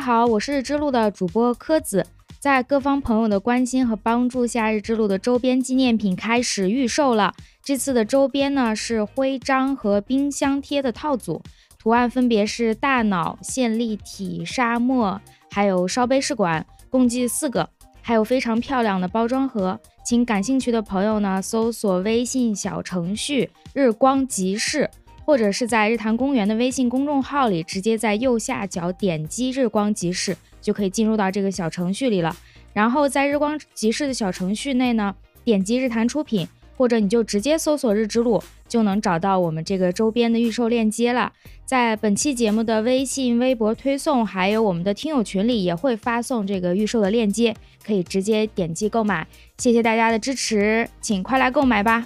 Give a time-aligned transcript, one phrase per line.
[0.00, 2.06] 家好，我是日之路的主播柯子。
[2.38, 7.34] 在各方朋友的关心和帮助下，日之路的周边纪念品开始预售了。
[7.62, 11.42] 这次的周边呢是徽章和冰箱贴的套组，
[11.78, 17.68] 图案分别是大脑、线粒体、沙漠，还有烧杯试管，共计四个，
[18.00, 19.78] 还有非常漂亮的包装盒。
[20.02, 24.88] 请感兴趣的朋友呢，搜索微信小程序“日光集市”，
[25.30, 32.36] 或者是在日坛公园的微信公众号里，直接在右下角点击“日光集市”，就可以进入到这个小程序里了。
[32.72, 41.32] 然后在日光集市的小程序内呢，点击日坛出品，或者你就直接搜索“日之路”，就能找到我们这个周边的预售链接了。
[41.64, 47.54] 在本期节目的微信、微博推送，还有我们的听友群里，也会发送这个预售的链接，
[47.86, 49.24] 可以直接点击购买。
[49.58, 52.04] 谢谢大家的支持，请快来购买吧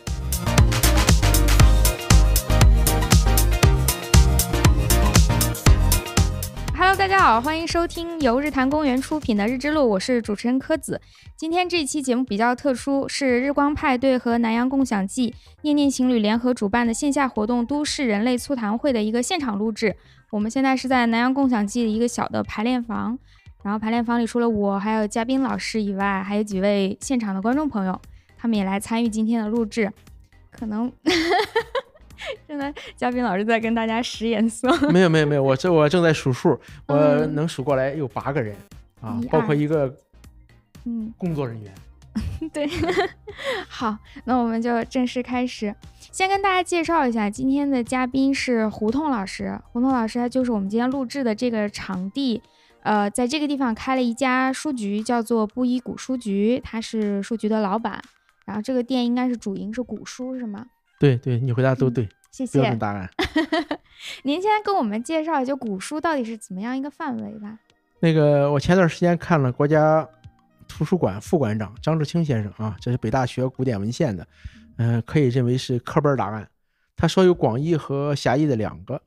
[6.96, 11.00] 大家好，欢迎收听由日坛公园出品的《日之路》，我是主持人柯子。
[11.36, 19.96] 今天这期节目比较特殊，是日光派对和南洋共享记念念情侣联合主办的线下活动《都市人类促谈会》的一个现场录制。
[20.30, 23.18] 我们现在是在南洋共享记的一个小的排练房，
[23.62, 28.00] 然后排练房里除了我还有嘉宾老师以外，还有几位现场的观众朋友，
[28.38, 29.92] 他们也来参与今天的录制。
[30.50, 30.90] 可能
[32.46, 34.68] 现在嘉宾老师在跟大家使眼色。
[34.90, 38.56] 没有没有没有，我这我正在数数，我嗯能数过来有八个人
[39.00, 39.94] 啊，包括一个
[40.84, 41.72] 嗯，工作人员。
[42.52, 42.68] 对，
[43.68, 45.74] 好，那我们就正式开始。
[46.12, 49.58] 先跟大家介绍一下，今天的嘉宾是胡同老师。
[49.72, 52.40] 胡同老师他就是我们今天录制的这个场地，
[52.82, 58.00] 呃，在这个地方开了一家书局，叫做布衣古书局，他是书局的老板。
[58.44, 60.66] 然后这个店应该是主营是古书，是吗？
[60.98, 62.78] 对对，你回答都嗯对，谢谢标准。
[62.78, 63.08] 答案。
[64.24, 67.58] 您先跟我们介绍一下，就古书到底是怎么样一个范围吧？
[68.00, 70.06] 那个我前段时间看了国家
[70.68, 74.26] 图书馆副馆长张志清先生啊，这是北大学古典文献的，
[74.76, 76.48] 嗯、可以认为是课本答案。
[76.96, 79.00] 他说有广义和狭义的两个。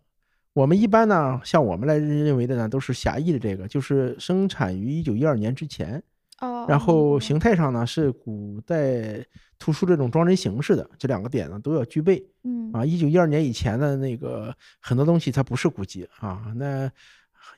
[0.53, 6.01] 我们一般呢，像我们来认为的呢，都是狭义的这个，就是生产于一九一二年之前，
[6.39, 9.25] 哦然后形态上呢是古代
[9.57, 12.85] 图书这种装帧形式的，这两个点呢都要具备嗯啊。
[12.85, 16.91] 一九一二年以前的那个很多东西它不是古籍啊，那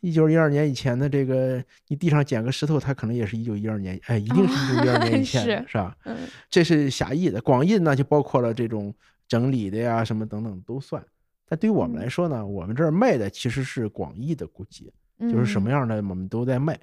[0.01, 5.97] 一九一二年以前的这个你地上捡个石头，它可能也是一九一二年，哎，一定是一九一二年以前的，是 是吧？
[6.05, 6.15] 嗯
[6.49, 8.93] 这是狭义的，广义的呢就包括了这种
[9.27, 11.03] 整理的呀什么等等都算。
[11.45, 14.89] 但对于我们嗯来说呢，我们这儿卖的其实是广义的古籍，
[15.19, 15.79] 就是什么样？
[15.79, 16.79] 样的我们都在卖。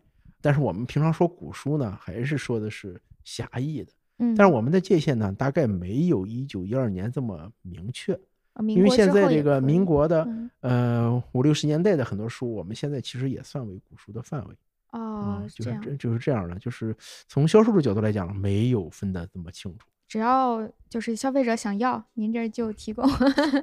[0.47, 3.91] 但是我们平常说古书呢，还是说的是狭义的。
[4.19, 8.17] 嗯，但是我们的界限呢，大概没有一九一二年这么明确，
[8.61, 14.55] 因为现在这个民国的嗯呃五六十年代的很多书，我们现在其实也算为古书的范围
[14.93, 15.99] 哦啊，，就是这样。
[15.99, 16.97] 就是这样的，就是
[17.27, 19.89] 从销售的角度来讲，没有分得这么清楚。
[20.07, 23.05] 只要就是消费者想要，您这儿就提供。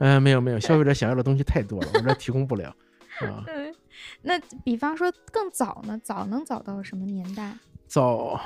[0.02, 2.68] 嗯、 没有没有，消费者 想要的东西太多了，我这提供不了
[3.24, 3.46] 啊。
[3.48, 3.74] 嗯，
[4.22, 6.00] 那比方说更早呢？
[6.04, 7.54] 早能早到什么年代？
[7.88, 8.40] 早，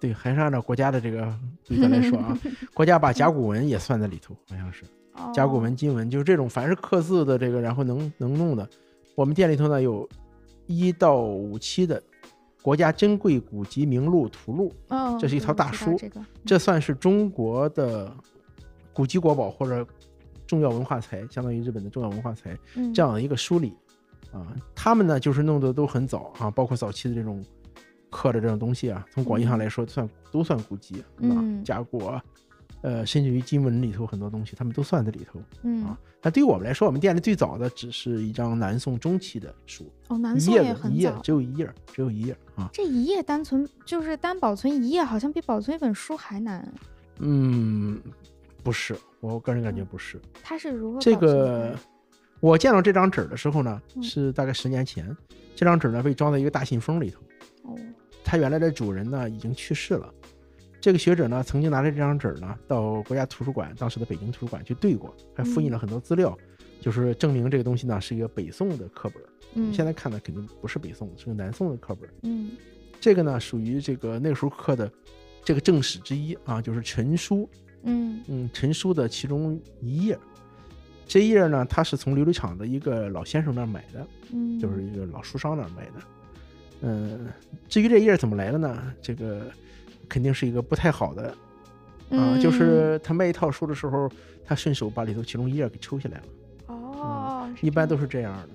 [0.00, 1.22] 对，还是按照国家的这个
[1.66, 2.38] 规则来说啊，
[2.72, 4.84] 国家把甲骨文也算在里头，好像是
[5.34, 8.68] 甲骨哦文、金文，就是这种凡是刻字的这个，然后能能弄的，
[9.14, 10.08] 我们店里头呢有
[10.66, 12.02] 一到五期的
[12.62, 18.10] 国家珍贵古籍名录图录，哦，这是一套大书这个这算是中国的
[18.92, 19.86] 古籍国宝或者
[20.46, 23.76] 重要文化财，相当于日本的重要文化财嗯这样的一个梳理
[24.32, 24.54] 啊。
[24.74, 27.44] 他们呢就是弄得都很早啊，包括早期的这种
[28.10, 32.22] 刻的这种东西啊，从广义上来说算都算古籍，啊嗯甲骨啊，
[32.82, 35.98] 呃，甚至于金文里头很多东西，他们都算在里头嗯啊。
[36.22, 42.68] 那对于我们来说，我们店里最早的只是一张南宋中期的书，哦，南宋也一页很早，只有一页，只有一页啊。
[42.72, 46.70] 这一页单存就是单保存一页，好像比保存一本书还难。
[47.20, 47.98] 嗯，
[48.62, 50.20] 不是，我个人感觉不是。
[50.42, 51.78] 它是如何这个的
[52.40, 55.16] 我见到这张纸的时候呢，嗯是大概十年前。
[55.54, 57.20] 这张纸呢被装在一个大信封里头，
[57.64, 57.78] 哦，
[58.24, 60.12] 它原来的主人呢已经去世了。
[60.80, 66.34] 这个学者呢曾经拿着这张纸呢到国家图书馆，当时的北京图书馆去对过，还复印了很多资料，
[66.80, 69.26] 就是证明这个东西呢是一个北宋的课本儿。
[69.54, 72.08] 嗯，现在看呢肯定不是北宋，是个南宋的课本。
[72.22, 72.52] 嗯
[72.98, 74.90] 这个呢属于这个那个时候刻的
[75.44, 77.46] 这个正史之一啊，就是陈书。
[77.82, 80.18] 嗯嗯，陈书的其中一页，
[81.10, 85.94] 这一页呢，他是从琉璃厂的一个老先生那儿买的，嗯，就是一个老书商那儿买的。
[86.82, 87.26] 嗯，
[87.68, 88.94] 至于这一页怎么来的呢？
[89.02, 89.50] 这个
[90.08, 91.30] 肯定是一个不太好的
[92.10, 94.08] 啊，嗯就是他卖一套书的时候，
[94.44, 96.24] 他顺手把里头其中一页给抽下来了。
[96.68, 98.48] 哦，是一般都是这样的。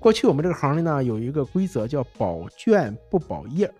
[0.00, 3.70] 过去我们这个行里呢有一个规则叫保卷不保页，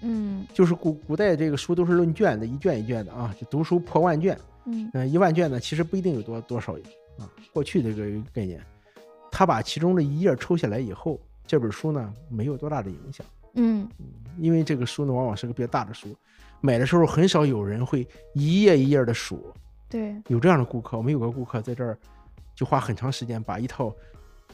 [0.00, 4.34] 嗯就是古古代这个书都是论卷的，一卷一卷的啊，就读书破万卷。
[4.64, 6.78] 嗯嗯、一万卷呢其实不一定有多多少
[7.20, 7.28] 啊。
[7.52, 8.64] 过去这个概念，
[9.30, 13.24] 他把其中的一页抽下来以后，这本书呢没有多大的影响。
[13.54, 13.88] 嗯
[14.38, 16.16] 因为这个书呢，往往是个比较大的书，
[16.60, 19.52] 买的时候很少有人会一页一页的数。
[19.88, 21.98] 对，有这样的顾客，我们有个顾客在这儿
[22.54, 23.92] 就花很长时间把一套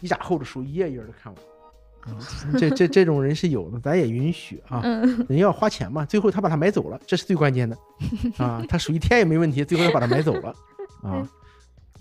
[0.01, 2.15] 一拃厚的书一页一页的看完。
[2.15, 2.19] 啊，
[2.59, 4.81] 这这这种人是有的，咱也允许啊。
[4.83, 7.77] 嗯人要花钱嘛，最后他把它买走了，这是最关键的
[8.39, 8.65] 啊。
[8.67, 10.55] 他数一天也没问题，最后他把它买走了
[11.03, 11.29] 啊。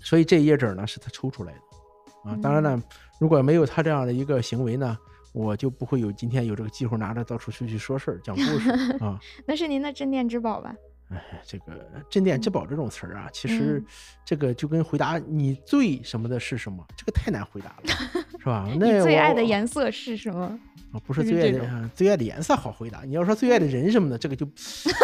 [0.06, 2.38] 所以这一页纸呢是他抽出来的啊。
[2.40, 2.80] 当然呢，
[3.18, 4.96] 如果没有他这样的一个行为呢，
[5.34, 8.70] 我就不会有今天有这个机会拿着到处去去说事儿、讲故事
[9.04, 9.18] 啊。
[9.44, 10.72] 那是您的镇店之宝吧？
[11.08, 11.72] 哎，这个
[12.10, 13.86] 镇店之宝这种词儿啊，其实嗯
[14.24, 18.68] 这个就跟回答你最什么的是什么，这个太难回答了， 是吧？
[18.78, 20.58] 那我最爱的颜色是什么？
[20.92, 23.02] 啊不是最爱的啊最爱的颜色好回答。
[23.02, 24.48] 你要说最爱的人什么的，这个就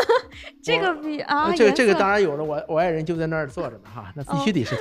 [0.62, 4.76] 这个比啊，呃这个这个当然有了，我我爱人就在那儿坐着呢哈，那必须哦得是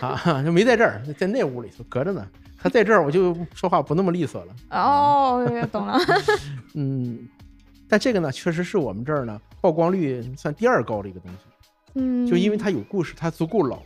[0.00, 2.26] 他啊， 就没在这儿，在那屋里头隔着呢。
[2.56, 4.54] 他在这儿我就说话不那么利索了。
[4.70, 5.98] 哦，懂了。
[6.72, 7.28] 嗯，
[7.94, 11.38] 但这个呢，确实是我们这儿呢曝光率算第二高的一个东西，
[11.94, 13.76] 嗯，就因为它有故事，它足够老。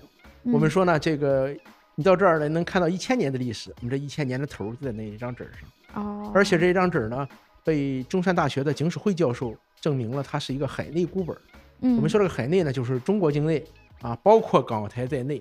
[0.44, 1.54] 嗯我们说呢，这个
[1.94, 5.46] 你到这儿来能看到一千年的历史，我们这一千年的头就在那一张纸
[5.92, 7.28] 上，哦，而且这一张纸呢，
[7.62, 11.36] 被中山大学的景史会教授证明了它是一个海内孤本。
[11.80, 13.62] 嗯我们说这个海内呢，就是中国境内
[14.00, 15.38] 啊，包括港澳台在内。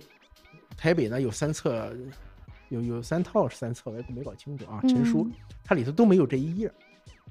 [0.75, 1.89] 台北呢有三册，
[2.67, 4.81] 有有三套是三册，我也没搞清楚啊。
[4.81, 5.31] 陈书嗯
[5.63, 6.69] 它里头都没有这一页，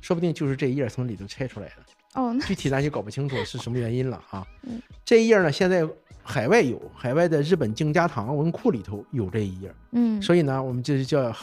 [0.01, 1.75] 说不定就是这一页从里头拆出来的。
[2.15, 4.81] 哦，那具体咱就搞不清楚是什么原因了啊 嗯。
[5.05, 5.87] 这一页呢，现在
[6.23, 11.35] 海外有，海外的日本静家堂文库里头有这一页，嗯，所以呢，我们这就叫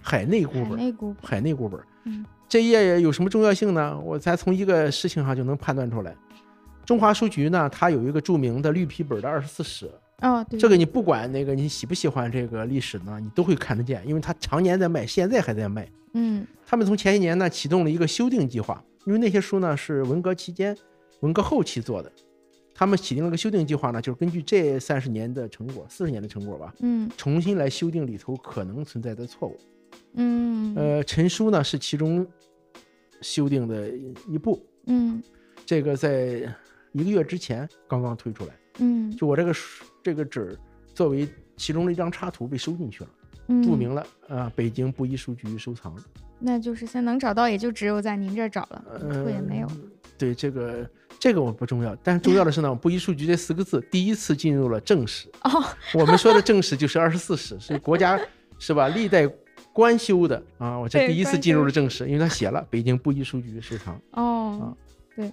[0.00, 0.78] 海内孤海本。
[0.78, 1.78] 内古堡，海内孤本。
[2.04, 3.98] 嗯，这一页有什么重要性呢？
[4.00, 6.16] 我咱从一个事情上就能判断出来。
[6.86, 9.88] 中华书局呢，它有一个著名的绿皮本的二十四史，
[10.22, 15.86] 哦，对，这个你不管那个你喜不喜欢这个历史呢，你都会看得见，因为它常年在卖，现在还在卖。
[16.12, 16.46] 嗯。
[16.66, 20.76] 他们从前些年呢启动了一个修订计划，因为那些书呢是文革期间、
[21.20, 22.12] 文革后期做的，
[22.74, 27.10] 他们启定了个修订计划呢，就是根据这三十年的成果、四十年的成果吧，嗯。
[27.16, 29.58] 重新来修订里头可能存在的错误。
[30.14, 30.74] 嗯。
[30.76, 32.26] 呃，陈书呢是其中
[33.20, 33.90] 修订的
[34.28, 35.22] 一部，嗯。
[35.66, 36.54] 这个在
[36.92, 39.10] 一个月之前刚刚推出来，嗯。
[39.16, 40.56] 就我这个书这个纸
[40.94, 45.94] 作为其中的一张插图被收进去了，嗯，注明了啊、北京布衣书局收藏。
[46.38, 48.84] 那就是现在能找到，也就只有在您这儿找了，
[49.30, 49.68] 也没有。
[50.16, 50.88] 对这个
[51.18, 55.28] 这个我不重要，但是重要的是呢， 布衣书局这四个字第一次进入了正史。
[55.44, 55.64] 哦，
[55.94, 58.18] 我们说的正史就是 二十四史，是国家
[58.58, 58.88] 是吧？
[58.88, 59.28] 历代
[59.72, 64.00] 官修的啊，我这第一次进入了正史，因为他写了北京布衣书局收藏。
[64.12, 64.76] 哦，
[65.14, 65.30] 对，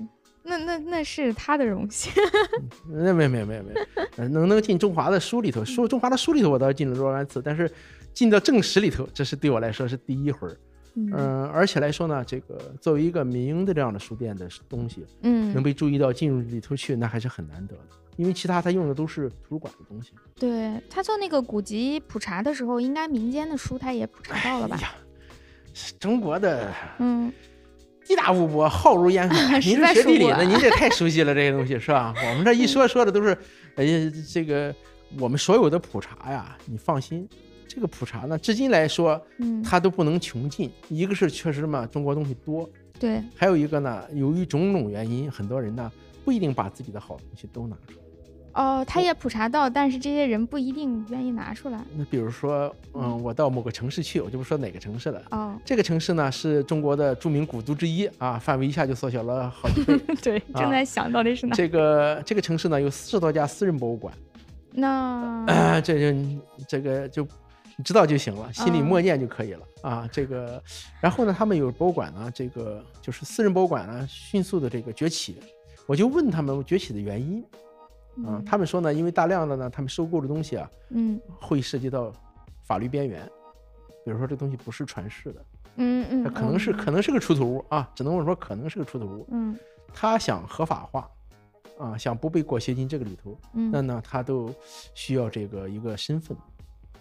[0.48, 2.12] 那那那是他的荣幸。
[2.90, 3.74] 那没没没没，
[4.24, 7.70] 有能能进中华的书里头，书中华的书里头我倒是进了若干次，但是
[8.14, 10.57] 进到正史里头，这是对我来说是第一回儿。
[11.00, 17.83] 嗯嗯、而且来说呢，这个作为一个民营的这样的书店的东西，嗯能嗯，被注意到进入里头去，那还是很难得的。
[18.16, 20.14] 因为其他他用的都是图书馆的东西。
[20.33, 24.81] 对他做那个古籍普查的时候，应该民间的书他也普查到了吧哎？
[24.81, 24.95] 呀，
[26.00, 27.31] 中国的嗯，
[28.07, 29.59] 地大物博，浩如烟海。
[29.59, 32.14] 您是学地理的，您这太熟悉了，这些东西是吧？
[32.30, 33.37] 我们这一说说的都是，
[33.76, 34.73] 哎呀，这个
[35.19, 37.28] 我们所有的普查呀，你放心，
[37.68, 40.71] 这个普查呢，至今来说，嗯，它都不能穷尽。
[40.87, 45.92] 一个是确实嘛，中国东西多，对，还有一个呢，由于种种原因，很多人呢
[46.23, 48.06] 不一定把自己的好东西都拿出来。
[48.57, 51.80] 哦，他也普查到，但是这些人不一定愿意拿出来。
[51.95, 55.21] 那比如说，嗯，我到某个城市去，我就不说哪个城市了。
[55.30, 59.95] 哦，这个城市呢是中国的著名古都之一啊，范围一下就缩小了好几倍。
[60.23, 61.56] 对，啊正在想到底是哪。
[61.56, 64.11] 这个这个城市呢有四十多家私人博物馆，
[64.71, 67.28] 那啊，这就这个就
[67.76, 70.09] 你知道就行了，心里嗯默念就可以了啊。
[70.11, 70.59] 这个，
[70.99, 75.37] 然后呢，他们有博物馆呢，这个就是私人博物馆呢迅速的这个崛起，
[75.85, 77.45] 我就问他们崛起的原因
[78.26, 82.12] 啊，他们说呢，因为大量的呢他们收购的东西啊嗯会涉及到
[82.64, 83.24] 法律边缘，
[84.04, 85.45] 比如说这东西不是传世的，
[85.76, 89.56] 嗯嗯，它可能是哦可能是个出土物啊，只能我说可能是个出土物，嗯
[89.94, 91.09] 他想合法化
[91.78, 94.54] 啊，想不被裹挟进这个里头，嗯那呢，他都
[94.94, 96.36] 需要这个一个身份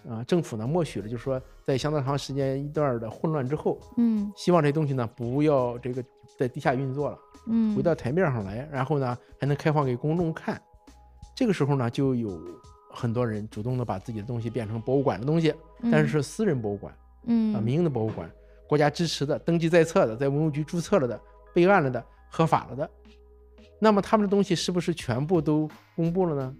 [0.08, 0.22] 啊。
[0.24, 6.04] 政府呢默许了，就是说在相当长时间一段的混乱之后，嗯希望这东西呢不要这个
[6.38, 10.60] 在地下运作了，嗯回到台面上来，然后呢还能开放给公众看。
[11.36, 12.42] 这个时候呢，就有
[12.90, 15.54] 很多人主动的把自己的东西变成博物馆的东西，
[15.92, 16.92] 但是是私人博物馆
[17.26, 17.54] 嗯。
[17.54, 18.28] 啊，民营的博物馆，
[18.66, 21.20] 国家支持的、登记在册的、在文物局注册了的、
[21.54, 22.90] 备案了的、合法了的，
[23.78, 26.56] 那么他们的东西是不是全部都公布了呢？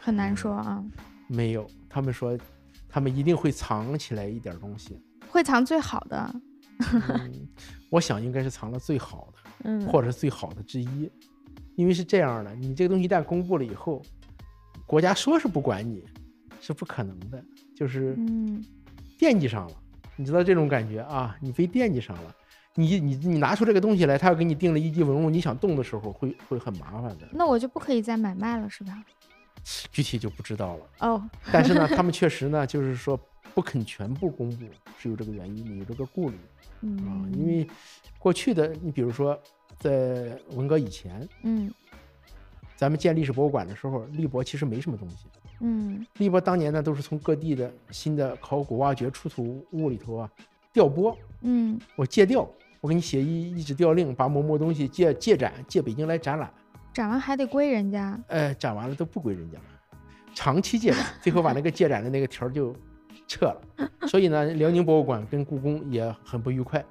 [0.00, 0.82] 很难说啊，
[1.26, 2.38] 没有，他们说
[2.88, 5.02] 他们一定会藏起来一点东西。
[5.28, 6.34] 会藏最好的，
[6.92, 7.48] 嗯，
[7.90, 11.10] 我想应该是藏了最好的，嗯，或者是最好的之一，
[11.76, 14.02] 因为是这样的，你这个东西一旦公布了以后，
[14.86, 16.04] 国家说是不管你，
[16.60, 17.42] 是不可能的，
[17.74, 18.64] 就是嗯
[19.18, 19.76] 惦记上了，
[20.16, 21.36] 你知道这种感觉啊？
[21.40, 22.34] 你非惦记上了，
[22.74, 29.02] 你你你拿出这个东西来，他要给你定了一级文物，你想动的时候会会很麻烦的，那我就不可以再买卖了是吧？
[29.92, 30.86] 具体就不知道了。
[31.00, 33.18] 哦，但是呢，他们确实呢，就是说
[33.54, 34.66] 不肯全部公布，
[34.98, 36.42] 是有这个原因的，有这个顾虑啊。
[36.80, 37.64] 嗯，因为
[38.18, 39.40] 过去的，你比如说
[39.82, 41.72] 在文革以前，嗯
[42.76, 45.26] 咱们建历史博物馆的时候，立博其实没什么东西。
[45.60, 50.30] 嗯立博当年呢，都是从各地的新的考古挖掘出土物里头啊
[50.72, 52.48] 调拨，嗯我借调，
[52.80, 56.52] 我给你写一一纸调令，把某某东西借借展，借北京来展览，
[56.92, 59.64] 展完还得归人家，呃，展完了都不归人家了，
[60.34, 62.74] 长期借展，最后把那个借展的那个条就
[63.28, 63.60] 撤了。
[64.08, 66.84] 所以呢，辽宁博物馆跟故宫也很不愉快，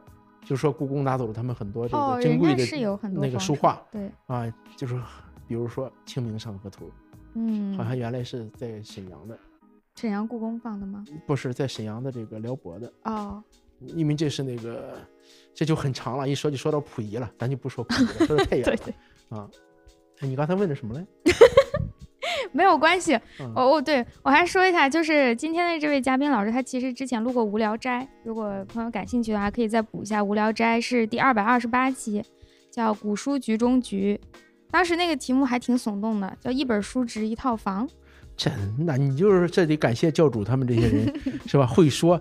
[0.43, 2.63] 就说故宫拿走了他们很多这哦，个珍贵的
[3.11, 4.95] 那个书画，对，啊，就是
[5.47, 6.85] 比如说《清明上河图》，
[7.35, 9.37] 嗯，好像原来是在沈阳的，
[9.95, 11.05] 沈阳故宫放的吗？
[11.27, 13.43] 不是在沈阳的这个辽博的，哦，
[13.79, 14.97] 因为这是那个，
[15.53, 18.93] 这就很长了，一说就说到溥仪了，咱就不说溥仪了，说的 太远了对，
[19.37, 19.49] 啊。
[20.19, 21.05] 哎你刚才问的什么来？
[22.51, 23.15] 没有关系。
[23.39, 32.23] 嗯哦哦，对我还说一下，就是今天的这位嘉宾老师，他其实之前录过《无聊斋》，如果朋友感兴趣的话，可以再补一下《无聊斋》，是第二百二十八期，
[32.69, 34.19] 叫“古书局中局”。
[34.71, 37.87] 当时那个题目还挺耸动的，叫“一本书值一套房
[38.37, 38.51] 真
[38.85, 41.13] 的，你就是这得感谢教主他们这些人，
[41.45, 41.67] 是吧？
[41.67, 42.15] 会说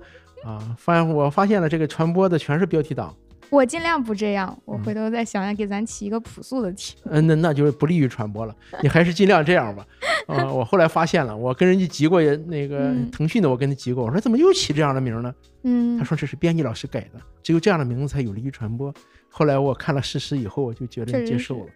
[0.45, 3.15] 啊，发现我发现了这个传播的全是标题党，”。
[3.51, 6.97] 我尽量不这样，我嗯回头再想想，给咱起一个朴素的题。
[7.05, 8.55] 嗯，那那就是不利于传播了。
[8.83, 9.87] 你还是尽量这样吧。
[10.27, 15.35] 啊，我后来发现了，我跟人家急过那个嗯腾讯的，我跟他急过，我说怎么又起这样的名儿呢？
[15.65, 18.95] 嗯他，说这是编辑老师改的，只有这样的名字才有利于传播。
[19.29, 21.67] 后来我看了事实以后，我就觉得接受了。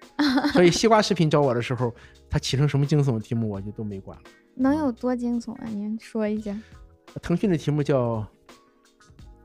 [0.52, 1.92] 所以西瓜视频找我的时候，
[2.30, 4.24] 他起成什么惊悚的题目，我就都没管了。
[4.54, 5.64] 能有多惊悚啊？
[5.66, 6.56] 您说一下。
[7.20, 8.24] 腾讯的题目叫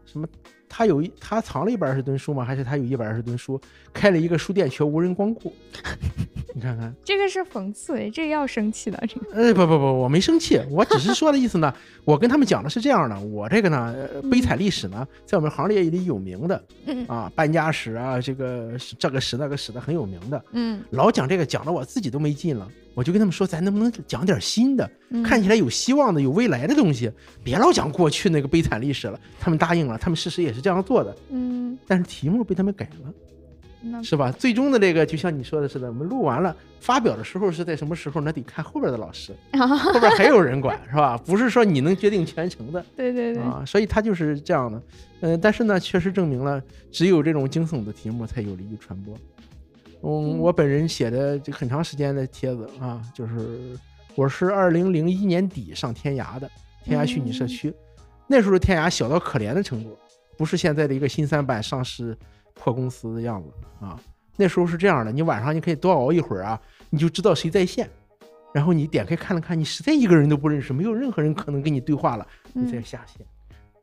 [0.05, 0.27] 什么？
[0.69, 2.45] 他有一他藏了一百二十吨书吗？
[2.45, 3.59] 还是他有一百二十吨书，
[3.91, 5.51] 开了一个书店却无人光顾？
[6.55, 9.01] 你看看，这个是讽刺，这个要生气的。
[9.07, 11.73] 这个，呃，不不不，我没生气，我只是说的意思呢。
[12.03, 20.43] 我跟他们讲的是这样的，我这个呢，呃悲惨历史呢，在我们行业里有名的嗯啊，搬家史啊，这个这个史那个史的很有名的。
[20.51, 22.67] 嗯，老讲这个，讲的我自己都没劲了。
[22.93, 27.11] 我就跟他们说，咱能不能讲点新的，嗯看起来有希望的、有未来的东西，
[27.43, 29.19] 别老讲过去那个悲惨历史了。
[29.39, 33.13] 他们答应了，他们事实也是这样做的，嗯，但是题目被他们改了。
[34.03, 34.29] 是吧？
[34.29, 38.19] 最终的这个就像你说的似的，我们录完了，发表的时候是在什么时候？
[38.19, 39.33] 那得看后边的老师，
[39.93, 41.17] 后边还有人管，是吧？
[41.19, 43.63] 不是说你能决定全程的对对对，啊。
[43.65, 44.81] 所以他就是这样的。
[45.21, 49.15] 嗯、但是呢，确实证明了，只有这种惊悚的题目才有利于传播。
[50.01, 53.77] 嗯，嗯我本人写的这很长时间的帖子啊，就是
[54.15, 56.49] 我是二零零一年底上天涯的，
[56.83, 57.73] 天涯虚拟社区，
[58.27, 59.97] 那时候天涯小到可怜的程度，
[60.37, 62.17] 不是现在的一个新三板上市
[62.53, 63.49] 破公司的样子
[63.85, 63.99] 啊。
[64.35, 67.89] 那时候是这样的，你晚上你可以多熬一会儿啊，你就知道谁在线，
[68.53, 73.25] 然后你点开看了看，你实在一个人都不认识，没有任何人可能跟你对话了，你再嗯下线。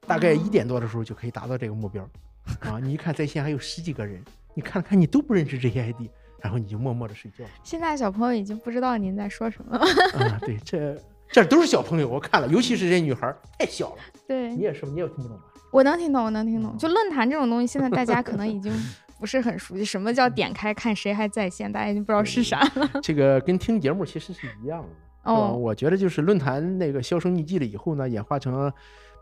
[0.07, 2.09] 大概一点多的时候就可以达到这个目标
[2.61, 2.79] 啊。
[2.81, 4.25] 你一看在线还有十几个人，
[4.57, 6.09] 你看了看你都不认识这些 ID，
[6.41, 7.45] 然后你就默默的睡觉。
[7.63, 9.85] 现在小朋友已经不知道您在说什么了。
[10.19, 10.99] 啊，对，这
[11.31, 13.97] 这都是小朋友，我看了，尤其是这女孩儿太小了。
[14.27, 15.45] 对你，也是，你也听不懂吧？
[15.71, 16.75] 我能听懂，我能听懂。
[16.79, 18.73] 就论坛这种东西，现在大家可能已经
[19.21, 22.91] 不是很熟悉，什么叫点开看谁还在线，大家已经不知道是啥了。
[23.03, 24.89] 这个跟听节目其实是一样的。
[25.31, 28.73] 哦，我觉得就是论坛那个销声匿迹了以后呢，演化成，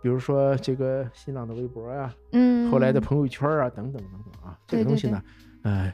[0.05, 5.23] 比如说这个新浪的微博呀、嗯，后来的朋友圈啊，等等等等啊，这个东西呢，
[5.63, 5.91] 呃，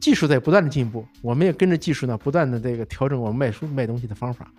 [0.00, 4.52] 技术在不断的进步，我们也跟着技术呢，不断的这个调整我们卖书卖东西的方法。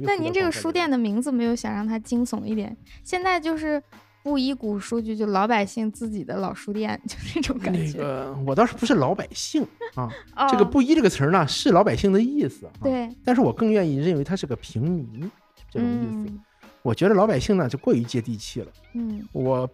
[0.00, 2.76] 那您这个书店的名字没有想让它惊悚一点？
[3.02, 3.82] 现在就是
[4.22, 7.80] 布衣古书局，就老百姓自己的老书店， 就这种感觉。
[7.80, 15.28] 那个我倒是不是老百姓啊， 哦这个“布衣”这个词儿呢是老百姓的意思啊，对但是我更愿意认为它是个平民
[15.68, 16.32] 这种意思。
[16.32, 16.40] 嗯
[16.82, 19.68] 我觉得老百姓呢就过于接地气了，嗯我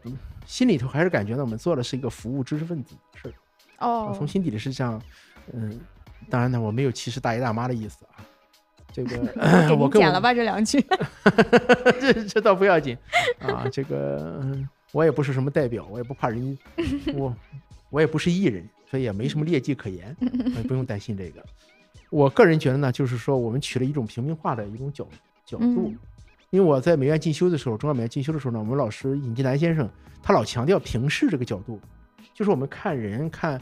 [0.47, 3.35] 心里头还是感觉呢我们做的是一个服务知识分子的事儿。
[3.79, 5.01] 我哦从心底里是这样，
[5.53, 5.81] 嗯，
[6.29, 8.25] 当然呢，我没有歧视大爷大妈的意思啊，
[8.93, 9.17] 这个
[9.79, 10.85] 我剪了吧这两句。
[12.01, 12.97] 这这倒不要紧
[13.41, 16.57] 啊，这个嗯我也不是什么代表，我也不怕人，
[17.15, 17.35] 我
[17.91, 20.17] 我也不是艺人，所以也没什么劣迹可言，
[20.67, 21.45] 不用担心这个。
[22.11, 25.07] 我个人觉得呢，就是说我们取了一种平民化的一种角
[25.45, 25.99] 角度，嗯
[26.55, 29.91] 因为我在美院进修的时候，中央美院进修的时候呢，我们老师尹继南先生
[30.23, 31.81] 他老强调平视这个角度，
[32.33, 33.61] 就是我们看人看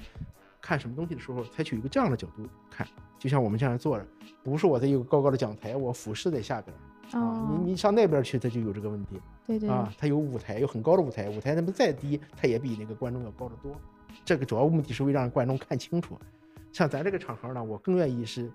[0.61, 2.87] 看什么东西的时候，采取一个这样的角度看，
[3.19, 4.07] 就像我们这样坐着，
[4.45, 6.77] 不是我在一个高高的讲台，我俯视在下边
[7.13, 9.19] 啊，哦，你你上那边去，它就有这个问题。
[9.47, 13.75] 对对啊，它有舞台，有很高的舞台，舞台那么再低，它也比那个观众要高得多。
[14.23, 16.19] 这个主要目的是为让观众看清楚。
[16.75, 18.53] 像咱这个场合呢，我更愿意是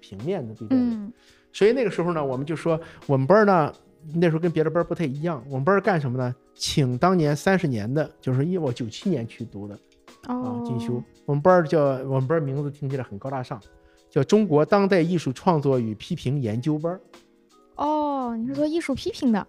[0.00, 0.76] 平平面的对待。
[0.76, 1.12] 嗯
[1.54, 3.72] 所以那个时候呢，我们就说我们班儿呢，
[4.12, 6.34] 那时候跟别的班儿不太一样，我们班儿干什么呢？
[6.54, 9.74] 请当年三十年的，就是因为我九七年去读的
[10.26, 13.58] 啊哦，进修，我们班儿叫我们班儿名字听起来很高大上，
[14.10, 17.00] 叫中国当代艺术创作与批评研究班儿。
[17.76, 19.46] 哦，你是做艺术批评的？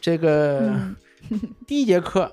[0.00, 0.70] 这个。
[0.70, 0.96] 嗯
[1.66, 2.32] 第一节课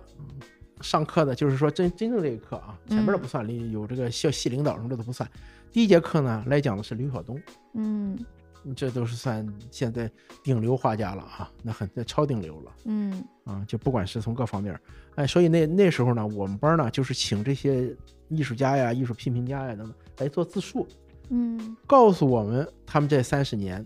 [0.80, 5.30] 上课的就是说真真正这个课啊，前面的嗯不算，里有这个校系领导什么的都不算。
[5.74, 7.38] 第一节课呢来讲的是刘晓东，
[7.74, 8.18] 嗯
[8.76, 10.10] 这都是算现在
[10.44, 14.82] 顶流画家了啊，那很那超顶流了嗯啊，就不管是从各方面儿，
[15.16, 17.96] 哎，所以那那时候呢，我们班呢就是请这些
[18.30, 20.88] 艺术家呀、艺术批评家呀等等来做自述，
[21.30, 23.86] 嗯告诉我们他们这三十年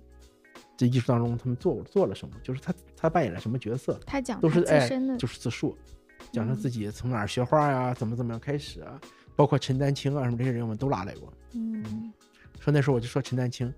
[0.77, 4.00] 这艺术当中他们做做了什么，就是他他扮演了什么角色。
[4.05, 5.77] 他讲他都是哎就是自述，
[6.31, 9.00] 讲他嗯自己从哪儿学画呀，怎么怎么样开始啊，
[9.35, 11.31] 包括陈丹青啊什么这些人我们都拉来过。
[11.53, 12.11] 嗯
[12.59, 13.73] 说那时候我就说陈丹青，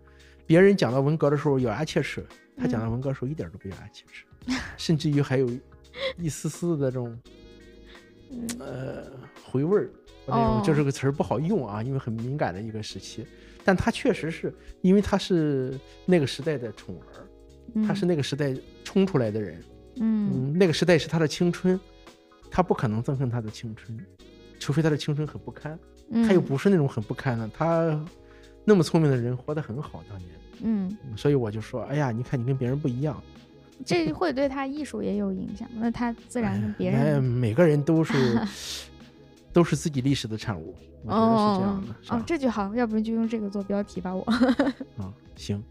[0.46, 2.26] 别人讲到文革的时候咬牙切齿，
[2.58, 4.26] 他讲到嗯文革的时候一点都不咬牙切齿，
[4.78, 5.50] 甚至于还有
[6.18, 7.20] 一丝丝的这种
[8.32, 8.48] 嗯。
[8.60, 9.04] 呃
[9.44, 9.90] 回味儿。
[10.26, 13.28] 那种就是这个词儿不好用啊，因为很敏感的一个时期，
[13.66, 17.28] 但他确实是因为他是那个时代的宠儿，
[17.76, 19.62] 嗯，他是那个时代冲出来的人，
[19.98, 20.32] 嗯。
[20.34, 21.78] 嗯，那个时代是他的青春，
[22.50, 24.00] 他不可能憎恨他的青春，
[24.62, 25.78] 除非他的青春很不堪。
[26.10, 28.02] 嗯，他又不是那种很不堪的，他
[28.66, 30.30] 那么聪明的人活得很好，当年。
[30.62, 33.22] 嗯，嗯所以我就说，哎呀，你看你跟别人不一样，
[33.86, 38.14] 这会对他艺术也有影响，那他自然跟别哎，人每个人都是
[39.52, 40.74] 都是自己历史的产物，
[41.04, 44.16] 我觉得是这样的，是哦？，这句好，要不然就用这个做标题吧。
[44.16, 44.22] 我
[44.98, 45.62] 啊，行，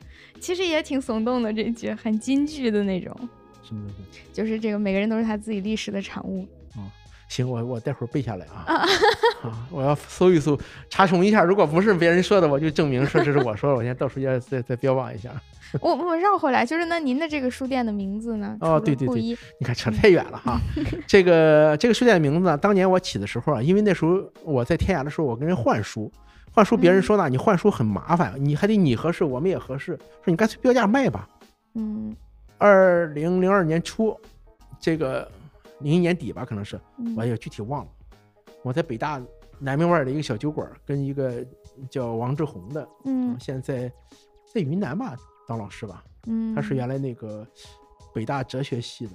[0.40, 3.16] 其实也挺耸动的，这句很京剧的那种，
[3.62, 4.20] 什么东西？
[4.32, 6.46] 就是这个每个人都是他自己历史的产物。
[7.32, 8.66] 行，我我待会儿背下来啊
[9.42, 9.66] 啊！
[9.70, 10.58] 我要搜一搜，
[10.90, 15.30] 查重一下，如果不是别人说的，我就证明说这是我说的，我先到时候再再再标榜一下。
[15.80, 18.54] 我我绕回来，就是那您的这个书店的名字呢？
[18.60, 20.60] 哦对对对你看扯太远了哈。
[21.08, 26.12] 这个这个书店的名字呢，当年我起的时候啊，因为那时候我在天涯的时候，我跟人换书，
[26.52, 31.26] 换书别人嗯说呢，你换书很麻烦，你还得你合适，我们也合适，说你干脆标价卖吧。
[31.76, 32.14] 嗯
[32.58, 34.14] 二零零二年初，
[34.78, 35.26] 这个
[35.82, 37.90] 零一年底吧，可能是嗯我也具体忘了。
[38.62, 39.20] 我在北大
[39.58, 41.44] 南门外的一个小酒馆，跟一个
[41.90, 43.92] 叫王志宏的，嗯现在
[44.52, 45.16] 在云南吧
[45.48, 47.46] 当老师吧，嗯，他是原来那个
[48.14, 49.12] 北大哲学系的，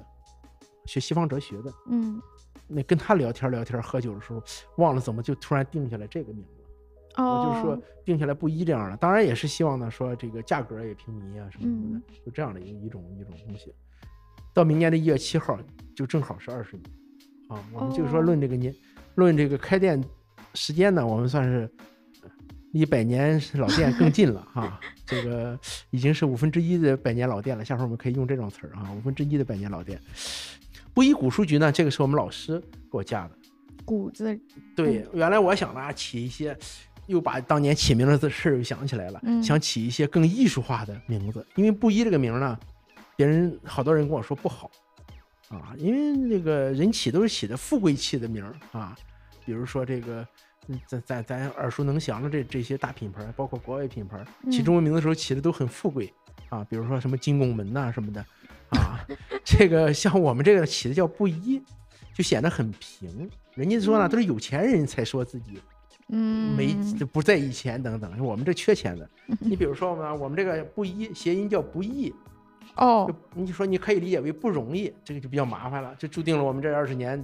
[0.85, 1.71] 学西方哲学的。
[1.89, 2.21] 嗯
[2.69, 4.43] 那跟他聊天聊天喝酒的时候，
[4.75, 7.23] 忘了怎么就突然定下来这个名字了。
[7.23, 13.73] 我就说哦定下来不一这样的，当然也是希望呢说这个价格也平民啊什么什么的嗯，就这样的一一种一种东西。
[14.57, 15.55] 到明年的一月七号
[15.95, 16.83] 就正好是二十年
[17.47, 18.73] 啊，我们就是说哦论这个年，
[19.13, 20.03] 论这个开店
[20.55, 21.69] 时间呢，我们算是
[22.23, 22.29] 呃
[22.71, 25.55] 离百年老店更近了哈、 这个
[25.91, 27.63] 已经是五分之一的百年老店了。
[27.63, 30.01] 下回我们可以用这种词儿啊，五分之一的百年老店。
[30.91, 33.31] 布衣古书局呢，这个是我们老师给我加的。
[33.85, 34.35] 谷子，
[34.75, 36.57] 对，原来我想呢起一些，
[37.05, 41.45] 又把当年起名字的事儿又想起来了，嗯想起一些更艺术化的名字。
[41.53, 42.59] 因为布衣这个名儿呢，
[43.17, 44.71] 别人好多人跟我说不好
[45.49, 48.95] 啊，因为那个人起都是起的富贵气的名儿啊，
[49.45, 50.25] 比如说这个。
[50.69, 56.13] 嗯咱咱咱耳熟能详的这这些大品牌，包括国外品牌，起嗯中文名的时候起的都很富贵
[56.49, 58.19] 啊，比如说什么金拱门呐、什么的
[58.71, 58.99] 啊。
[59.45, 61.61] 这个像我们这个起的叫布衣，
[62.13, 63.29] 就显得很平。
[63.53, 65.57] 人家说呢，嗯都是有钱人才说自己
[66.09, 66.75] 嗯，没
[67.05, 69.09] 不在意钱等等，我们这缺钱的。
[69.39, 72.13] 你比如说我们，我们这个布衣谐音叫不易，
[72.77, 77.23] 哦就，你说你可以理解为不容易，这个就比较麻烦了，就注定了我们这二十年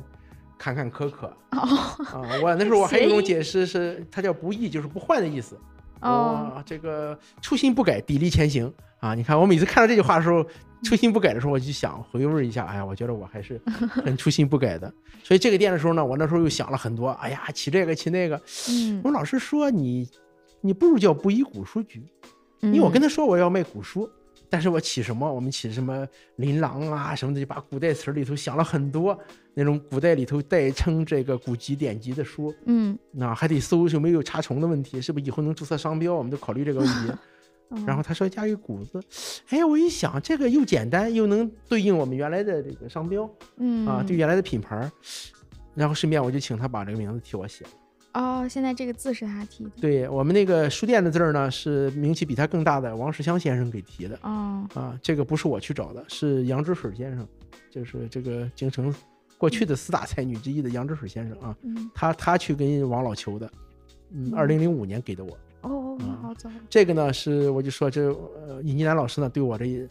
[0.58, 1.60] 坎坎坷坷哦
[2.06, 2.28] 啊。
[2.42, 5.58] 我 那时候我还有一种解释是，它叫不易，就是不换的意思。
[6.02, 9.16] 哦，这个初心不改，砥砺前行啊！
[9.16, 10.46] 你看，我每次看到这句话的时候，
[10.84, 13.58] 初心不改的时候，我就想回味一下，哎呀，我觉得我还是
[14.04, 14.94] 很初心不改的。
[15.24, 18.36] 所以这个店的时候呢，我那时候又想了很多，哎呀，起这个起那个。
[18.70, 20.10] 嗯我们老师说你，
[20.60, 22.04] 你不如叫布衣古书局，
[22.60, 24.10] 因为我跟他说我要卖古书，
[24.54, 25.34] 但是我起什么？
[25.34, 29.18] 我们起什么琳琅啊什么的，就把古代词儿里头想了很多
[29.56, 36.14] 那种古代里头代称这个古籍典籍的书，嗯，那还得搜有没有查重的问题，是不是以后能注册商标？
[36.14, 37.12] 我们都考虑这个问题。
[37.88, 39.02] 然后他说加一个谷子，
[39.50, 44.88] 哎，我一想这个又简单又能对应我们原来的这个商标，嗯啊，对原来的品牌，
[45.74, 47.72] 然后顺便我就请他把这个名字替我写了。
[48.14, 49.72] 哦，现在这个字是他提的。
[49.82, 54.18] 对我们那个书店的字儿呢，是名气比他更大的王世襄先生给提的。
[54.22, 57.28] 哦，啊，这个不是我去找的，是杨之水先生，
[57.72, 58.94] 就是这个京城
[59.38, 63.52] 过去的四大才女之一的杨之水先生啊，嗯，他他去跟王老求的，
[64.12, 65.38] 嗯，二零零五年给的我。
[65.62, 66.50] 哦，啊好早。
[66.70, 69.88] 这个呢是我就说这呃尹继南老师呢对我这一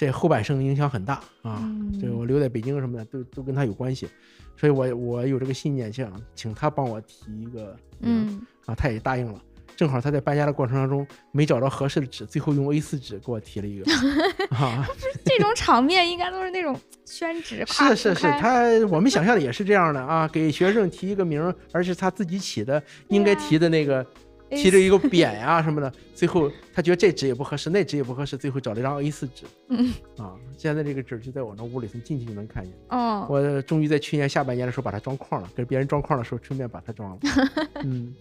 [0.00, 4.08] 这后半生影响很大啊，嗯这个我留在北京什么的都都跟他有关系，
[4.56, 9.38] 所以我我有这个信念想请他帮我提一个名嗯，啊，他也答应了。
[9.76, 13.92] 正好他在搬家的过程当中没找到合适的纸，最后用 A4 纸给我提了一个
[14.56, 14.88] 啊，
[15.22, 24.06] 这种场面应该都是那种宣纸，夸是是是，他我们想象的也是这样的啊，给学生提一个名，而是他自己起的，应该提的那个。
[24.50, 29.44] 提着一个匾呀、什么的， 最后他觉得这纸也不合适，那纸也不合适，最后找了一张 A4 纸。
[29.68, 32.72] 嗯啊，现在这个纸就在我那屋里从，进去就能看见。
[32.88, 37.18] 哦，我终于在去年下半年的时候把它装框了，跟别人装框的时候顺便把它装了。
[37.84, 38.14] 嗯，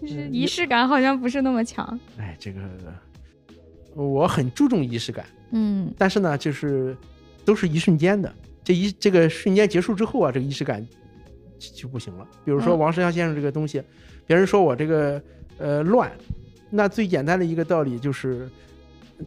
[0.00, 1.98] 就是仪式感好像不是那么强。
[2.18, 2.60] 哎，这个
[3.94, 6.96] 我很注重仪式感，嗯但是呢，就是
[7.44, 8.32] 都是一瞬间的。
[8.64, 10.84] 这一这个瞬间结束之后啊，这个仪式感
[11.58, 12.26] 就就不行了。
[12.44, 13.82] 比如说嗯王石祥先生这个东西，
[14.26, 15.22] 别人说我这个
[15.58, 16.10] 呃乱，
[16.70, 18.48] 那最简单的一个道理就是，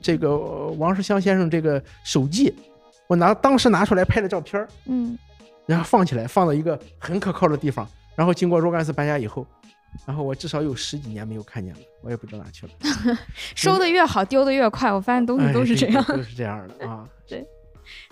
[0.01, 2.53] 这个呃王世襄先生这个手记，
[3.07, 5.17] 我拿当时拿出来拍的照片儿，嗯
[5.65, 7.87] 然后放起来，放到一个很可靠的地方。
[8.15, 9.45] 然后经过若干次搬家以后，
[10.05, 12.71] 然后我至少有十几年没有看见了，我也不知道哪去了。
[13.53, 14.91] 收的越好，丢的越快。
[14.91, 16.03] 我发现东西哎都是这样。
[16.05, 17.07] 都是这样的 啊。
[17.27, 17.45] 对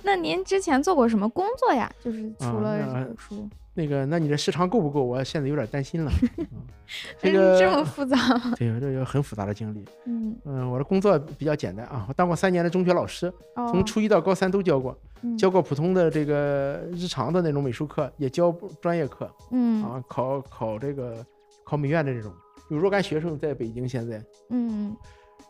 [0.04, 1.92] 那您之前做过什么工作呀？
[2.04, 5.04] 就是除啊了书，那个，那你这时长够不够？
[5.04, 6.10] 我现在有点担心了。
[6.50, 6.58] 啊、
[7.20, 8.54] 这嗯个 这么复杂吗？
[8.58, 9.86] 对，这有很复杂的经历。
[10.06, 21.26] 嗯，嗯，我的工作比较简单啊，我当过三年的中学老师，哦，从初一到高三都教过，嗯教过普通的这个日常的那种美术课，也教专业课嗯啊，考考这个
[21.66, 22.32] 考美院的这种，
[22.70, 24.24] 有若干学生在北京现在。
[24.50, 24.96] 嗯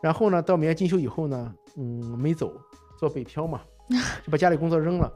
[0.02, 1.82] 然后呢，到美院进修以后呢，嗯，
[2.18, 2.52] 没走，
[2.98, 3.60] 做北漂嘛，
[4.24, 5.10] 就把家里工作扔了，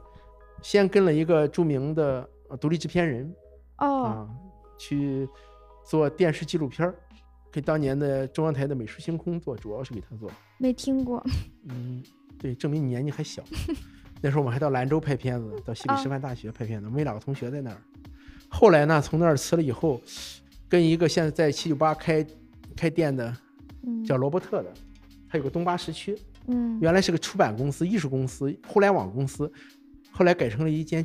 [0.61, 3.33] 先跟了一个著名的呃独立制片人
[3.77, 4.29] 哦啊，
[4.77, 5.27] 去
[5.85, 6.95] 做电视纪录片儿，
[7.51, 10.31] 给当年的中央台的《美术星空》做，主要是给他做。
[10.57, 11.23] 没听过
[11.67, 12.03] 嗯，
[12.37, 13.43] 对，证明你年纪还小。
[14.21, 17.77] 那时候我们还到兰州拍片子，到西北啊师范大学拍片子，我们有两个同学在那儿。
[18.49, 19.99] 后来呢，从那儿辞了以后，
[20.69, 22.25] 跟一个现在在七九八开
[22.75, 23.35] 开店的
[23.83, 24.71] 嗯叫罗伯特的，
[25.27, 26.15] 他有个东八时区，
[26.47, 29.51] 嗯原来是个出版公司、艺术公司、互联网公司，
[30.11, 31.03] 后来改成了一间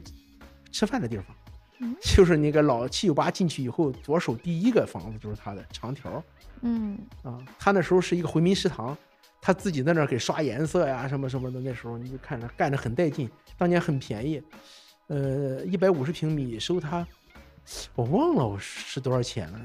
[0.77, 1.27] 吃饭的地方
[1.79, 1.97] 嗯。
[2.03, 6.23] 就是那个老七九八进去以后，左手第一个房子就是他的长条
[6.61, 7.39] 嗯啊。
[7.59, 8.97] 他那时候是一个回民食堂，
[9.41, 11.61] 他自己在那儿给刷颜色呀什么什么的。
[11.61, 14.43] 那时候你就看着干着很带劲，当年很便宜，
[15.07, 17.07] 呃，一百五十平米收他，
[17.95, 19.61] 我忘了我是多少钱了，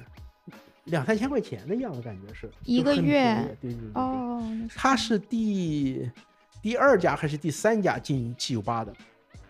[0.86, 3.92] 两三千块钱的样子，感觉是一个月对对对。
[3.96, 4.42] 哦，
[4.76, 6.10] 他是第
[6.62, 8.94] 第二家还是第三家进七九八的？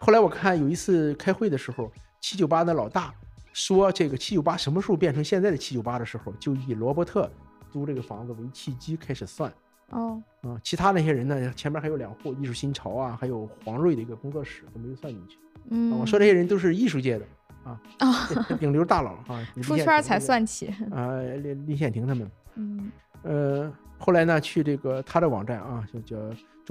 [0.04, 3.14] 后来我看有一次开会的时候，七九八的老大
[3.54, 7.30] 说，这个七九八什么时候变成现在的七九八的时候，就以罗伯特
[7.70, 9.54] 租这个房子为契机开始算
[9.90, 10.60] 哦啊。
[10.64, 15.38] 其他那些人呢，前面还有两户艺术新潮啊，还有黄瑞的一个工作室都没有算进去。
[15.38, 17.26] 啊嗯，我说这些人都是艺术界的
[17.64, 18.28] 啊，啊，
[18.60, 22.32] 顶流大佬啊， 出圈才算起，啊，李李显廷他们。
[22.56, 26.18] 嗯呃，后来呢，去这个他的网站啊，就叫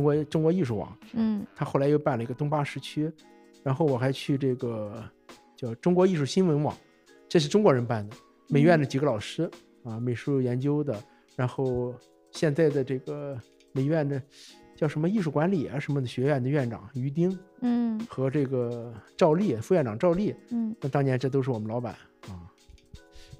[0.00, 1.46] 中国中国艺术网，嗯。
[1.54, 3.12] 他后来又办了一个东八时区，
[3.62, 5.04] 然后我还去这个
[5.54, 6.74] 叫中国艺术新闻网，
[7.28, 8.16] 这是中国人办的，
[8.48, 9.50] 美院的几个老师
[9.84, 10.98] 啊，美术研究的，
[11.36, 11.94] 然后
[12.30, 13.38] 现在的这个
[13.72, 14.20] 美院的
[14.74, 18.00] 叫什么艺术管理啊什么的学院的院长于丁嗯。
[18.08, 21.98] 和这个赵丽副院长赵丽，嗯，那当年这都是我们老板啊。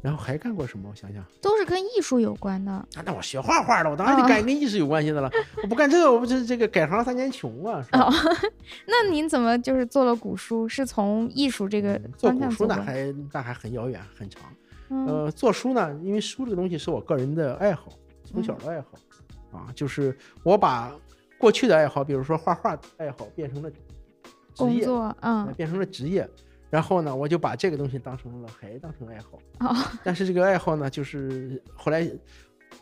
[0.03, 0.89] 然后还干过什么？
[0.91, 2.73] 我想想，都是跟艺术有关的。
[2.73, 5.31] 啊，那我学画画的，我当然得哦干跟艺术有关系的了。
[5.63, 8.05] 我不干这个，我不是这个改行三年穷啊，是吧？
[8.09, 8.13] 哦，
[8.87, 10.69] 那您怎么就是做了古书？
[10.69, 14.43] 是从艺术这个嗯做古书那还那还很遥远很长。
[14.89, 17.93] 嗯呃，做书呢，因为书这个东西是我个人的爱好，
[18.25, 20.93] 从小的爱好，啊，就是我把
[21.39, 26.29] 过去的爱好，比如说画画的爱好，变成了职业，工作，呃嗯变成了职业。
[26.71, 29.77] 然后呢，我就把这个东西当成了还当成爱好，哦。
[30.05, 32.09] 但是这个爱好呢，就是后来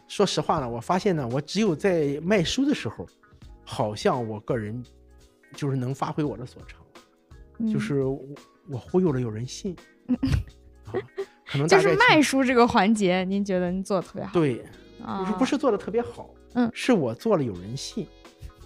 [0.06, 3.06] 说实话呢，我发现呢，我只有在卖书的时候，
[3.64, 4.82] 好像我个人
[5.54, 6.80] 就是能发挥我的所长，
[7.58, 7.66] 嗯。
[7.72, 8.20] 就是我
[8.70, 9.74] 我忽悠了有人信，
[10.84, 10.92] 啊，
[11.46, 14.32] 可能就是卖书这个环节，您觉得您做的特别好？
[14.34, 14.64] 对，
[15.02, 16.70] 啊，不是不是做的特别好，嗯。
[16.74, 18.06] 是我做了有人信，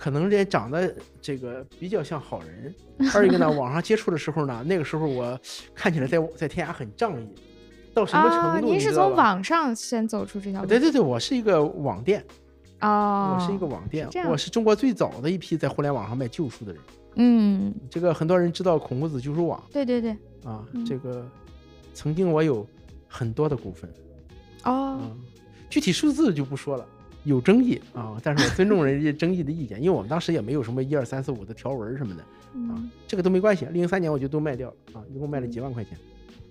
[0.03, 2.75] 可能这长得这个比较像好人。
[3.15, 5.39] 二一个呢， 网上接触的时候呢，那个时候我
[5.77, 7.29] 看起来在在天涯很仗义，
[7.95, 8.67] 到什么啊，程度？
[8.67, 8.93] 您是？
[8.93, 10.67] 从网上先走出这条路？
[10.67, 12.25] 对对对，我是一个网店，
[12.81, 16.83] 哦，我是一个网店我是中国最早的一批在互联网上卖旧书的人。
[17.15, 20.11] 嗯，这个很多人知道孔夫子旧书网对对对，
[20.45, 21.25] 啊，嗯这个
[21.95, 22.67] 曾经我有
[23.07, 23.89] 很多的股份
[24.65, 25.01] 哦，啊，
[25.71, 26.85] 具体数字就不说了。
[27.25, 33.65] 有争议啊，但是我尊重人家争议的意见，因为我们当时也没有什么一二三四五的条文什么的啊嗯，，这个都没关系。
[33.67, 35.97] 零三年我就都卖掉了啊，一共卖了几万块钱。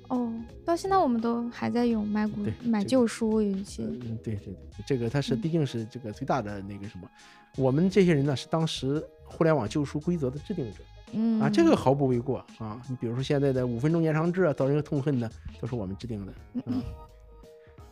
[0.08, 0.32] 哦，
[0.66, 4.56] 到现在我们都还在用买古买这个旧书，有一些，嗯，对对对，
[4.86, 7.10] 这个它是嗯毕竟是这个最大的那个什么，
[7.58, 10.80] 我们这些人呢是当时互联网旧书规则的制定者
[11.14, 12.82] 嗯啊，这个毫不为过啊。
[12.90, 15.32] 你比如说现在的五分钟延长制啊，遭人痛恨的
[15.62, 16.34] 都是我们制定的。
[16.66, 16.82] 嗯，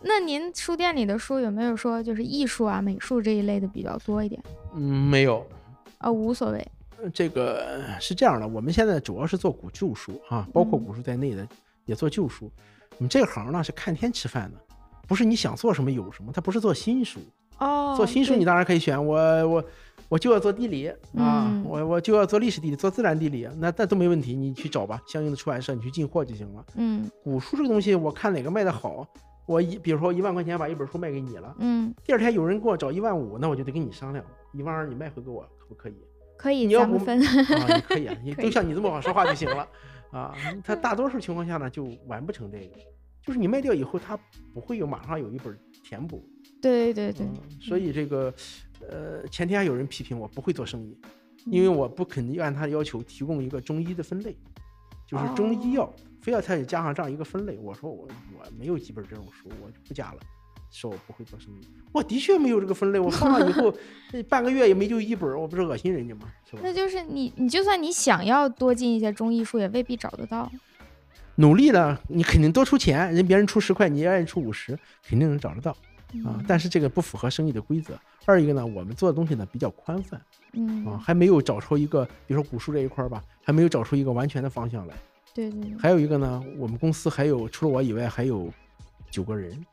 [0.02, 4.42] 那您书店里的书有没有说就是艺术啊、美术这一类的比较多一点？
[4.74, 5.46] 嗯，没有，
[5.98, 6.68] 啊，无所谓。
[7.02, 11.48] 呃这个呃是这样的，我们现在主要是做古旧书啊，包括嗯古书在内的
[11.86, 12.52] 也做旧书。
[12.98, 14.58] 我们这行呢是看天吃饭的，
[15.08, 17.20] 不是你想做什么有什么，它不是做新书。
[17.58, 19.64] 哦，做新书你当然可以选我我
[20.10, 26.66] 我就要做地理啊，嗯我我就要做历史地理，做自然地理，那那都没问题，你去找吧，相应的出版社你去进货就行了。
[26.76, 29.08] 嗯古书这个东西，我看哪个卖的好，
[29.50, 35.96] 我一比如说一万块钱把一本书卖给你了，嗯，第二天有人给我找一万五，那我就得跟你商量，一万二你卖回给我可不可以？
[36.38, 37.20] 可以，你要不分。
[37.20, 39.68] 啊，你可以啊， 你都像你这么好说话就行了
[40.14, 40.36] 啊。
[40.64, 42.76] 他大多数情况下呢，就完不成这个，
[43.26, 44.16] 就是你卖掉以后，他
[44.54, 46.24] 不会有马上有一本填补。
[46.62, 48.32] 对对对，嗯，所以这个，
[48.88, 50.96] 呃，前天还有人批评我不会做生意，
[51.48, 54.38] 因为我不肯定按他的要求提供一个中医的分类，
[55.08, 55.92] 就是中医药，
[56.30, 57.58] 非要他也加上这样一个分类。
[57.58, 60.20] 我说我我没有几本这种书，我就不加了，
[60.70, 61.68] 说我不会做生意。
[61.92, 63.74] 我的确没有这个分类，我放上以后，
[64.12, 66.28] 这半个月也没就一本，我不是恶心人家吗？
[66.48, 66.60] 是吧？
[66.64, 70.52] 那就是你，你就算你想要多进一些中医书，也未必找得到。
[71.38, 76.46] 努力了，你肯定多出钱，人别人出十块，你愿意出五十，肯定能找得到啊嗯。
[76.48, 78.00] 但是这个不符合生意的规则。
[78.26, 80.22] 二一个呢，我们做的东西呢比较宽泛。
[80.54, 84.94] 嗯，啊，还没有找出一个，比如说古书这一块吧，还没有找出一个完全的方向来。
[85.34, 88.52] 对对对，还有一个呢，我们公司还有除了我以外还有
[89.10, 89.66] 九个人，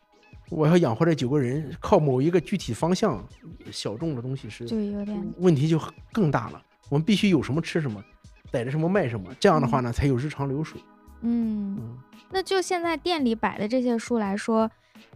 [0.51, 3.27] 我要养活这九个人，靠某一个具体方向
[3.71, 5.81] 小众的东西是就有点问题就
[6.12, 6.62] 更大了。
[6.88, 8.03] 我们必须有什么吃什么，
[8.51, 10.81] 逮着什么卖什么，这样的话呢才有日常流水。
[11.23, 11.77] 嗯。
[11.81, 11.99] 嗯，
[12.31, 14.71] 那就现在店里摆的这些书来说，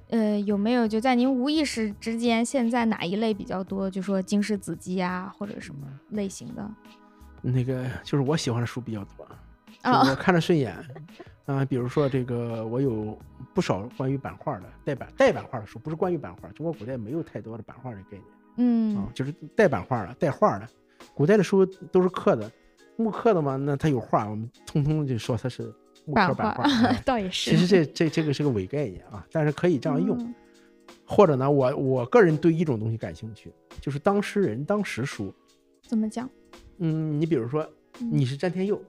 [0.09, 3.89] 呃，有没有就在您无意识之间，现在哪一类比较多？
[3.89, 6.69] 就说经世子集啊，或者什么类型的？
[7.43, 9.27] 那个就是我喜欢的书比较多，
[9.83, 10.75] 我看着顺眼。
[11.47, 13.19] 啊、比如说这个，我有
[13.53, 16.49] 不少关于版画的带版带版画的书，不是关于版画。
[16.51, 18.23] 中国古代没有太多的版画的概念。
[18.23, 20.69] 啊嗯，就是带版画的、带画的。
[21.15, 22.51] 古代的书都是刻的，
[22.97, 25.63] 木刻的嘛，那它有画，我们通通就说它是
[26.05, 26.63] 木刻版画。
[26.87, 27.51] 哎倒也是。
[27.51, 30.17] 其实这这这个是个伪概念啊，但是可以这样用。
[30.19, 30.35] 嗯
[31.05, 35.35] 或者呢，我我个人对一种东西感兴趣，就是当时人当时书。
[35.83, 36.31] 怎么讲？
[36.79, 37.69] 嗯，你比如说
[38.01, 38.81] 嗯你是詹天佑，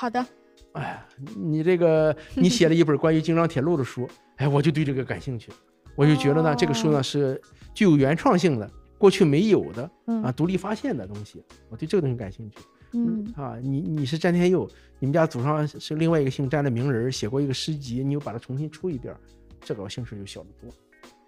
[0.00, 0.26] 好的，
[0.72, 5.52] 哎呀，你这个你写了一本关于京张铁路的书，哎，我就对这个感兴趣，
[5.94, 7.38] 我就觉得呢，这个书呢哦是
[7.74, 12.56] 具有原创性的，过去没有的嗯啊，独立发现的东西，我对这个东西感兴趣。
[12.94, 14.66] 嗯啊，你你是詹天佑，
[14.98, 19.14] 你们家祖上是另外一个姓詹的名人，写过一个诗集，你又把它重新出一遍，
[19.60, 20.70] 这个我兴趣就小得多。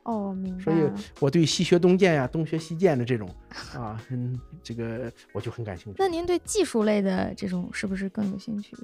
[0.05, 0.91] 哦，明白所以。
[1.21, 3.29] 我对西学东渐呀、东学西渐的这种
[3.75, 5.97] 啊，嗯，这个我就很感兴趣。
[5.99, 8.77] 那您对技术类的这种是不是更有兴趣？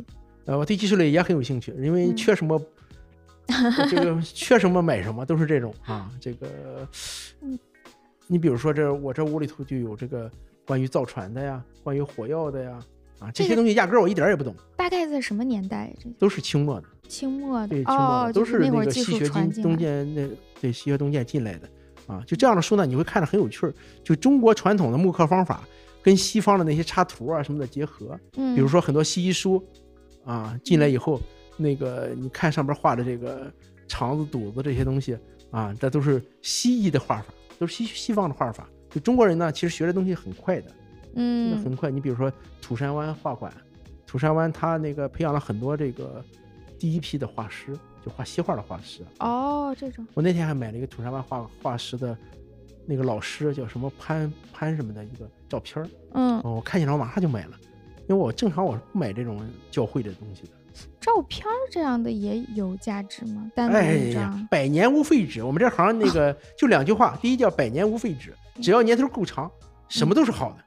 [0.47, 2.61] 呃，我对技术类也很有兴趣，因为嗯缺什么，
[3.91, 6.11] 这个缺什么买什么，都是这种啊。
[6.21, 6.89] 这个
[7.43, 7.59] 嗯，
[8.27, 10.31] 你比如说这我这屋里头就有这个
[10.67, 12.79] 关于造船的呀，关于火药的呀，
[13.19, 15.93] 啊，这这个些东西压根儿我一点儿也不懂，大概在什么年代？
[15.99, 16.87] 这都是清末的。
[17.09, 19.77] 清末的对，清末哦，的都是那个西学进东传进来。
[19.77, 20.29] 渐那
[20.61, 21.69] 对西学东渐进来的
[22.07, 23.75] 啊，就这样的书呢，你会看着很有趣儿。
[24.05, 25.67] 就中国传统的木刻方法
[26.03, 29.63] 跟西方的那些插图啊什么的结合，嗯，比如说很多西医书
[30.25, 31.21] 啊进来以后，
[31.57, 33.51] 那个你看上边画的这个
[33.89, 35.19] 肠子、肚子这些东西
[35.51, 37.27] 啊，这都是西医的画法，
[37.59, 38.69] 都是西西方的画法。
[38.91, 40.71] 就中国人呢，其实学的东西很快的，
[41.19, 41.91] 真的嗯很快。
[41.91, 43.53] 你比如说土山湾画馆，
[44.07, 46.25] 土山湾他那个培养了很多这个
[46.79, 47.73] 第一批的画师，
[48.05, 49.03] 就画西画的画师。
[49.19, 52.17] 哦，这种我那天还买了一个土山湾画画师的
[52.87, 57.53] 那个老师叫什么潘潘什么的一个照片儿，嗯，哦，我看见了，我马上就买了，
[58.09, 60.51] 因为我正常我是不买这种教会的东西的。
[61.01, 63.51] 照片这样的也有价值吗？
[63.55, 63.77] 单独
[64.09, 69.51] 一张，，百年无废纸，我们这行那个 就两句话，第一叫百年无废纸，只要年头够长，
[69.89, 70.59] 什么都是好的，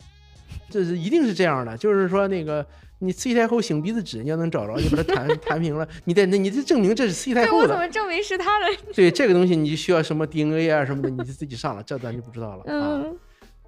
[0.72, 1.78] 这是一定是这样的。
[1.78, 2.66] 就是说那个
[3.00, 7.64] 你慈禧太后擤鼻子纸，你要能找着，你把它弹 弹平了，你得那你得证明这是慈禧太，后的。
[7.64, 8.66] 我怎么证明是他的？
[8.96, 13.04] 对这个东西，你就需要什么 DNA 啊什么的，你就自己上了，这咱就不知道了啊。
[13.04, 13.18] 嗯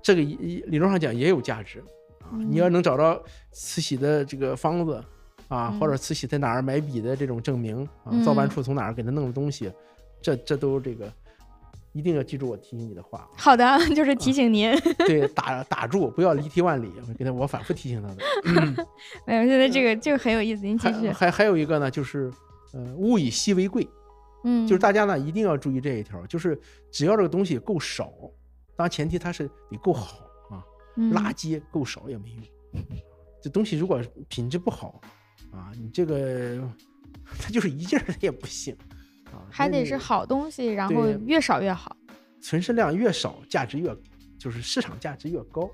[0.01, 1.79] 这个一理论上讲也有价值
[2.19, 2.31] 啊。
[2.33, 5.01] 嗯你要能找着慈禧的这个方子
[5.47, 9.71] 啊，嗯或者慈禧在哪儿买笔的这种证明啊，嗯造办处从哪儿给他弄的东西，
[10.21, 11.11] 这这都这个
[11.93, 14.75] 一定要记住我提醒你的话，好的， 就是提醒您，
[15.07, 16.91] 对，打打住，不要离题万里。
[17.07, 18.87] 我给他我反复提醒他的。
[19.25, 22.31] 没有，现在这个这个很有意思，您继续还，还还有一个呢，就是
[22.73, 23.87] 呃，物以稀为贵，
[24.43, 26.59] 嗯，就是大家呢一定要注意这一条，就是
[26.91, 28.11] 只要这个东西够少，
[28.75, 30.17] 当然前提它是得够好
[30.49, 30.63] 啊。
[30.95, 32.83] 嗯垃圾够少也没用。
[33.41, 34.99] 这东西如果品质不好
[35.51, 36.59] 啊，你这个
[37.39, 38.97] 它就是一件儿它也不行啊，
[39.49, 41.95] 还得是好东西，然后越少越好，
[42.41, 43.95] 存世量越少，价值越
[44.37, 45.69] 就是市场价值越高，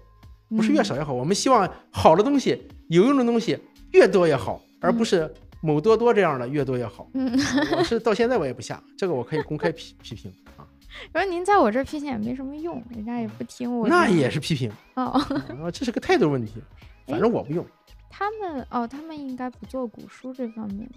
[0.49, 1.13] 不是越嗯少越好。
[1.13, 3.57] 我们希望好的东西、有用的东西
[3.91, 7.09] 越多越好，而不是某多多这样的越多越好。
[7.13, 10.67] 嗯，啊我是到现在我也不下，这个我可以公开批 批评啊，
[11.11, 13.87] 然后您在我这儿批评也没什么用，人家也不听我。
[13.87, 16.61] 那也是批评哦，啊，这是个态度问题。
[17.07, 17.65] 反正我不用，
[18.07, 20.87] 他们哦，他们应该不做古书这方面。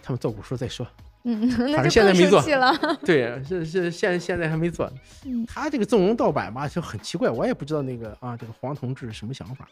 [0.00, 0.86] 他们做古书再说。
[1.28, 2.72] 嗯，那正就更现在没做生气了。
[3.04, 4.88] 对，是是现现在还没做。
[5.24, 9.66] 嗯他这个纵容盗版吧，就很奇怪，我也不知道那个啊，这个黄同志什么想法，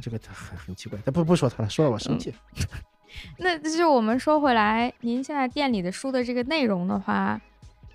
[0.00, 0.98] 这个他很很奇怪。
[1.04, 2.32] 但不不说他了，说了我生气。
[3.38, 7.38] 那就是我们说回来，您现在店里的书的这个内容的话，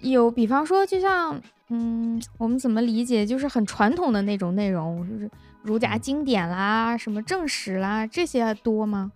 [0.02, 5.30] 有比方说，就像嗯，我们怎么理解，就是很传统的那种内容，就是
[5.64, 9.12] 儒家嗯经典啦、什么正史啦，这些多吗？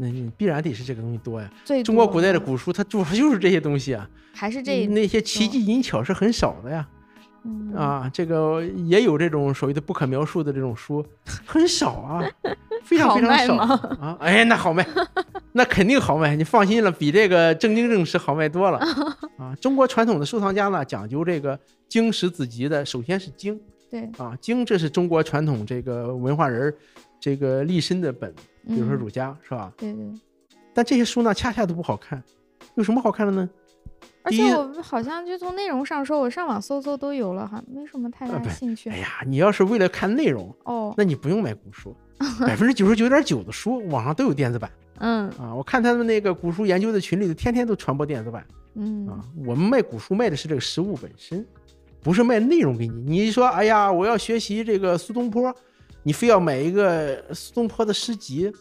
[0.00, 1.52] 那你必然得是这个东西多呀。
[1.62, 6.88] 最中国古代的古书，它主要就是这些东西啊，还是这那些奇技淫巧是很少的呀。
[7.42, 11.04] 嗯啊，这个也有这种所谓的不可描述的这种书，
[11.46, 12.22] 很少啊，
[12.84, 14.16] 非常非常少啊。
[14.20, 14.86] 哎，那好卖，
[15.52, 18.78] 那肯定好卖，你放心了，比这个正经正史好卖多了
[19.38, 19.54] 啊。
[19.58, 21.58] 中国传统的收藏家呢，讲究这个
[21.88, 23.58] 经史子集的，首先是经
[23.90, 26.74] 对，啊，经这是中国传统这个文化人儿
[27.18, 28.34] 这个立身的本，
[28.66, 29.72] 比如说嗯儒家是吧？
[29.76, 30.04] 对对，
[30.74, 32.22] 但这些书呢，恰恰都不好看，
[32.74, 33.48] 有什么好看的呢？
[34.22, 38.98] 而且我好像就从内容上说，我上网搜搜都有了哈，没什么太大兴趣哎。
[38.98, 41.96] 呀，你要是为了看内容，哦，那你不用买古书，
[42.40, 45.54] 百分之九十九点九的书网上都有电子版嗯啊。
[45.54, 48.44] 我看他们那个古书研究的群里头，天天都传播电子版
[48.74, 49.24] 嗯啊。
[49.46, 51.44] 我们卖古书卖的是这个实物本身，
[52.02, 53.02] 不是卖内容给你。
[53.02, 55.54] 你说，哎呀，我要学习这个苏东坡，
[56.02, 58.52] 你非要买一个苏东坡的诗集，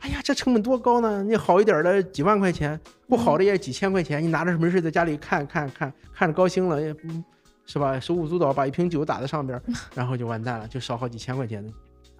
[0.00, 1.22] 哎呀，这成本多高呢？
[1.22, 7.24] 你好一点的几万块钱，不好的也几千块钱，你拿着没事在家里看看看，看着高兴了，也嗯
[7.66, 8.00] 是吧？
[8.00, 9.60] 手舞足蹈把一瓶酒打在上边，
[9.94, 11.72] 然后就完蛋了，就少好几千块钱的。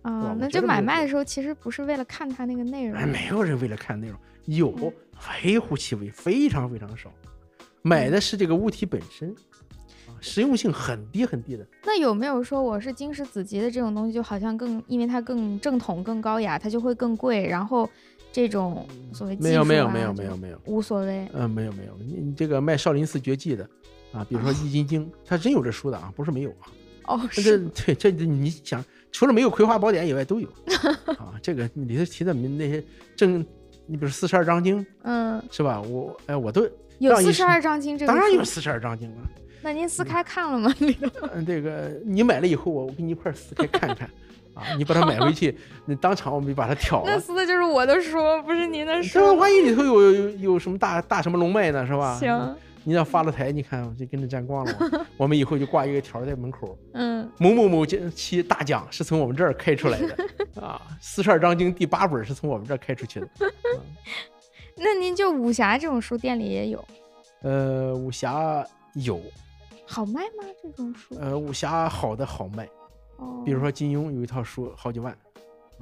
[0.02, 4.68] 啊我，那就买卖的时候其实不是为了看它那个内容哎，，没有人为了看内容，有
[5.42, 7.12] 微乎其微，非常非常少。
[7.82, 9.49] 买的是这个物体本身，啊，
[10.20, 11.66] 实用性很低很低的。
[11.84, 17.88] 那有没有说我是经史子集的这种东西，就好像更因为它更正统、更高雅，它就会更贵，然后
[18.32, 21.26] 这种所谓技没有没有没有没有没有，无所谓。
[21.32, 23.68] 嗯、没有没有，你你这个卖少林寺绝技的
[24.12, 26.68] 啊，比如说《易筋经》，它真有这书的啊，不是没有啊。
[27.06, 30.48] 哦，这是对这你想，除了没有《葵花宝典》以外都有
[31.18, 31.34] 啊。
[31.42, 32.84] 这个里头提的那些
[33.16, 33.44] 正，
[33.86, 35.80] 你比如四十二章经嗯，是吧？
[35.80, 39.30] 我哎我都有四十二章经这个当然有四十二章经了。
[39.62, 40.74] 那您撕开看了吗？
[41.34, 44.08] 嗯，这个你买了以后，我我跟你一块撕开看看
[44.54, 44.74] 啊。
[44.76, 47.20] 你把它买回去， 那当场我们就把它挑了那。
[47.20, 49.36] 撕的就是我的书，不是您的这书。
[49.36, 52.16] 万一里头有有有什么大大什么龙脉呢，是吧？
[52.18, 55.06] 行，你要发了财，你看我就跟着沾光了嘛。
[55.18, 60.16] 我们以后就挂一个条在门口，嗯，某某某期大奖是从我们这儿开出来的
[60.62, 63.28] 啊，四十二章经第八本是从我们这儿开出去的。
[64.82, 66.82] 那您就武侠这种书店里也有，
[67.42, 69.20] 呃，武侠有，
[69.90, 70.44] 好卖吗？
[70.62, 71.16] 这种书？
[71.18, 72.64] 呃，武侠好的好卖，
[73.16, 75.16] 哦，比如说金庸有一套书好几万。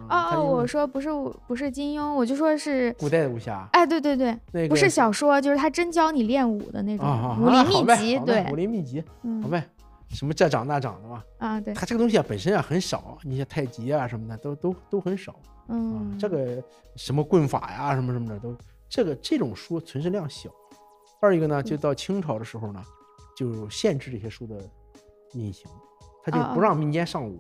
[0.09, 7.07] 哦，我说不是武不是金庸，我就说是，古代的武侠，哎，对对对，那个不是小说，就是他真教你练武的那种
[7.43, 9.69] 武林秘籍，对武，林秘籍好嗯卖，
[10.09, 11.23] 什么这长那长的嘛。
[11.39, 16.17] 啊，对，它这个东西啊本身啊很少，你像太极啊什么的都都都很少啊嗯，。
[16.19, 16.63] 这个
[16.97, 18.57] 什么棍法呀什么什么的都，
[18.89, 20.49] 这个这种书存世量小。
[21.21, 22.81] 二一个呢，就到清朝的时候呢，
[23.39, 24.57] 就限制这些书的
[25.35, 25.71] 运行，
[26.25, 27.39] 他就不让民间上武，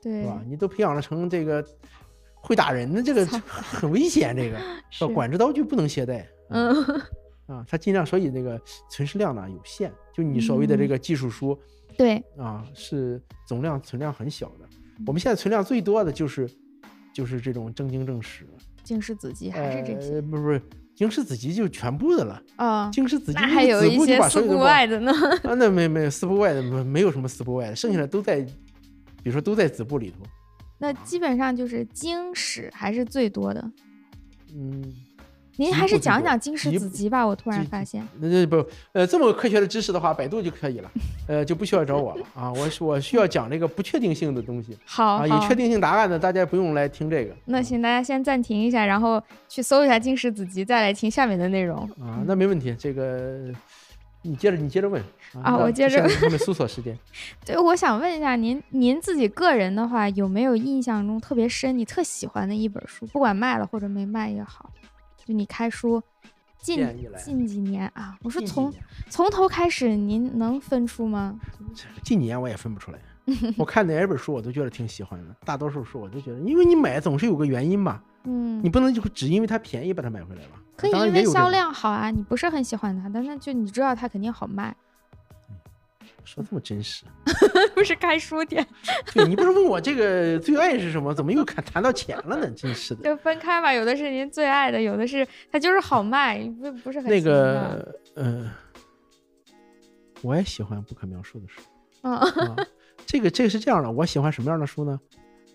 [0.00, 0.40] 对是吧？
[0.46, 1.64] 你都培养了成这个
[2.34, 4.56] 会打人的，这个很危险，这个
[4.90, 6.24] 是要管制刀具不能携带。
[6.50, 6.72] 嗯
[7.46, 11.58] 啊，他尽量，所以那个存世量呢有限，就你所谓的这嗯个技术书
[11.98, 14.68] 对，啊，是总量存量很小的。
[15.04, 16.48] 我们现在存量最多的就是
[17.12, 18.46] 就是这种正经正史，
[18.84, 20.62] 经世子集还是这些呃，不是不是，
[21.00, 22.90] 经世子集就全部的了，啊。
[22.92, 25.10] 经世子集那还有一些四部外的呢。
[25.44, 28.52] 啊，那没没有四部外的没没有什么四部外的，剩下的都在，比
[29.24, 30.16] 如说都在子部里头。
[30.76, 33.70] 那基本上就是经史还是最多的。
[34.54, 34.84] 嗯，
[35.60, 38.02] 您还是讲讲金石子集吧，我突然发现。
[38.18, 40.90] 那这不呃这么科学的知识的话，百度就可以了，
[41.28, 42.50] 呃就不需要找我了啊。
[42.50, 47.36] 我我需要讲这个不确定性的东西啊，好好有确定性答案的大家不用来听这个。
[47.44, 51.78] 那行，大家先暂停一下，然后去搜一下金石子集，再来听下面的内容。
[52.00, 53.52] 啊，那没问题，这个
[54.22, 55.02] 你接着你接着问
[55.42, 56.98] 啊我接着他们搜索时间。
[57.44, 63.04] 对，我想问一下您，您自己个人的话，有没有印象中特别深、你特喜欢的一本书？
[63.08, 64.70] 不管卖了或者没卖也好，
[65.24, 66.02] 就你开书
[66.58, 66.78] 近
[67.16, 68.72] 近几年啊，我说从
[69.08, 71.38] 从头开始，您能分出吗？
[72.02, 72.98] 近几年我也分不出来。
[73.56, 80.60] 我看哪一本书我都觉得挺喜欢的，大多数书我都觉得，因为你买总是有个原因吧，嗯你，不能就只因为它便宜把它买回来吧。
[80.76, 84.74] 可以因为销量好啊，你不是很喜欢它，但那就你知道它肯定好卖，
[86.24, 87.04] 说这么真实。
[87.74, 88.66] 不是开书店，
[89.14, 91.14] 对你不是问我这个最爱是什么？
[91.14, 92.50] 怎么又谈谈到钱了呢？
[92.50, 93.04] 真是的。
[93.04, 93.72] 就分开吧。
[93.72, 98.50] 有的是您最爱的，有的是它就是好卖，不不是很那个，呃，
[100.22, 101.60] 我也喜欢不可描述的书
[102.02, 102.56] 嗯啊。
[103.06, 105.00] 这个这个是这样的，我喜欢什么样的书呢？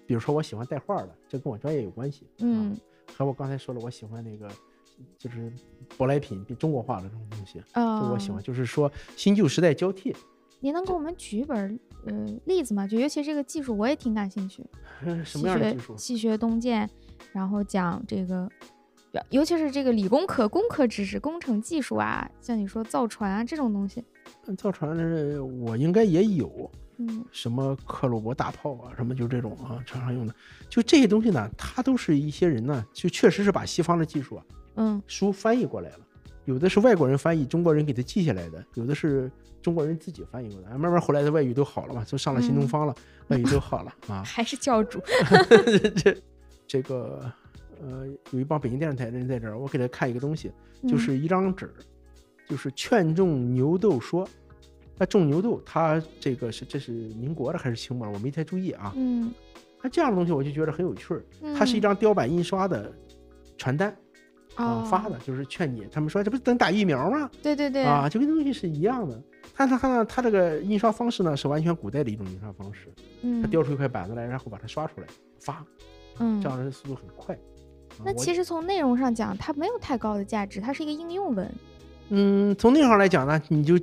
[0.08, 2.28] 比如说我喜欢带画的，这跟我专业有关系。
[2.40, 2.78] 嗯啊，
[3.18, 4.48] 和我刚才说了，我喜欢那个
[5.18, 5.52] 就是
[5.98, 8.42] 舶来品，比中国化的这种东西，我喜欢。
[8.44, 10.16] 就是说新旧时代交替，
[10.66, 12.88] 您能给我们举一本呃例子吗？
[12.88, 14.66] 就尤其这个技术，我也挺感兴趣。
[15.06, 15.96] 呃 什么样的技术？
[15.96, 16.90] 西学东渐，
[17.32, 18.50] 然后讲这个，
[19.30, 24.04] 尤其是这个理工科、工科知识、工程技术啊，像你说造船啊这种东西，
[24.58, 30.34] 造船的我应该也有，嗯什么克虏伯大炮啊，什么就这种啊，船上用的，
[30.68, 34.44] 就这些东西呢，它都是一些人呢，就确实是把西方的技术啊
[34.78, 36.00] 嗯书翻译过来了，
[36.46, 39.32] 有的是外国人翻译，中国人给他记下来的，有的是
[39.66, 42.94] 中国人自己翻译过来，慢慢后来的外语都好了嘛，都上了新东嗯方了，
[43.30, 44.22] 外语都好了 啊。
[44.24, 45.02] 还是教主，
[45.98, 46.16] 这
[46.68, 47.32] 这个
[47.82, 50.52] 呃，有一帮北京电视台的人在这儿，我给他看一个东西，
[50.88, 51.74] 就嗯是一张纸，
[52.48, 54.28] 就是劝种牛豆说。
[54.98, 58.14] 那种牛豆，他这个是这是民国的还是清末的？
[58.14, 58.94] 我没太注意啊。
[58.96, 59.34] 嗯，
[59.82, 61.22] 那这样的东西我就觉得很有趣儿。
[61.42, 62.94] 嗯它是一张雕版印刷的
[63.58, 63.94] 传单
[64.56, 65.86] 啊、哦发的，就是劝你。
[65.92, 67.30] 他们说这不是等打疫苗吗？
[67.42, 69.22] 对对对，啊，就跟东西是一样的。
[69.54, 72.88] 它它它呢，它这个印刷方式呢是完全古代的一种印刷方式。
[73.22, 75.08] 嗯它雕出一块板子来，然后把它刷出来
[75.40, 75.66] 发，
[76.20, 77.36] 嗯这，样的速度很快。
[77.36, 81.50] 啊那其实从内容上讲，它没有太高的价值，它是一个应用文，
[82.10, 83.80] 嗯，从内容上来讲呢，你就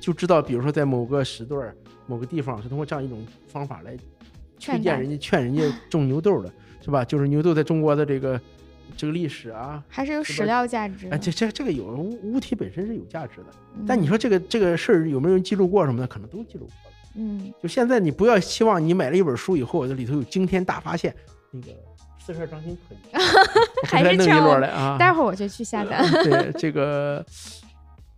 [0.00, 1.74] 就知道，比如说在某个时段、
[2.06, 4.06] 某个地方，是通过这样一种方法来推
[4.58, 6.50] 劝人家、劝人家种牛痘的，
[6.80, 7.04] 是吧？
[7.04, 8.40] 就是牛痘在中国的这个
[8.96, 11.08] 这个历史啊，还是有史料价值。
[11.10, 16.96] 哎，这这这个有物物体本身是有价值的，嗯但你说这个这个事儿有没有人记录过什么的，可能都记录过了。
[17.16, 21.14] 嗯，就现在，你不要期望你买了一本书以后，这里头有惊天大发现，
[21.52, 21.72] 那个
[22.18, 24.96] 四十二章经可以， 我还是劝我摞来啊。
[24.98, 26.04] 待会儿我就去下单。
[26.24, 27.24] 对这个，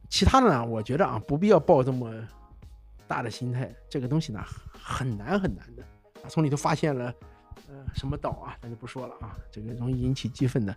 [0.09, 2.11] 其他的呢，我觉得啊，不必要抱这么
[3.07, 3.71] 大的心态。
[3.91, 4.41] 这个东西呢，
[4.73, 5.83] 很难很难的
[6.23, 7.13] 啊，从里头发现了
[7.69, 10.75] 呃什么岛啊，咱就不说了啊，这个容易引起激愤的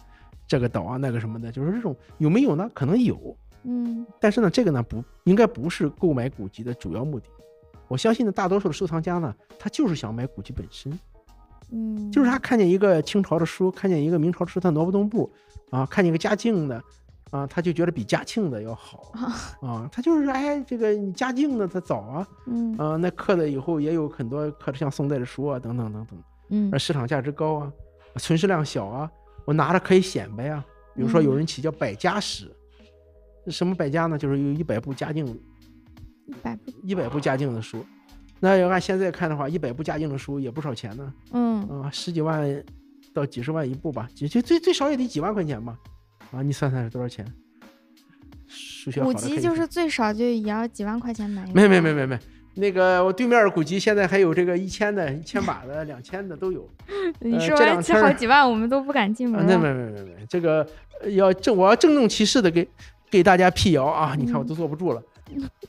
[0.48, 2.70] 这个岛啊那个什么的，就是这种有没有呢？
[2.74, 4.06] 可能有，嗯。
[4.20, 7.28] 但是呢，这个呢不应该不是购买古籍的主要目的。
[7.88, 10.98] 我相信呢，大多数的收藏家呢，他就是想买古籍本身。
[11.72, 15.32] 嗯，就是他看见一个清朝的书，看见一个明朝的书，他挪不动步
[15.70, 16.84] 啊，看见一个嘉靖的
[17.30, 19.12] 啊，他就觉得比嘉庆的要好。
[19.62, 22.28] 啊，他就是哎，这个你嘉靖的他早啊。
[22.48, 22.76] 嗯。
[22.76, 26.20] 啊，那刻的以后也有很多刻的像宋代的书啊，等等等等，
[26.50, 27.72] 嗯而市场价值高啊，
[28.18, 29.10] 存世量小啊，
[29.46, 30.66] 我拿着可以显摆啊。
[30.96, 32.52] 比如说有人起叫百家史，
[33.48, 34.18] 什么百家呢？
[34.18, 35.26] 就是有一百部家境
[36.26, 37.86] 一百部，一百部嘉靖的书。
[38.40, 41.14] 那要按现在看的话，一百部家境的书也不少钱呢。
[41.32, 42.64] 嗯啊，十几万
[43.14, 45.78] 到几十万一部吧，就就最最少也得几万块钱吧。
[46.32, 47.26] 啊，你算算是多少钱？
[48.48, 52.20] 数学好古籍就是最少就也要几万块钱买一没没没没没，
[52.60, 56.70] 那个我对面儿古籍现在还有这个一千的、一千把的、 两千的都有。
[57.20, 59.58] 你说完这好几万，我们都不敢进门啊，那。
[59.58, 60.68] 没没没没，这个
[61.02, 62.68] 呃要正我要郑重其事的给
[63.10, 64.16] 给大家辟谣啊！
[64.18, 65.02] 你看我嗯都坐不住了。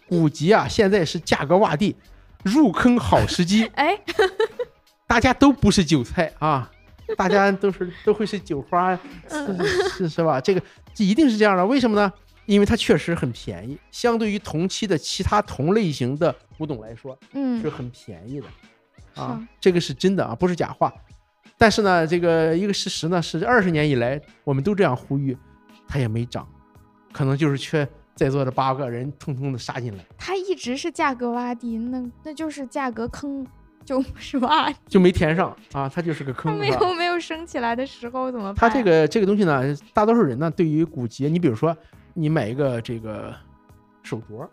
[0.09, 1.95] 古籍啊，现在是价格洼地，
[2.43, 3.99] 入坑好时机， 哎，
[5.07, 6.71] 大家都不是韭菜啊，
[7.17, 9.57] 大家都是都会是韭花，是
[9.91, 10.41] 是是吧？
[10.41, 10.63] 这个
[10.95, 12.13] 这一定是这样的，为什么呢？
[12.51, 20.93] 因为它确实很便宜，相对于同期的其他同类型的古董来说，嗯是很便宜的啊，这个是真的啊，不是假话。
[21.57, 25.37] 但是呢，这个一个事实呢，是二十年以来我们都这样呼吁，
[25.87, 26.45] 它也没涨，
[27.13, 27.87] 可能就是缺
[28.17, 33.47] 在座的八个人通通的杀进来，它一直是价格洼地，那那就是价格坑，
[33.85, 36.59] 就 是洼，就没填上啊，它就是个坑？
[36.59, 38.57] 没有没有升起来的时候怎么办？
[38.57, 39.63] 它这个这个东西呢，
[39.95, 41.77] 大多数人呢，对于古籍，你比如说
[42.15, 43.35] 你买一个这个
[44.03, 44.49] 手镯，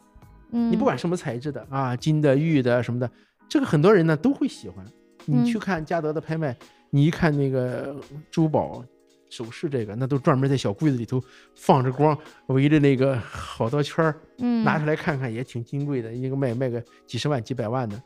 [0.51, 3.09] 嗯，你不管什么材质的啊，金的、玉的什么的，
[3.49, 4.85] 这个很多人呢都会喜欢。
[4.85, 4.93] 嗯
[5.29, 6.55] 你去看嘉德的拍卖，
[6.89, 7.93] 你一看那个
[8.31, 8.81] 珠宝
[9.29, 11.21] 首饰，这个那都专门在小柜子里头
[11.53, 18.01] 放着光，围着那个好多圈儿，嗯拿出来看看也挺金贵的，一个卖卖个几十万、几百万的。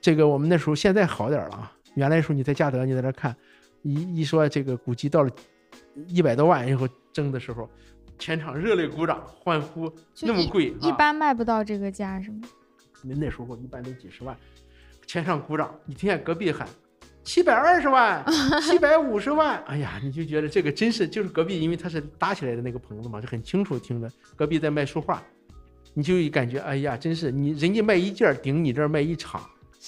[0.00, 3.36] 这个我们那时候现在好点儿了啊，原来时候你在嘉德你在那看，
[3.82, 5.30] 一一说这个古籍到了
[6.06, 7.68] 一百多万以后争的时候，
[8.18, 9.92] 全场热烈鼓掌欢呼，
[10.22, 12.48] 那么贵，一啊般卖不到这个价是吗？
[13.02, 14.36] 那那时候一般都几十万，
[15.06, 16.68] 全场鼓掌，你听见隔壁喊
[17.22, 18.24] 七百二十万、
[18.62, 25.22] 七百五十万，哎呀，你就觉得这个真是就是隔壁，因为他是搭起来的那个棚子嘛，就很清楚听着隔壁在卖书画，
[25.94, 29.40] 你就感觉哎呀，真是你人家卖一件顶你这儿卖一场，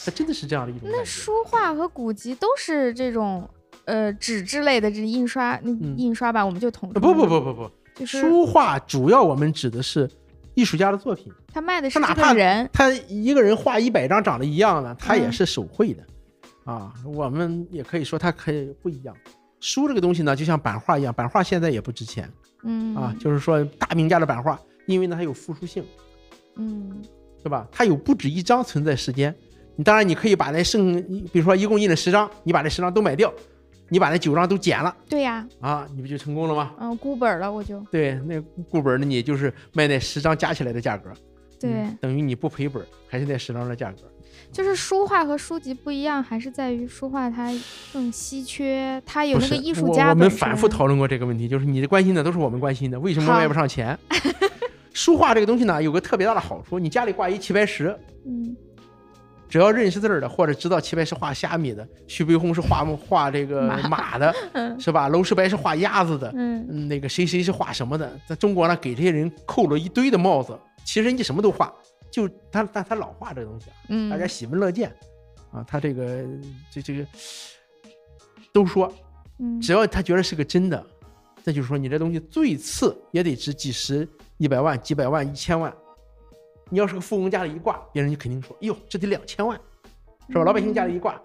[0.05, 0.89] 它真的是这样的一种。
[0.93, 3.49] 那书画和古籍都是这种
[3.85, 10.09] 呃纸质类的这印刷，那嗯印刷吧，我们就统呃不不不不不，就是书画主要我们指的是
[10.55, 16.03] 艺术家的作品，他卖的是哪怕个人，他一个人画一百张长得一样的，他也嗯是手绘的，
[16.65, 19.15] 啊，我们也可以说他可以不一样。
[19.61, 22.31] 书这个东西呢，就像版画一样，版画现在也不值钱
[22.63, 25.85] 嗯啊，就是说大名家的版画，因为呢它有复数性，
[26.57, 27.03] 嗯
[27.43, 27.67] 对吧？
[27.73, 29.35] 它有不止一张存在时间。
[29.77, 31.03] 你当然你可以把那剩，
[31.33, 33.33] 比如说一共印了十张，你把那十张都买掉，
[33.91, 36.73] 你把那九张都剪了对呀，啊，你不就成功了吗？
[36.81, 41.11] 嗯，孤本了我就对，那固本儿呢，你就是卖那十张加起来的价格，
[41.61, 43.99] 对嗯，等于你不赔本儿，还是那十张的价格。
[44.53, 47.53] 就是书画和书籍不一样，还是在于书画它
[47.93, 50.11] 更稀缺，它有那个艺术家。
[50.11, 53.99] 我们反复讨论过这个问题，就是你的关心的都是我们关心的，为什么卖不上钱？
[54.93, 58.57] 书画这个东西呢，有个特别大的好处，你家里挂一齐白石，嗯
[59.51, 65.09] 只要认识字儿的，或者知道齐白石画虾米的，徐悲鸿是画画这个马马的， 嗯是吧？
[65.09, 71.75] 娄师白是画鸭子的，嗯嗯那个谁谁是画什么的，在中国呢，给这些人扣了一堆的帽子，其实人家什么都画，
[72.13, 74.89] 就他但他老画这个东西啊，嗯，大家喜闻乐见
[75.53, 76.25] 啊，他这个
[76.71, 77.05] 这这个
[78.53, 78.93] 都说，
[79.41, 80.87] 嗯只要他觉得是个真的，
[81.43, 85.75] 那就是说你这东西最次也得值几十、一百万、几百万、一千万。
[86.71, 89.61] 你要是个富翁家里一挂，别人就肯定说：“哎呦，这得两千万，
[90.29, 91.21] 是吧？”老百姓家里一挂，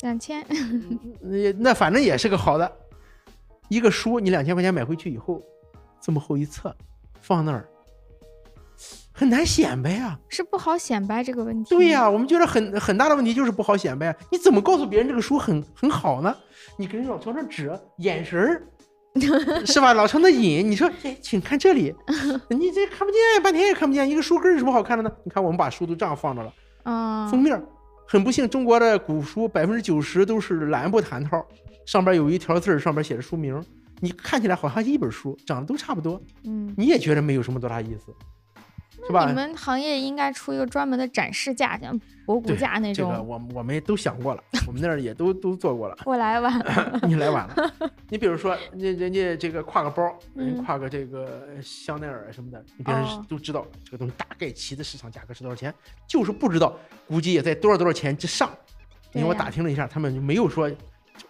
[0.00, 0.44] 两千，
[1.20, 2.76] 那那反正也是个好的。
[3.68, 5.42] 一个书你两千块钱买回去以后，
[6.00, 6.74] 这么厚一册，
[7.20, 7.68] 放那儿
[9.12, 10.18] 很难显摆啊。
[10.28, 11.74] 是不好显摆这个问题。
[11.74, 14.16] 对呀、我们觉得很很大的问题就是不好显摆。
[14.30, 16.34] 你怎么告诉别人这个书很很好呢？
[16.78, 18.62] 你跟人老朝那指，眼神儿
[19.66, 19.94] 是吧？
[19.94, 21.94] 老成的瘾，你说， 哎，请看这里，
[22.50, 24.08] 你这看不见，半天也看不见。
[24.08, 25.10] 一个书根儿有什么好看的呢？
[25.24, 26.52] 你看我们把书都这样放着了，
[26.84, 27.60] 啊，封面
[28.06, 31.44] 很不幸，中国的古书百分之九十都是蓝布弹套，
[31.86, 33.62] 上边有一条字儿，上边写着书名。
[34.00, 38.14] 你看起来好像一本书，长得都差不多，嗯，你也觉得没有什么多大意思，
[39.06, 39.26] 是吧？
[39.26, 43.08] 你们行业应该出一个专门的展示架，像博古架那种。
[43.08, 45.96] 这个我我们都想过了，我们那儿也都都做过了。
[46.04, 47.74] 我来晚了， 你来晚了。
[48.10, 50.02] 你比如说，人人家这个挎个包，
[50.34, 55.72] 人嗯挎个这个香奈儿什么的，你别人哦都知道这个东西大概齐的市场价格是多少钱，
[56.06, 56.76] 就是不知道，
[57.06, 58.50] 估计也在多少多少钱之上。
[59.14, 60.70] 因为我打听了一下，他们就没有说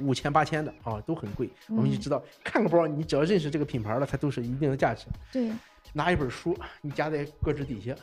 [0.00, 1.48] 五千八千的啊，都很贵。
[1.68, 5.06] 我们就嗯知道，看个包，你只要认识这个品牌了，它都是一定的价值。
[5.32, 5.50] 对，
[5.92, 7.94] 拿一本书，你夹在胳肢底下，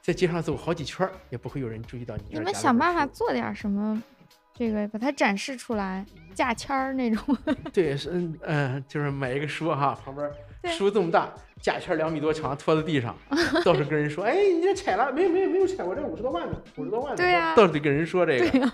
[0.00, 2.22] 在街上走好几圈，也不会有人注意到你。
[2.30, 4.02] 你们想办法做点什么，
[4.54, 6.04] 这个把它展示出来，
[6.34, 7.36] 价签儿那种。
[7.72, 10.30] 对，是嗯嗯，就是买一个书哈，旁边
[10.76, 13.16] 书这么大，价签两米多长，拖在地上，
[13.64, 15.12] 到处跟人说，哎，你这踩了？
[15.12, 17.16] 没有没有没有踩，过这五十多万呢，五十多万呢。
[17.16, 18.50] 对呀到处得跟人说这个。
[18.50, 18.72] 对呀，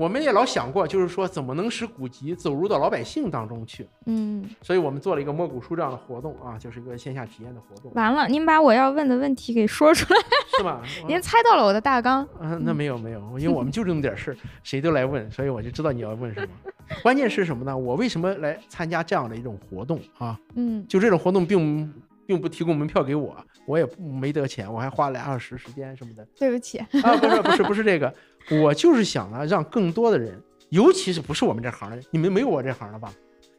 [0.00, 10.20] 我们也老想过，就是说怎么能使古籍走入到老百姓当中去，嗯，所以我们做了一个摸古书这样的活动啊，就是一个线下体验的活动，完了，您把我要问的问题给说出来，
[10.56, 10.80] 是吧？
[11.06, 12.26] 您猜到了我的大纲。
[12.40, 16.48] 嗯、那没有没有，因为我们就这么点事儿，谁都来问，所以我就知道你要问什么。
[17.04, 17.76] 关键是什么呢？
[17.76, 20.40] 我为什么来参加这样的一种活动啊？
[20.54, 21.92] 嗯就这种活动并
[22.24, 23.36] 并不提供门票给我，
[23.66, 28.12] 我也没得钱，我还花俩小时时间什么的对不起，啊，不是不是不是这个，
[28.50, 30.40] 我就是想呢，让更多的人，
[30.70, 33.12] 尤其是不是我们这行的人，你们没有我这行的吧？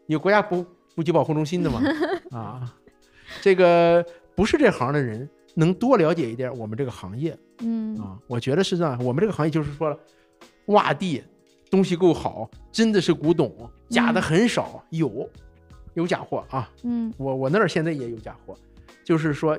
[0.07, 0.65] 有国家补
[0.95, 1.81] 补给保护中心的吗？
[2.31, 2.75] 啊，
[3.41, 8.97] 这个不是这行的人能多了解一点我们这个行业嗯啊，我觉得是这样。
[9.03, 9.97] 我们这个行业就是说了，
[10.67, 11.23] 洼地
[11.69, 13.53] 东西够好，真的是古董，
[13.89, 15.29] 假的很少，有
[15.93, 16.69] 有假货啊。
[16.83, 18.55] 嗯我我那儿现在也有假货，
[19.05, 19.57] 就是说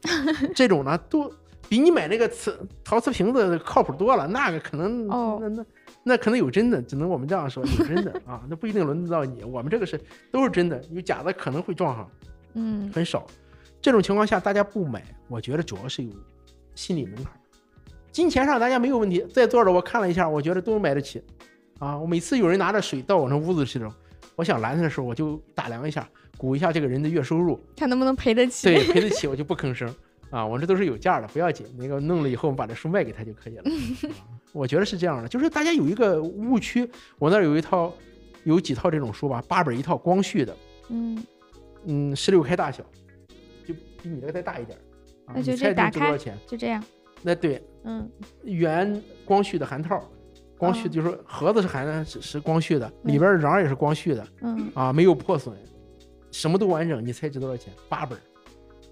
[0.54, 1.32] 这种呢都
[1.68, 5.64] 比你买那个瓷陶瓷瓶子靠谱多了，那个可能哦那那
[6.02, 9.42] 那可能有真的，只能我们这样说有真的 啊，那不一定轮得到你。
[9.42, 10.00] 我们这个是
[10.30, 12.10] 都是真的，有假的可能会撞上，
[12.54, 13.26] 嗯很少。
[13.80, 16.12] 这种情况下大家不买，我觉得主要是有
[16.74, 17.36] 心理门槛儿，
[18.12, 21.22] 金钱上大家没有问题，在座的我看了一下，我觉得都买得起
[21.78, 21.98] 啊。
[21.98, 23.94] 我每次有人拿着水到我那屋子去的时候，
[24.36, 26.08] 我想拦他的时候，我就打量一下，
[26.38, 28.68] 估一下这个人的月收入，看能不能赔得起。
[28.68, 29.94] 对，赔得起我就不吭声
[30.34, 31.64] 啊，我这都是有价的，不要紧。
[31.78, 33.62] 那个弄了以后，我们把这书卖给他就可以了。
[34.18, 36.88] 啊我觉得是这样的，就是大家有一个误区。
[37.18, 37.92] 我那儿有一套，
[38.42, 40.56] 有几套这种书吧，八本一套，光绪的，
[40.88, 41.24] 嗯，
[41.84, 42.84] 嗯，十六开大小，
[43.66, 44.76] 就比你这个再大一点。
[45.26, 46.36] 啊那就这打开值多少钱？
[46.46, 46.82] 就这样。
[47.22, 48.10] 那对，嗯
[48.42, 50.02] 原光绪的函套，
[50.58, 55.56] 光绪哦就是盒子是含是是光绪的，里边瓤也是光绪的嗯，啊，没有破损，
[56.30, 57.04] 什么都完整。
[57.04, 57.72] 你猜值多少钱？
[57.88, 58.22] 八本儿。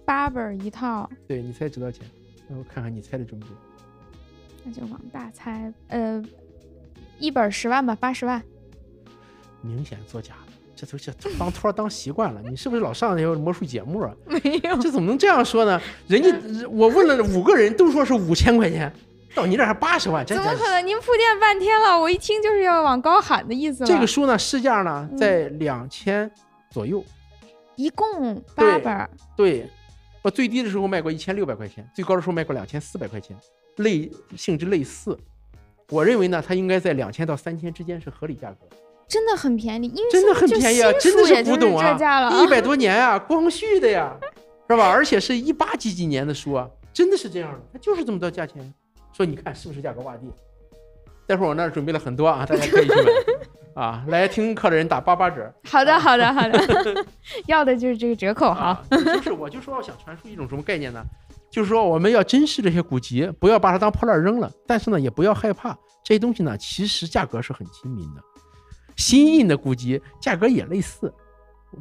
[0.04, 2.06] 八本一套，对你猜值多少钱？
[2.48, 3.56] 让我看看你猜的准不准。
[4.64, 6.22] 那就往大猜，呃，
[7.18, 8.42] 一本十万吧，八十万。
[9.60, 12.40] 明显作假的，这都这当托儿当习惯了。
[12.42, 14.12] 你是不是老上那些魔术节目啊？
[14.26, 15.80] 没有，这怎么能这样说呢？
[16.08, 16.30] 人家
[16.68, 18.92] 我问了五个人都说是五千块钱，
[19.34, 20.82] 到你这儿还八十万，这这怎么可能？
[20.86, 23.86] 您铺垫半天了，我一听就是要往高喊的意思了。
[23.86, 26.30] 这个书呢市价呢嗯在两千
[26.70, 27.04] 左右。
[27.76, 29.66] 一共八本，对，
[30.22, 33.36] 我最低的时候卖过一千六百块钱，最高的时候卖过两千四百块钱，
[33.76, 35.18] 类性质类似。
[35.90, 38.58] 我认为呢，它应该在两千到三千之间是合理价格，
[39.08, 41.98] 真的很便宜，因为真的很便宜啊，真的是古董啊
[42.42, 44.16] 一百 多年啊，光绪的呀，
[44.70, 44.88] 是吧？
[44.88, 48.72] 而且是一八几几年的书啊，真的是这样的，它就是这么多价钱。
[49.12, 50.32] 说你看是不是价格洼地？
[51.26, 53.02] 待会儿我那儿准备了很多啊，大家可以去买
[53.74, 54.04] 啊。
[54.08, 55.52] 来听课的人打八八折。
[55.64, 57.04] 好的，好的，好的，
[57.46, 58.60] 要的就是这个折扣哈。
[58.60, 61.04] 啊，就是我就说我想传输一种什么概念呢？
[61.50, 68.22] 就是说我们要珍视这些古籍，不要把它当破烂扔了，但是呢也不要害怕这些东西呢，其实价格是很亲民的。
[68.96, 71.12] 新印的古籍价格也类似，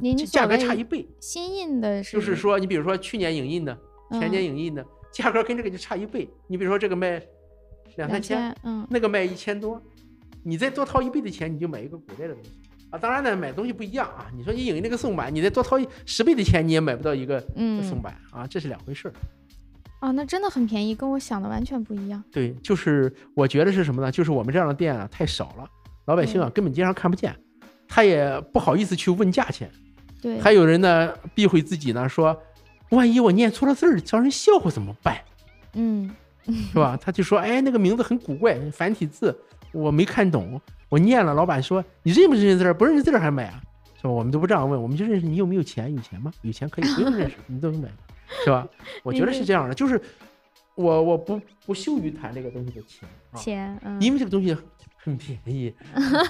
[0.00, 1.08] 您这价格差一倍。
[1.20, 3.76] 新印的是，就是说，你比如说去年影印的，
[4.12, 6.28] 前年嗯影印的，价格跟这个就差一倍。
[6.46, 7.22] 你比如说这个卖
[7.96, 9.80] 两三千，千，嗯，那个卖一千多，
[10.42, 12.50] 你再多掏一倍的钱，你就买一个古代的东西
[12.90, 12.98] 啊。
[12.98, 14.26] 当然呢，买东西不一样啊。
[14.36, 19.14] 你说你影印那个宋版，你再多掏一十倍的钱，你也买不到一个嗯宋版啊，这是两回事儿。
[20.00, 22.22] 哦，那真的很便宜，跟我想的完全不一样。
[22.32, 24.10] 对，就是我觉得是什么呢？
[24.10, 25.68] 就是我们这样的店啊太少了，
[26.06, 27.32] 老百姓啊根本街上看不见，
[27.86, 29.70] 他也不好意思去问价钱。
[30.20, 32.36] 对，还有人呢避讳自己呢说，
[32.90, 35.18] 万一我念错了字儿，叫人笑话怎么办？
[35.74, 36.10] 嗯，
[36.72, 36.98] 是吧？
[37.00, 39.36] 他就说，哎，那个名字很古怪，繁体字
[39.72, 41.34] 我没看懂，我念了。
[41.34, 42.74] 老板说，你认不认识字儿？
[42.74, 43.60] 不认识字儿还买啊？
[43.96, 44.10] 是吧？
[44.10, 45.94] 我们都不这样问，我们就认识你有没有钱？
[45.94, 46.32] 有钱吗？
[46.42, 47.88] 有钱可以，不用认识，你都能买，
[48.44, 48.66] 是吧？
[49.02, 50.00] 我觉得是这样的，就是
[50.74, 54.56] 我我不不羞于谈这个东西的钱啊，钱，嗯，因为这个东西
[54.96, 55.72] 很便宜，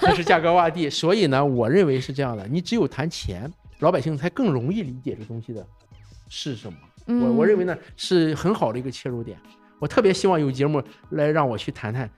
[0.01, 5.65] 它是价格洼地，所以呢，我认为是这样的，你只有谈钱，老百姓才更容易理解这东西的
[6.29, 6.77] 是什么。
[7.05, 9.37] 我我认为呢，呢是很好的一个切入点。
[9.79, 12.09] 我特别希望有节目来让我去谈谈，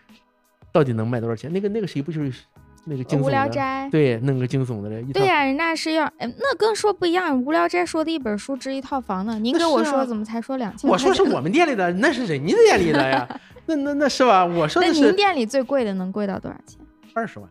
[0.76, 1.50] 到底能卖多少钱。
[1.54, 2.44] 那个那个谁不就是
[2.84, 3.32] 那个惊无悚的？
[3.32, 3.90] 聊斋。
[3.90, 7.42] 对，弄个惊悚的嘞对呀、人家是要，哎，那跟说不一样。
[7.46, 10.90] 无聊斋说的一本书值一套房呢，您跟我说怎么才说两 千？
[10.90, 13.26] 我说是我们店里的，那是人家店里的呀。
[13.66, 14.46] 那那那是吧？
[14.46, 16.78] 我说那您店里最贵的能贵到多少钱？
[17.14, 17.50] 二十万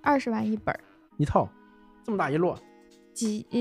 [0.00, 0.72] 二十万一本，
[1.16, 1.48] 一套，
[2.04, 2.56] 这么大一摞。
[3.12, 3.58] 几呃，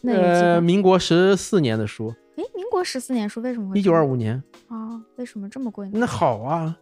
[0.00, 4.42] 那有几呃，民国十四年的书，哎、民国十四年书为什么会一九二五五年。
[4.68, 5.00] 啊？
[5.16, 5.92] 为什么这么贵呢？
[5.94, 6.76] 那好啊，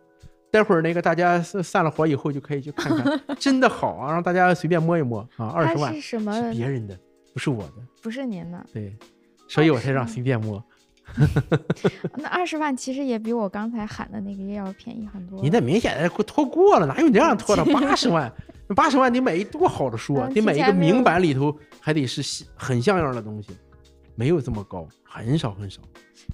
[0.53, 6.33] 待会儿那个大家散散了伙以后就可以去看看， 真的好啊，让大家随便摸一摸啊，二十它万是什么？
[6.35, 6.97] 是别人的，
[7.33, 7.73] 不是我的，
[8.03, 8.67] 不是您的。
[8.73, 8.95] 对，
[9.49, 10.63] 所以我才让20万随便摸。
[12.17, 15.41] 那二十万其实也比我刚才喊的那个要便宜很多。
[15.43, 17.65] 你那明显的拖过了，哪有你这样拖的？
[17.73, 18.33] 八十万，
[18.77, 23.51] 八十万得买一多好的书啊，嗯得买一个提前没有明版里头还得是很像样的东西，
[24.15, 25.81] 没有这么高，很少很少。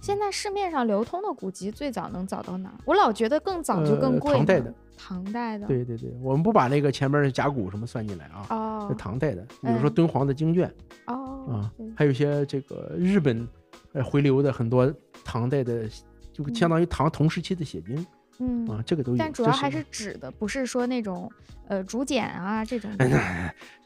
[0.02, 2.74] 现在市面上流通的古籍最早能找到哪儿？
[2.84, 5.66] 我老觉得更早就更呃贵呢、唐代的唐代的。。
[5.66, 10.72] 对对对，我们不把那个前面的甲骨什么算进来啊，哦是唐代的，比如说嗯敦煌的经卷
[11.06, 13.48] 哦啊，还有一些这个日本
[13.92, 14.92] 呃回流的很多
[15.24, 15.88] 唐代的，
[16.32, 18.06] 就相当于唐同时期的写经嗯，
[18.68, 19.18] 啊，这个都有。
[19.18, 21.30] 但主要还是纸的，不是说那种
[21.66, 22.90] 呃竹简啊这种。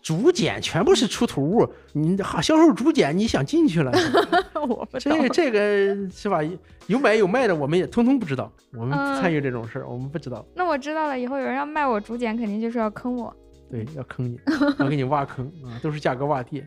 [0.03, 3.93] 竹简全部是出土物，你好销售竹简，你想进去了？
[4.55, 6.41] 我不懂这这个是吧？
[6.89, 10.45] 有买有卖的，我们也通通不知道，我们不嗯参与这种事儿，我们不知道。
[10.55, 13.35] 那我知道了，以后有人要卖我竹简，肯定就是要坑我。
[13.73, 14.39] 对，要坑你，
[14.79, 16.63] 要给你挖坑啊，都是价格洼地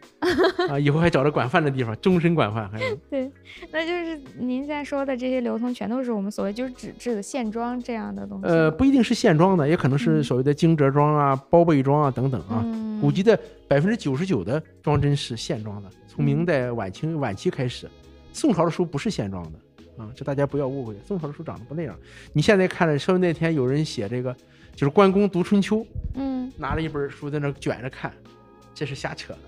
[0.67, 2.95] 啊，以后还找着管饭的地方，终身管饭还有。
[3.11, 3.31] 对，
[3.71, 8.47] 那就是您现在说的这些流通，全都是我们所谓就是纸质的线装这样的东西。
[8.47, 12.63] 呃，不一定是线装的，也可能是嗯所谓的惊蛰装啊、包被装啊等等啊。
[12.65, 17.87] 嗯，古籍的百分之九十九的装帧是线装的，从明嗯代晚清晚期开始，
[18.33, 21.95] 宋朝的书不是线装的啊，这大家不要误会，宋朝的书长得不那样。
[22.33, 24.35] 你现在看了，说那天有人写这个，
[24.75, 28.11] 就是关公读春秋，嗯拿了一本书在那卷着看，
[28.73, 29.39] 这是瞎扯的。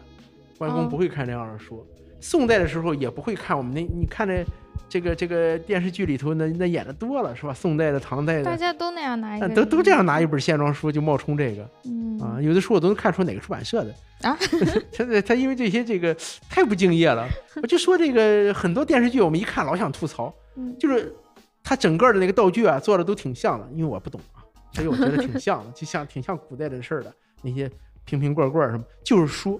[0.57, 1.85] 关公哦不会看这样的书，
[2.19, 4.43] 宋代的时候也不会看我们那，你看这
[4.89, 7.53] 这个这个电视剧里头那那演的多了是吧？
[7.53, 13.93] 宋代的、唐代的，大家都那样拿一都都这样拿一本线装书就冒充这个嗯啊，有的书我都能看出哪个出版社的
[14.27, 14.35] 啊。
[14.91, 16.15] 他他因为这些这个
[16.49, 17.27] 太不敬业了，
[17.61, 21.13] 我就说这个很多电视剧我们一看老想吐槽，嗯就是
[21.63, 24.41] 他整个的那个道具啊做的都挺像的，因为我不懂啊，
[24.73, 27.69] 所以我觉得挺像的，就像挺像古代的事儿的那些
[28.05, 29.59] 瓶瓶罐罐什么，就是书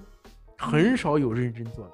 [0.56, 1.92] 很少有认真做的，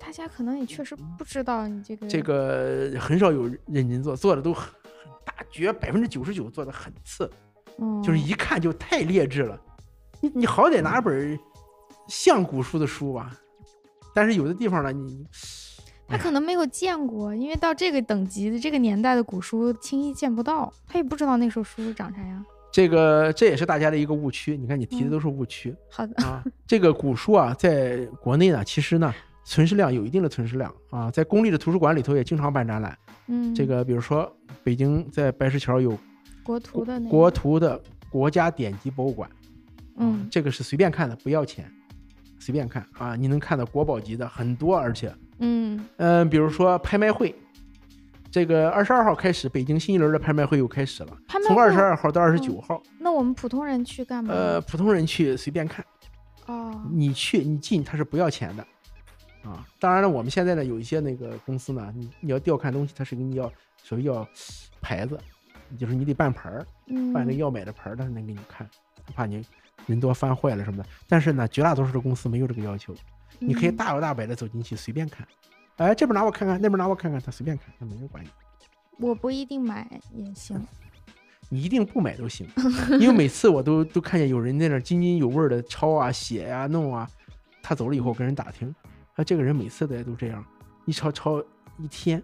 [0.00, 7.30] 大家可能也确实不知道你这个这个很少有认真做，做的都很很大绝百分之九十九做的很次，
[7.78, 8.02] 嗯。
[8.02, 9.60] 就是一看就太劣质了。
[10.20, 11.38] 你你好歹拿本
[12.08, 13.36] 像古书的书吧，
[14.14, 15.26] 但是有的地方呢，你
[16.08, 22.44] 他可能没有见过，因为到这个等级的这个年代的古书轻易见不到，他也不知道那时候书长啥样。
[22.72, 24.56] 这个这也是大家的一个误区。
[24.56, 26.42] 你看你提的都是误区、好的，啊。
[26.66, 29.14] 这个古书啊，在国内呢，其实呢，
[29.44, 32.96] 存世量有一定的存世量啊，在公立的图书馆里头也经常办展览。
[33.28, 35.96] 嗯，这个比如说北京在白石桥有
[36.42, 39.30] 国图的那个国，图的国家典籍博物馆，
[39.98, 41.70] 嗯这个是随便看的，不要钱，
[42.38, 47.34] 随便看啊，你能看到国宝级的很多，而且嗯嗯，比如说拍卖会，
[48.32, 52.82] 这个二十二号开始，北京新一轮的拍卖会又开始了，从二十二号到二十九号。
[52.98, 54.32] 那我们普通人去干嘛？
[54.32, 55.84] 呃，普通人去随便看，
[56.46, 58.62] 哦，你去你进它是不要钱的，
[59.44, 64.26] 啊，当然了，我们现在呢有一些那个公司呢，你你要调看东西，它是给你要所谓要
[64.80, 65.18] 牌子，
[65.78, 68.66] 就是你得办牌儿，嗯，办那个要买的牌儿，它才能给你看，
[69.14, 69.44] 怕你
[69.86, 70.88] 人多翻坏了什么的。
[71.06, 72.94] 但是呢，绝大多数的公司没有这个要求，
[73.38, 73.76] 你可以嗯。
[73.76, 75.28] 大摇大摆的走进去随便看，
[75.76, 78.28] 哎，这边拿我看看，那边拿我看看，他随便看，他没人管你。
[78.98, 80.60] 我不一定买也行。
[81.48, 82.46] 你一定不买都行，
[82.98, 87.08] 因为每次我都都看见有人在那儿津津有味的抄啊、写呀、弄啊。
[87.62, 88.74] 他走了以后跟人打听，
[89.14, 90.44] 他，这个人每次的都这样，
[90.84, 91.40] 一抄抄
[91.78, 92.22] 一天，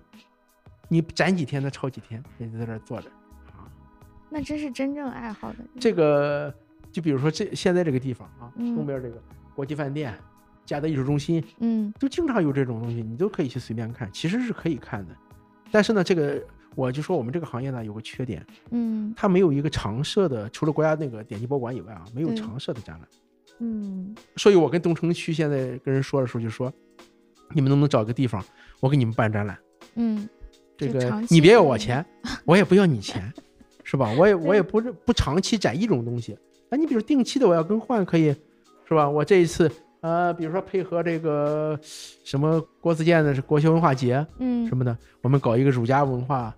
[0.89, 3.09] 你攒几天他抄几天，人家在那坐着
[3.53, 3.69] 啊。
[4.31, 5.69] 那真是真正爱好的人。
[5.79, 6.53] 这个
[6.91, 9.23] 就比如说这现在这个地方啊，嗯东边这个
[9.55, 10.13] 国际饭店、
[10.69, 15.16] 嘉德艺术中心，嗯都经常有这种东西，你都可以去随便看，其实是可以看的。
[15.71, 16.45] 但是呢，这个
[16.75, 23.09] 我就说我们这个行业呢有个缺点，嗯它没有一个常设的，除了国家那个典籍博物馆以外啊，没有常设的展览。
[23.61, 26.71] 嗯所以我跟东城区现在跟人说的时候就说，
[27.55, 28.45] 你们能不能找个地方，
[28.81, 29.59] 我给你们办展览？
[29.95, 30.29] 嗯，
[30.77, 32.05] 这个你别要我钱，
[32.45, 33.33] 我也不要你钱，
[33.85, 34.12] 是吧？
[34.19, 36.39] 我也我也不是不长期展一种东西。
[36.71, 38.35] 哎，你比如定期的我要更换可以，
[38.87, 39.09] 是吧？
[39.09, 39.71] 我这一次
[40.01, 41.79] 呃，比如说配合这个
[42.25, 46.55] 什么郭子健的是国学文化节嗯什么的，我们搞一个儒家文化，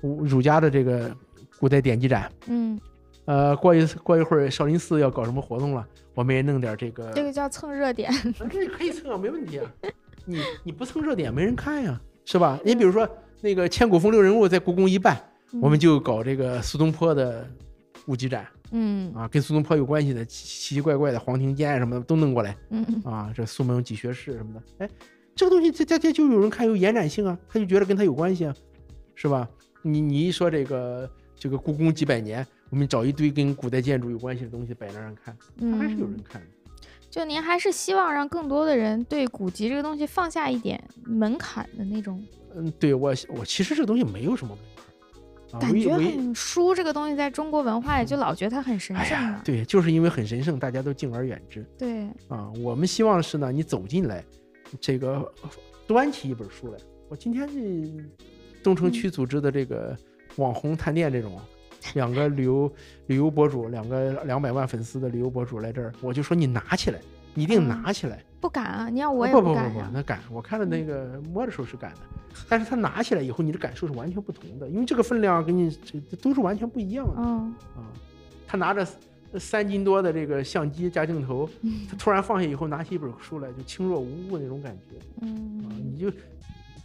[0.00, 1.14] 儒儒家的这个
[1.60, 2.30] 古代典籍展。
[2.48, 2.80] 嗯，
[3.24, 8.10] 呃，过一过一会儿少林寺要搞什么活动了，我们也弄点这个，这个叫蹭热点。
[8.12, 9.70] 啊这可以蹭啊，没问题啊。
[10.24, 12.58] 你你不蹭热点，没人看呀，是吧？
[12.64, 13.08] 你比如说
[13.40, 15.16] 那个千古风流人物在故宫一办，
[15.60, 17.48] 我们就搞这个苏东坡的
[18.06, 24.90] 古籍展嗯啊，跟苏东坡有关系的奇奇奇怪怪的黄庭坚什么的都弄过来嗯嗯啊，这苏门几学士什么的，哎，
[25.34, 28.54] 这个东西这这这就有人看有延展性啊，他就觉得跟他有关系啊，
[29.14, 29.48] 是吧？
[29.82, 36.48] 你你一说这个这个故宫几百年，我们找一堆跟古代建筑有关系的东西摆那儿看，他还是有人嗯，看的。
[37.10, 44.56] 就您还是希望让更多的人对古籍这个东西放下一点门槛的那种嗯，对我我其实这个东西没有什么
[45.60, 52.50] 感觉很书这个东西在中国文化里就老觉得它很神哎圣对，就是因为很神圣，大家都敬而远之对，啊。
[52.62, 54.24] 我们希望是呢，你走进来，
[54.80, 55.30] 这个
[55.86, 56.78] 端起一本书来。
[57.08, 58.04] 我今天这
[58.62, 59.96] 东城区组织的这个
[60.36, 61.40] 网红探店这种。
[61.94, 62.72] 两个旅游
[63.08, 67.00] 旅游博主，两个两百万粉丝的旅游博主来这儿，我就说你拿起来，
[67.34, 68.88] 你一定嗯拿起来，不敢啊！
[68.90, 69.70] 你要我也不不敢呀。
[69.72, 71.98] 不不不，那敢，我看了那个摸的时候是敢的，
[72.48, 77.86] 但是它拿起来以后，你的感受是完全不同的，因为这个分量跟你这这都是完全不一样的嗯啊。
[78.48, 78.84] 他拿着
[79.38, 85.22] 三斤多的这个相机加镜头，嗯 他突然放下以后，拿起一本书来，就轻若无物那种感觉啊！
[85.22, 86.10] 嗯你就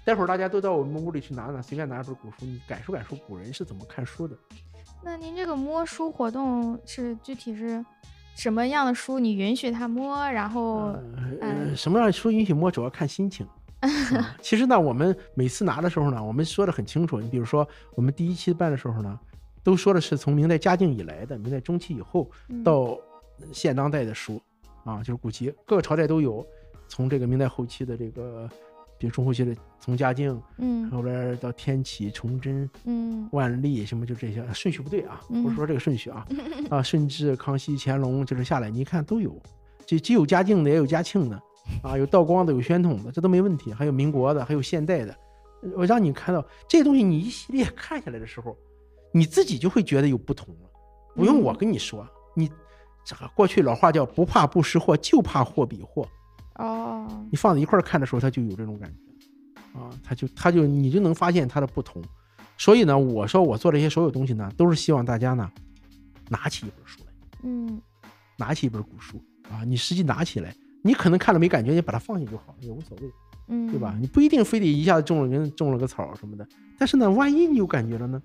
[0.05, 4.37] 待会儿大家都到我们屋里去拿拿，随便拿一本古书，你感受感受古人是怎么看书的。
[5.03, 7.83] 那您这个摸书活动是具体是
[8.37, 9.17] 什么样的书？
[9.17, 10.93] 你允许他摸，然后
[11.41, 13.45] 呃，嗯什么样的书允许摸，主要看心情。
[13.81, 13.89] 啊
[14.41, 17.19] 其实呢，我们每次拿的时候呢，我们说的很清楚。
[17.19, 19.19] 你比如说，我们第一期办的时候呢，
[19.63, 22.95] 都说的是从明代嘉靖以来的，明代中期以后嗯到
[23.51, 24.39] 现当代的书，
[24.83, 26.45] 啊，就是古籍，各个朝代都有。
[26.89, 28.49] 从这个明代后期的这个，
[28.97, 30.89] 比如中后期的，从嘉靖，嗯。
[30.89, 33.27] 后边到天启、崇祯、嗯。
[33.31, 35.43] 万历什么就这些，顺序不对啊，嗯。
[35.43, 36.25] 不是说这个顺序啊，
[36.69, 39.39] 啊，顺治、康熙、乾隆就是下来，你一看都有，
[39.85, 41.41] 这既有嘉靖的，也有嘉庆的，
[41.83, 45.15] 啊，有道光的，有宣统的，这都没问题，还有民国的，还有现代的，
[45.75, 48.57] 我让你看到这些东西，你一系列看下来的时候，
[49.11, 50.69] 你自己就会觉得有不同了，
[51.15, 52.49] 不用我跟你说，你
[53.05, 56.07] 这个过去老话叫不怕不识货，就怕货比货，
[56.57, 62.01] 哦你放在一块儿看的时候，它就有这种感觉，啊，它就它就你就能发现它的不同。
[62.57, 65.49] 所以呢，我说我做这些所有东西呢，都是希望大家呢，
[66.29, 67.11] 拿起一本书来，
[67.43, 67.81] 嗯
[68.37, 73.11] 拿起一本古书啊，你实际拿起来，你可能看了没感觉，你把它放下就好，也无所谓，
[73.49, 73.95] 嗯对吧？？
[73.99, 76.47] 你不一定非得一下子种了人种了个草什么的，
[76.79, 78.19] 但是呢，万一你有感觉了呢，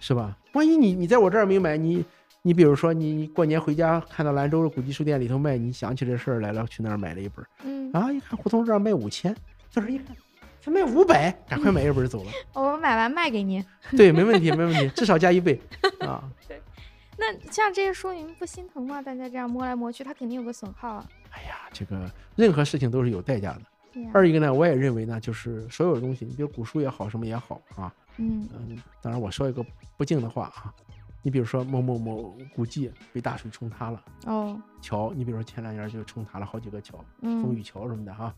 [0.00, 0.36] 是吧？
[0.54, 2.04] 万一你你在我这儿没买，你
[2.48, 7.44] 你比如说你过年回家看到兰州的古籍书店里头卖，你想起这事儿来了，去那儿买了一本。
[7.62, 9.36] 嗯，啊，一看胡同这儿卖五千，
[9.70, 10.16] 这时候一看，
[10.58, 12.30] 才卖五百，赶快买一本走了。
[12.54, 13.62] 我买完卖给您。
[13.90, 15.60] 对，没问题，没问题，至少加一倍
[16.00, 16.24] 啊。
[16.48, 16.58] 对
[17.18, 19.02] 那像这些书，你们不心疼吗？
[19.02, 21.06] 大家这样摸来摸去，它肯定有个损耗啊。
[21.32, 23.60] 哎呀，这个任何事情都是有代价的。
[24.14, 29.62] 二一个呢，我也认为呢，就是所有东西，你比如古书也好，什么也好啊，嗯嗯，当然我说一个
[29.98, 30.72] 不敬的话啊，
[31.22, 38.34] 你比如说某某某古迹被大水冲塌了，哦桥，你比如说前两年就冲塌了好几个桥，风雨嗯桥什么的哈。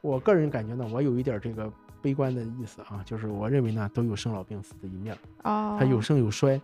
[0.00, 1.72] 我个人感觉呢，我有一点这个
[2.02, 5.74] 悲观的意思啊，就是我认为呢，都有生老病死的一面啊。
[5.74, 6.60] 哦，它有盛有衰。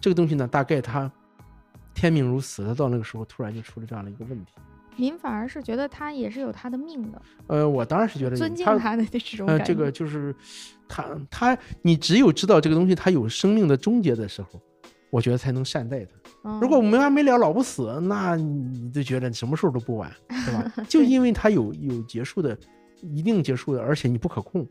[0.00, 1.10] 这个东西呢，大概它
[1.94, 4.52] 天命如此，它到那个时候突然就出了这样的一个问题。
[4.96, 9.72] 您反而是觉得他也是有他的命的，呃，我当然是觉得尊敬它它的这种呃，感觉。
[9.72, 10.34] 这个就是
[10.88, 14.60] 他他，你只有知道这个东西它有生命的终结的时候，
[15.10, 16.10] 我觉得才能善待它。
[16.46, 20.72] 嗯如果没完没了老不死，那你就觉得什么时候都不晚， 对吧？
[20.86, 22.56] 就因为它有有结束的，
[23.00, 24.66] 一定结束的，而且你不可控，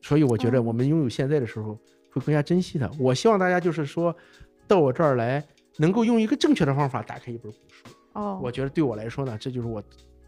[0.00, 1.76] 所以我觉得嗯我们拥有现在的时候
[2.12, 2.88] 会更加珍惜它。
[2.96, 4.14] 我希望大家就是说
[4.68, 5.44] 到我这儿来，
[5.78, 7.86] 能够用一个正确的方法打开一本古书。
[8.12, 9.82] 哦，我觉得对我来说呢，这就是我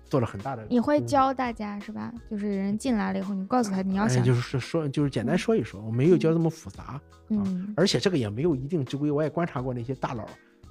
[0.04, 0.66] 做了很大的。
[0.68, 2.12] 你会教大家是吧？
[2.30, 9.10] 就是人进来了以后，你告诉他你要哎，想，就是说，就是简单说一说，我没有教这么复杂，嗯而且这个也没有一定之规。
[9.10, 10.26] 我也观察过那些大佬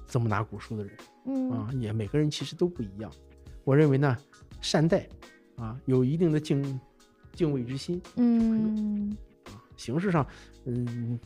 [0.06, 0.92] 怎么拿古书的人。
[1.26, 3.10] 嗯啊，也每个人其实都不一样。
[3.64, 4.16] 我认为呢，
[4.60, 5.06] 善待
[5.56, 6.80] 啊，有一定的敬
[7.34, 10.26] 敬畏之心嗯啊，形式上，
[10.64, 11.18] 嗯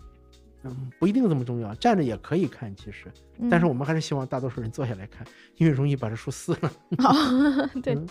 [0.71, 3.07] 嗯，不一定这么重要，站着也可以看，其实，
[3.39, 6.73] 嗯，但是我们还是希望大多数人坐下来看，因为容易把这书撕了。
[6.99, 8.07] 哦，对嗯，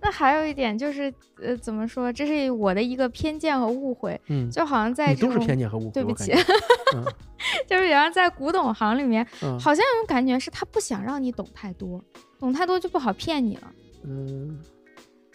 [0.00, 2.12] 那还有一点就是，呃，怎么说？
[2.12, 6.32] 这是我的一个偏见和误会，嗯，就好像在你都是偏见和误会，对不起
[7.66, 12.02] 就是好像在古董行里面，嗯好像有种感觉是他不想让你懂太多，
[12.38, 13.72] 懂太多就不好骗你了。
[14.04, 14.60] 嗯。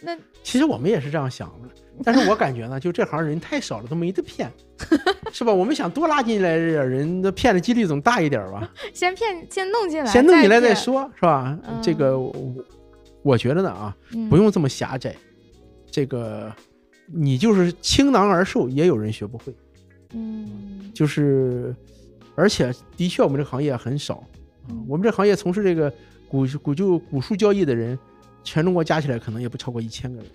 [0.00, 1.68] 那其实我们也是这样想的，
[2.04, 4.50] 但是我感觉呢，就这行人太少了，都没得骗，
[5.32, 5.52] 是吧？
[5.52, 8.72] 我们想多拉进来点人，那骗的几率总大一点吧。
[8.94, 11.58] 先骗，先弄进来，先弄进来再骗，说，是吧？
[11.66, 12.54] 嗯这个我
[13.22, 15.14] 我觉得呢啊，嗯不用这么狭窄。
[15.90, 16.52] 这个
[17.06, 19.54] 你就是倾囊而授，也有人学不会。
[20.12, 21.74] 嗯就是，
[22.36, 24.22] 而且的确我们这个行业很少。
[24.86, 25.92] 我们这行业从事这个
[26.28, 27.98] 古古旧古书交易的人，
[28.42, 30.30] 全中国加起来可能也不超过一千个人。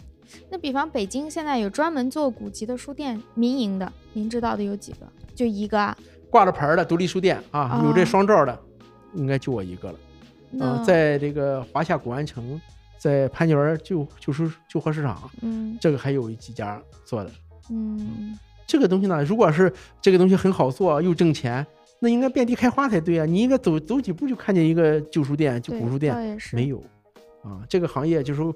[0.49, 4.99] 那比方北京现在有专门做古籍的书店，民营的，您知道的有几个？
[5.35, 5.95] 就一个啊？
[6.29, 8.59] 挂着牌儿的独立书店啊，有这哦双照的，
[9.13, 9.99] 应该就我一个了。
[10.49, 12.59] 那嗯，在这个华夏古玩城，
[12.97, 17.31] 在潘家园旧旧书旧货市场，嗯这个还有几家做的。
[17.69, 21.65] 嗯这个东西呢，如果是这个东西很好做又挣钱，
[21.99, 23.25] 那应该遍地开花才对啊！
[23.25, 26.83] 你应该走走几步就看见一个旧书店、旧古书店，没有
[27.43, 27.61] 啊。
[27.69, 28.55] 这个行业就是说，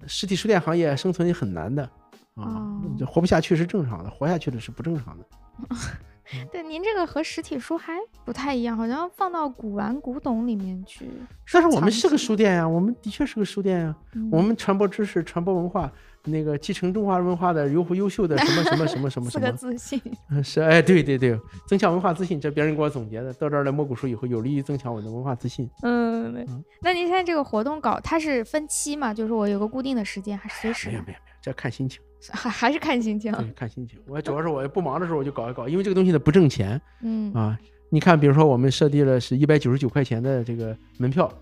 [0.00, 1.88] 呃实体书店行业生存也很难的
[2.34, 5.24] 啊活不下去是正常的，活下去的是不正常的。
[6.50, 7.94] 对，您这个和实体书还
[8.24, 11.08] 不太一样，好像放到古玩古董里面去。
[11.52, 15.90] 但是我们是个书店呀，我们的确是个书店呀，嗯我们传播知识、传播文化，
[16.26, 20.00] 那个继承中华文化的优优秀的什么什么什么什么 什么，自信。
[20.30, 23.32] 嗯是哎，对对对，增强文化自信，这别人给我总结的。
[23.34, 25.68] 到这儿来摸古书以后，有利于增强我的文化自信。
[25.82, 26.34] 嗯，
[26.82, 29.14] 那您现在这个活动搞，它是分期嘛？
[29.14, 30.88] 就是我有个固定的时间，还是随时？
[30.88, 32.00] 没有没有没有，这看心情，
[32.32, 33.32] 还还是看心情。
[33.32, 33.98] 对， 看心情。
[34.06, 37.58] 我主要是我不忙的时候我就搞一搞，因为这个东西呢不挣钱嗯啊。
[37.88, 41.32] 你看，比如说我们设定了是一百九十九块钱的这个门票，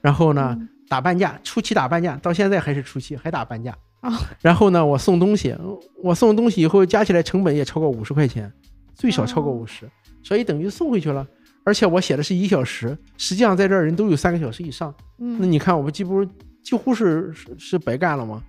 [0.00, 3.72] 然后呢，嗯打半价，初期打半价，到现在还是初期，还打半价。
[4.02, 5.56] 哦然后呢，我送东西，
[6.02, 8.52] 我送东西以后加起来成本也超过五十块钱，
[8.94, 9.88] 最少超过哦五十、
[10.22, 11.26] 所以等于送回去了。
[11.64, 14.92] 而且我写的是一小时，实际上在这儿人都有三个小时以上。
[15.18, 16.24] 嗯那嗯，你看，我们几乎
[16.62, 18.42] 几乎是是是白干了吗？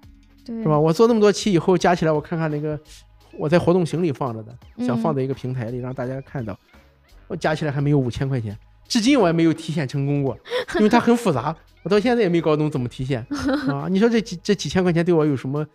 [0.44, 0.80] 对，是吧？？
[0.80, 2.80] 我做那么多期以后，加起来我看看那个
[3.38, 6.58] 我在活动行里放着的，想放嗯在一个平台里让大家看到，
[7.28, 8.58] 我加起来还没有五千块钱，
[8.94, 10.38] 至今我也没有提现成功过，
[10.76, 13.26] 因为它很复杂，我到现在也没搞懂怎么提现
[13.68, 13.88] 啊！
[13.90, 15.66] 你说这几这几千块钱对我有什么？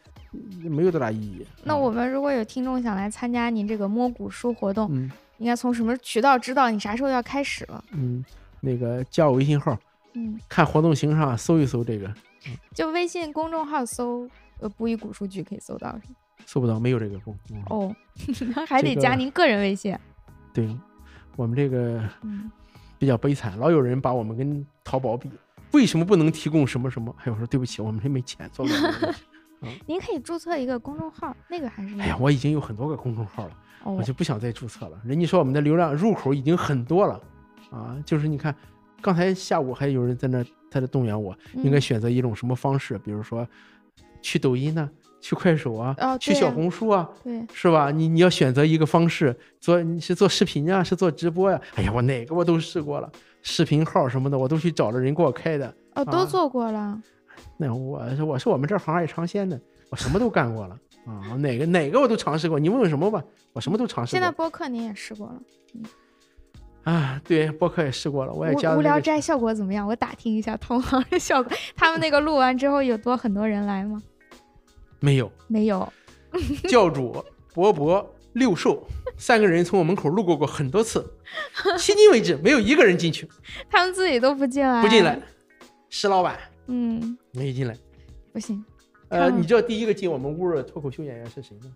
[0.62, 1.44] 没有多大意义。
[1.64, 7.82] 那我们如果有听众想来参加您这个摸骨书活动，嗯应该从什么渠道知道你啥时候要开始了？
[7.90, 8.24] 嗯，
[8.60, 9.76] 那个加我微信号，
[10.12, 12.14] 嗯，看活动形上搜一搜这个，
[12.72, 14.30] 就微信公众号搜
[14.62, 15.98] “呃布一古数据”可以搜到。
[16.46, 17.36] 搜不到没有这个功。
[17.50, 17.96] 嗯、哦，
[18.54, 19.96] 那还得加您个人微信。
[20.54, 20.68] 对，
[21.36, 22.50] 我们这个嗯，
[22.98, 25.30] 比较悲惨，老有人把我们跟淘宝比，
[25.72, 27.14] 为什么不能提供什么什么？
[27.16, 29.22] 还有说对不起，我们这没钱做不了这个东西。
[29.86, 35.00] 您可以注册一个公众号，那个还是哎呀，我已经有很多个公众号了，哦我就不想再注册了。
[35.04, 37.20] 人家说我们的流量入口已经很多了，
[37.70, 38.54] 啊，就是你看，
[39.00, 43.46] 刚才下午还有人在那在那动员我，应该嗯选择一种什么方式，比如说
[44.22, 44.88] 去抖音呢、
[45.20, 47.90] 去快手啊，哦去小红书啊，对，是吧？
[47.90, 53.10] 你你要选择一个方式做，你是做视频啊、是做直播呀、哎呀，我哪个我都试过了，
[53.42, 55.74] 视频号什么的我都去找了人给我开的。
[55.94, 57.00] 哦，都啊做过了。
[57.56, 59.60] 那我我是我们这行业尝鲜的，
[59.90, 62.58] 我什么都干过了啊，哪个哪个我都尝试过。
[62.58, 64.30] 你问问什么吧，我什么都尝试现在。
[64.30, 65.42] 播客你也试过了，
[65.74, 65.82] 嗯
[66.84, 69.86] 啊，对，播客也试过了，我也加了那个无聊斋效果怎么样？
[69.86, 71.52] 我打听一下同行的效果。
[71.76, 74.02] 他们那个录完之后有多很多人来吗？
[75.00, 75.92] 没有没有。
[76.68, 77.24] 教主、
[77.54, 78.86] 伯伯、六兽
[79.16, 81.04] 三个人从我门口路过过很多次，
[81.78, 83.28] 迄今为止没有一个人进去，
[83.70, 85.20] 他们自己都不进来，不进来。。
[85.88, 87.74] 石老板嗯，没进来。
[88.32, 88.62] 不行。
[89.08, 91.72] 呃，你知道第一个进我们屋的脱口秀演员是谁吗？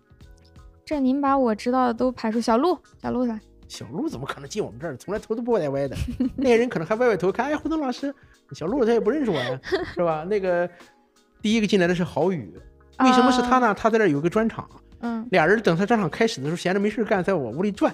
[0.85, 2.39] 这您把我知道的都排除。
[2.39, 3.39] 小鹿，小鹿来。
[3.67, 4.95] 小鹿怎么可能进我们这儿？
[4.97, 5.95] 从来头都不带歪的。
[6.37, 8.13] 那些人可能还歪歪头看，哎，胡东老师，
[8.51, 9.59] 小鹿他也不认识我呀，
[9.95, 10.23] 是吧？
[10.29, 10.69] 那个
[11.41, 12.53] 第一个进来的是郝宇，
[12.99, 13.73] 为什么是他呢？
[13.73, 14.69] 他在这儿有个专场，
[14.99, 17.93] 嗯俩人等他专场开始的时候，闲着没事干，在我屋里转，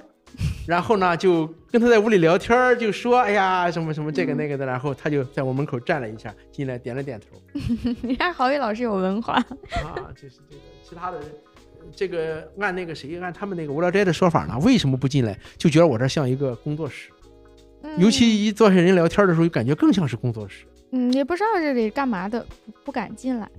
[0.67, 7.39] 然后呢就跟他在屋里聊天儿，就说哎呀什么什么这个那个的，然后他就在我门口站了一下，进来点了点头
[8.01, 9.33] 你看郝宇老师有文化。
[9.33, 11.27] 啊，就是这个其他的人。
[11.95, 15.35] 这个按那个谁，按他们那个无聊斋的说法呢，为什么不进来？
[15.57, 17.09] 就觉得我这像一个工作室，
[17.81, 20.65] 嗯尤其一坐下人聊天的时候，就感觉更像是工作室。
[20.91, 23.49] 嗯，也不知道这里干嘛的，不不敢进来。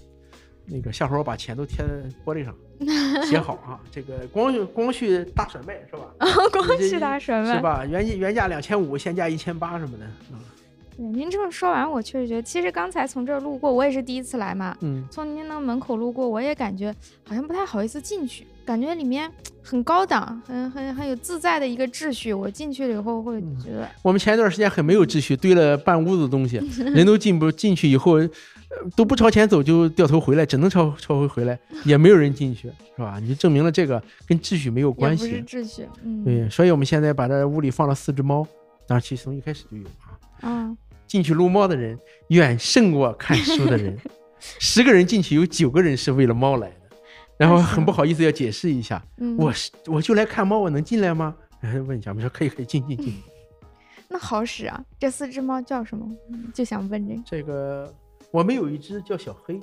[0.70, 1.92] 那个下回我把钱都贴在
[2.24, 2.54] 玻璃上，
[3.26, 3.80] 写好啊。
[3.90, 6.06] 这个光绪光绪大甩卖是吧？
[6.52, 7.56] 光绪大甩卖。
[7.56, 7.84] 是吧？
[7.84, 10.04] 原价原价两千五，现价一千八什么的。
[10.28, 14.76] 对，您这么说完，我确实觉得，其实刚才从这儿路过，我也是第一次来嘛。
[14.80, 16.94] 嗯，从您那个门口路过，我也感觉
[17.26, 19.30] 好像不太好意思进去，感觉里面
[19.62, 22.32] 很高档，很很很有自在的一个秩序。
[22.34, 28.28] 我进去了以后会嗯觉得，我们前一段时间很没有秩序，堆了半屋子东西， 人都进不进去以后，呃
[28.96, 33.18] 都不朝前走就掉头回来，只能朝朝回回来，也没有人进去，是吧？
[33.20, 35.42] 你就证明了这个跟秩序没有也关不是系。
[35.42, 35.88] 秩序。
[36.02, 38.46] 嗯，对，所以我们现在把这屋里放了四只猫，
[38.86, 40.48] 当然其实从一开始就有啊。
[40.48, 41.98] 啊， 进去撸猫的人
[42.28, 43.98] 远胜过看书的人，
[44.38, 46.74] 十个人进去有九个人是为了猫来的。
[47.36, 51.34] 然后很不好意思要解释一下，嗯，我是我就来看猫，我能进来吗？
[51.60, 53.14] 然后问一下，我们说可以可以进进进。
[54.08, 54.84] 那好使啊。
[54.98, 56.06] 这四只猫叫什么？
[56.32, 57.22] 嗯就想问这个。
[57.24, 57.94] 这个
[58.32, 59.60] 我们有一只叫小黑，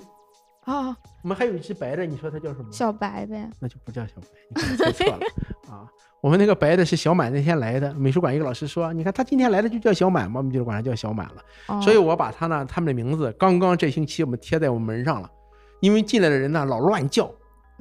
[0.65, 0.89] 啊，
[1.23, 2.71] 我们还有一只白的，你说它叫什么？
[2.71, 3.49] 小白呗。
[3.59, 5.19] 那就不叫小白，你可能猜错了
[5.71, 5.87] 啊。
[6.19, 11.35] 我们那个白的是小满那天来的，美术馆一个老师说，你看他今天来的就叫小满嘛，我们就管他叫小满了。
[11.67, 15.29] 哦、所以我把他呢他们的名字刚刚这星期我们贴在我们门上了，
[15.79, 17.31] 因为进来的人呢老乱叫，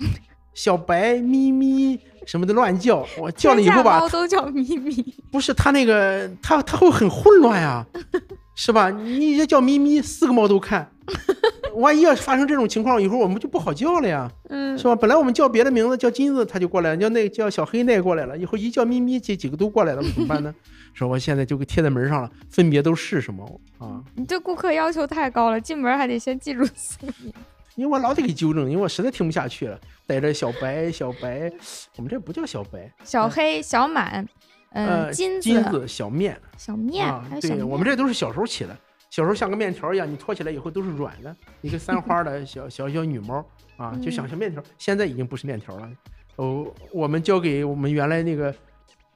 [0.54, 5.14] 小白、咪咪什么的乱叫，我叫了以后吧都叫咪咪。
[5.32, 7.84] 不是他那个他他会很混乱呀，
[8.56, 8.90] 是吧？
[8.90, 10.90] 你这叫咪咪，四个猫都看，
[11.76, 14.96] 万一要是发生这种情况，以后我们就不好叫了呀，嗯是吧？
[14.96, 18.36] 本来我们叫别的名字，叫金子，他就过来了；叫那个叫小黑，那个过来了。
[18.36, 20.52] 以后一叫咪咪，这几个都过来了，怎么办呢？
[20.94, 23.44] 说我现在就给贴在门上了，分别都是什么
[23.78, 24.02] 啊？
[24.14, 27.32] 你对顾客要求太高了，进门还得先记住姓名。
[27.74, 29.78] 因为我老得给纠正，因为我实在听不下去了。
[30.06, 31.52] 带着小白，小白，
[31.96, 34.28] 我们这不叫小白，小黑、小满，嗯，
[34.70, 37.68] 呃，金金子、小面小面，啊还，有小对面。
[37.68, 38.76] 我们这都是小时候起的。
[39.08, 43.42] 小时候像个面条一样，你托起来以后都是软的，一个三花的小小小女猫
[43.76, 44.62] 啊，就想像面条。
[44.76, 45.88] 现在已经不是面条了。
[46.36, 48.54] 哦，我们交给我们原来那个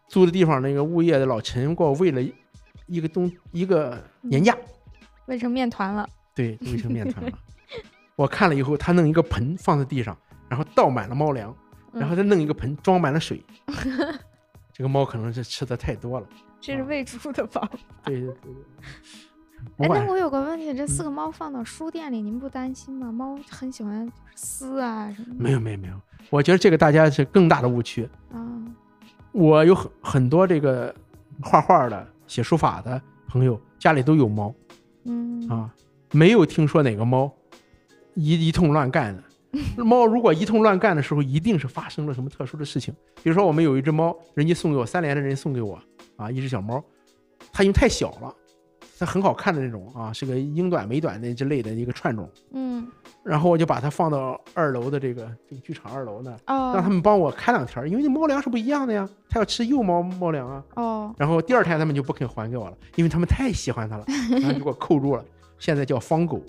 [0.08, 2.22] 租的地方那个物业的老陈，给我喂了
[2.86, 4.56] 一个冬一个年假，
[5.26, 6.08] 喂成面团了。
[6.34, 7.30] 对，喂成面团了。
[8.16, 10.16] 我看了以后，他弄一个盆放在地上，
[10.48, 11.54] 然后倒满了猫粮，
[11.92, 13.42] 然后再弄一个盆装满了水。
[14.80, 16.26] 这个猫可能是吃的太多了，
[16.58, 17.78] 这是喂猪的方法。
[18.02, 18.54] 对对对对。
[19.76, 23.12] 哎，那我有个问题，这四嗯个猫放到书店里，您不担心吗？
[23.12, 25.44] 猫很喜欢撕啊什么的。
[25.44, 26.00] 没有没有没有，
[26.30, 28.08] 我觉得这个大家是更大的误区。
[28.32, 28.40] 啊，
[29.32, 30.94] 我有很很多这个
[31.42, 34.54] 画画的、写书法的朋友，家里都有猫
[35.04, 35.70] 嗯啊，
[36.10, 37.30] 没有听说哪个猫
[38.14, 39.22] 一一通乱干的。
[39.76, 42.94] 猫如果一通乱干的时候，一定是发生了什么特殊的事情。
[43.22, 45.78] 比如说，我们有一只猫，人家送给我，三连的人送给我
[46.16, 46.82] 啊，一只小猫，
[47.52, 48.34] 它因为太小了，
[48.98, 52.28] 它很好看的那种啊，是个英短美短那之类的一个串种。
[52.52, 52.86] 嗯
[53.22, 60.64] 然后我就把它放到二楼的这个这个剧场二楼那儿，哦，让他们帮我看两天，因为那猫粮是不一样的呀，它要吃幼猫猫粮啊。
[60.76, 64.04] 哦，然后第二天他们就不肯还给我了，因为他们太喜欢它了，
[64.40, 65.22] 然后就给我扣住了。
[65.58, 66.42] 现在叫方狗，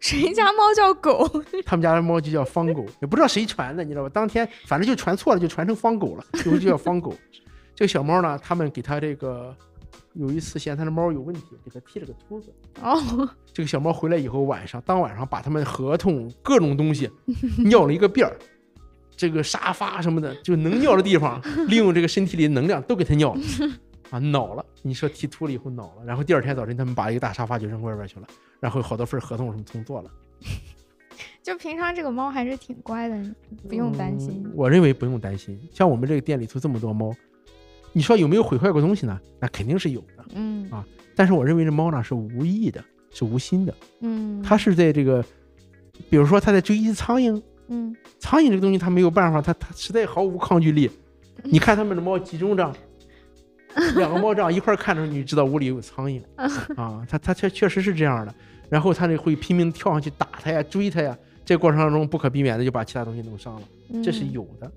[0.00, 1.28] 谁家猫叫狗？
[1.66, 4.08] 他们家的猫就叫方狗，也不知道谁传的，你知道吧？
[4.08, 7.14] 当天反正就传错了，就传成方狗了，以 后就叫方狗。
[7.74, 9.54] 这个小猫呢，他们给它这个
[10.14, 12.52] 有一次嫌它的猫有问题，给它剃了个秃子。
[12.82, 17.10] 哦，这个小猫回来以后，晚上当晚上把他们合同各种东西
[17.64, 18.36] 尿了一个遍儿，
[19.16, 23.40] 这个沙发什么的，就能尿的地方， 利用这个身体里的能量都给它尿了，
[24.10, 24.64] 啊，恼了。
[24.82, 28.26] 你说剃秃了以后恼了，然后第二天早晨他们把一个大沙发就扔外边去了，
[28.60, 30.10] 然后好多份合同什么重做了，
[31.42, 33.34] 就平常这个猫还是挺乖的，
[33.68, 34.52] 不用担心嗯。
[34.54, 37.14] 我认为不用担心，像我们这个店里头这么多猫，
[37.92, 39.18] 你说有没有毁坏过东西呢？
[39.40, 40.24] 那肯定是有的。
[40.34, 40.84] 嗯啊
[41.16, 45.24] 但是我认为这猫呢是无意的，是无心的，嗯，它是在这个，
[46.08, 47.40] 比如说它在追一只苍蝇。
[47.70, 50.90] 嗯苍蝇这个东西它没有办法，它它实在毫无抗拒力。
[51.44, 52.74] 你看它们的猫集中这样，
[53.96, 56.20] 两个猫这样一块儿看着，你就知道屋里有苍蝇
[56.76, 57.06] 啊。
[57.08, 58.34] 它它确确实是这样的。
[58.68, 61.16] 然后它就会拼命跳上去打它呀，追它呀。
[61.44, 63.62] 这过程当中不可避免的就把其他东西弄伤了，
[64.04, 64.70] 这是嗯有的。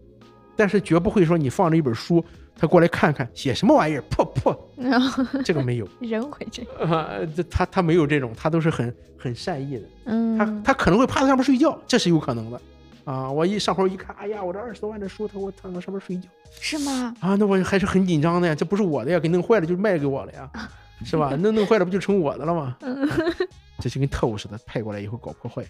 [0.55, 2.23] 但是绝不会说你放着一本书，
[2.55, 6.71] 它过来看看写什么玩意儿，破破，然后这个没有 人会这样。
[6.91, 7.09] 啊。
[7.35, 9.81] 这它它没有这种，它都是很很善意的。
[10.05, 12.61] 嗯，他他可能会趴在上面睡觉，这是有可能的
[13.05, 13.29] 啊！
[13.31, 17.15] 我一上回一看，哎呀，我这二十多万的书，他给我躺在上面睡觉是吗？
[17.19, 20.49] 啊，那我还是很紧张的呀，这不是我的呀，给弄坏了就卖给我了呀，
[21.05, 21.35] 是吧？
[21.35, 22.77] 弄弄坏了不就成我的了吗？
[23.79, 25.63] 这就跟特务似的，派过来以后搞破坏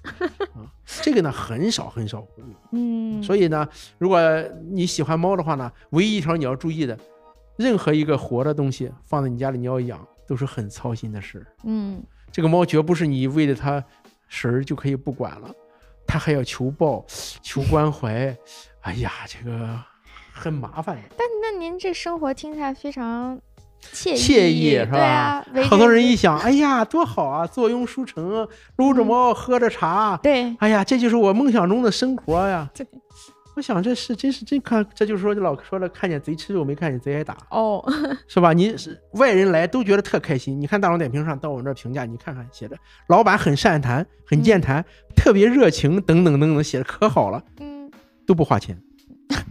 [0.53, 0.67] 啊！
[1.01, 3.65] 这个呢很少很少会有，嗯，所以呢，
[3.97, 4.19] 如果
[4.69, 6.97] 你喜欢猫的话呢，唯一一条你要注意的，
[7.55, 11.45] 任何一个活的东西放在你家里你要养，都是很操心的事。
[11.63, 12.03] 嗯
[12.33, 13.83] 这个猫绝不是你喂了它
[14.27, 15.49] 食儿就可以不管了，
[16.11, 17.05] 它还要求抱、
[17.41, 18.35] 求关怀。
[18.81, 19.79] 哎呀，这个
[20.33, 21.01] 很麻烦的。
[21.17, 23.39] 但那您这生活听起来非常
[23.93, 28.45] 惬惬意是吧对啊，围好多人一想，哎呀，多好啊，坐拥书城，
[28.75, 32.69] 撸着猫，喝着茶，对哎呀，这就是我梦想中的生活呀。
[32.73, 32.85] 对，
[33.61, 37.79] 我想这是真是真看，这就是说老说了，看见贼吃肉，没看见贼挨打，哦，
[38.27, 38.53] 是吧？
[38.53, 40.59] 你是外人来都觉得特开心。
[40.59, 42.75] 你看大众点评上到我们这儿评价，你看看写着，
[43.07, 44.83] 老板很善谈，很健谈，
[45.15, 47.87] 特别热情，等等等等，写的可好了，嗯，
[48.25, 48.75] 都不花钱。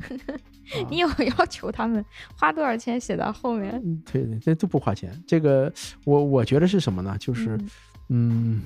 [0.90, 1.08] 你有
[1.38, 2.04] 要求他们
[2.34, 3.80] 花多少钱写到后面？
[3.84, 5.12] 嗯，对对，这都不花钱。
[5.24, 5.72] 这个
[6.04, 7.14] 我我觉得是什么呢？
[7.20, 7.70] 就是嗯
[8.08, 8.62] 嗯，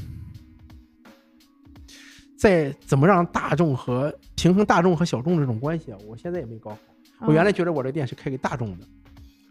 [2.44, 6.78] 在怎么让大众和平衡大众和小众这种关系啊，我现在也没搞好。
[7.20, 8.86] 我原哦来觉得我这店是开给大众的，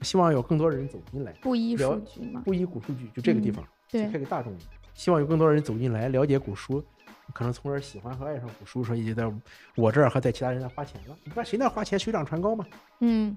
[0.04, 4.60] 希望有更多人走进来，布衣了数据嘛，布衣古书局就这个地嗯方、是开，给大众的，
[4.94, 6.84] 希望有更多人走进来了解古书，
[7.34, 9.24] 可能从而喜欢和爱上古书，所以就在
[9.76, 11.18] 我这儿和在其他人那花钱了。
[11.24, 12.64] 你看谁那花钱，水涨船高嘛。
[13.00, 13.36] 嗯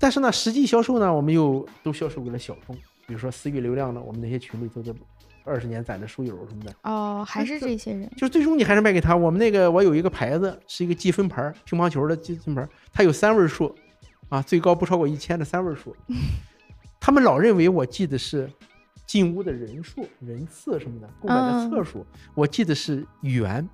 [0.00, 2.74] 但是呢，实际销售呢，我们又都销售给了小众，
[3.06, 4.92] 比如说私域流量呢，我们那些群里头的
[5.46, 9.14] 二十年攒的书友什么的，哦，还是这些人，就是最终你还是卖给他。
[9.14, 13.74] 我们那个我有一个牌子是一个积分牌儿，乒乓球的积分牌儿，它有三位数，
[14.28, 15.94] 啊，最高不超过一千的三位数。
[17.00, 18.50] 他们老认为我记的是
[19.06, 22.04] 进屋的人数、人次什么的，购买的册数，
[22.34, 23.68] 我记得是元，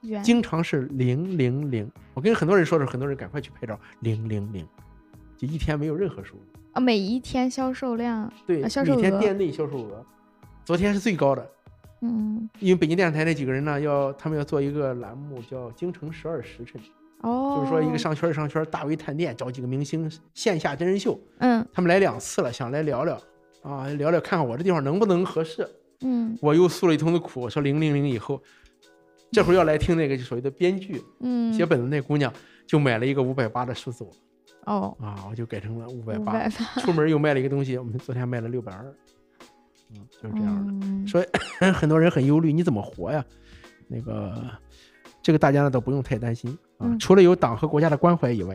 [0.00, 1.90] 圆经常是零零零。
[2.14, 4.66] 我跟很多人说的时候，很多人赶快去拍照，零零零，
[5.36, 6.40] 就一天没有任何收入。
[6.72, 10.04] 啊，每一天销售量，对，啊销售额每天店内销售额，
[10.64, 11.50] 昨天是最高的，
[12.00, 16.80] 嗯，因为北京电视台那几个人呢，要他们要做一个栏目叫《京城十二时辰》，
[17.20, 21.66] 哦，就是说一个，商圈商圈儿大为探店，找几个明星线下真人秀，嗯。
[21.72, 23.20] 他们来两次了，想来聊聊。
[23.62, 25.68] 啊，聊聊看看我这地方能不能合适。
[26.00, 26.38] 嗯。
[26.40, 28.42] 我又诉了一通的苦，我说零零零以后，
[29.30, 32.32] 这会儿要来听那个就所谓的编剧嗯，写本子那姑娘，
[32.66, 34.12] 就买了一个五百八的书走了。
[34.66, 35.86] 哦，啊，我就改成了。
[35.88, 36.48] 五百八，
[36.80, 38.94] 出门又卖了一个东西，我们昨天卖了六百二，
[39.94, 40.86] 嗯，就是这样的。
[40.86, 41.26] 嗯 所以
[41.72, 43.24] 很多人很忧虑，你怎么活呀？
[43.86, 44.50] 那个，
[45.22, 48.54] 这个大家呢都不用太担心啊，嗯 除了有党和国家的关怀以外，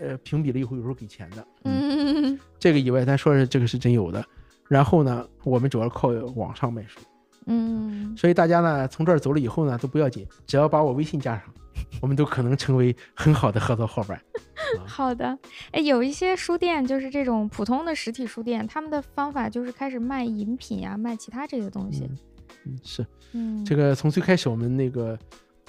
[0.00, 4.24] 呃，评比了以后有时候给钱的，嗯 这个以外，咱说是这个是真有的。
[4.68, 6.98] 然后呢，我们主要靠网上卖书，
[7.46, 11.44] 嗯，所以大家呢从这儿走了以后呢都不要紧，只要把我微信加上，
[12.02, 14.20] 我们都可能成为很好的合作伙伴。
[14.86, 15.38] 好的，
[15.72, 22.18] 哎，有一些书店就是这种普通的实体书店，他们的方法就是开始卖饮品啊，卖其他这些东西嗯，
[22.66, 25.18] 嗯，是嗯，这个从最开始我们那个。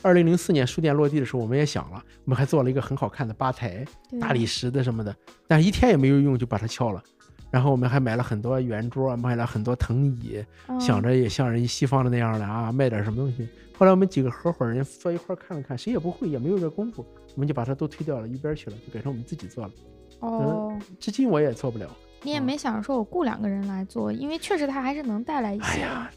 [0.03, 3.84] 二零零四年书店落地的时候，我们也想了，我们还做了一个很好看的吧台，
[4.21, 5.13] 大理石的什么的，
[5.47, 7.03] 但是一天也没有用就把它敲了。
[7.49, 13.48] 然后我们还买了很多圆桌，买了很多藤椅，嗯想着也像人西方的那样的啊，卖点什么东西。
[13.78, 17.06] 后来我们几个合伙人坐一块看了看，谁也不会，也没有这功夫，
[17.36, 19.72] 我们就把它都推掉了，一边去了，就改成我们自己做了。
[20.19, 21.90] 哦，至今我也做不了。
[22.24, 26.11] 你也没想着说我雇两个人来做，因为确实它还是能带来一些哎呀，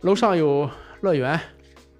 [0.00, 0.68] 楼上有
[1.00, 1.40] 乐园、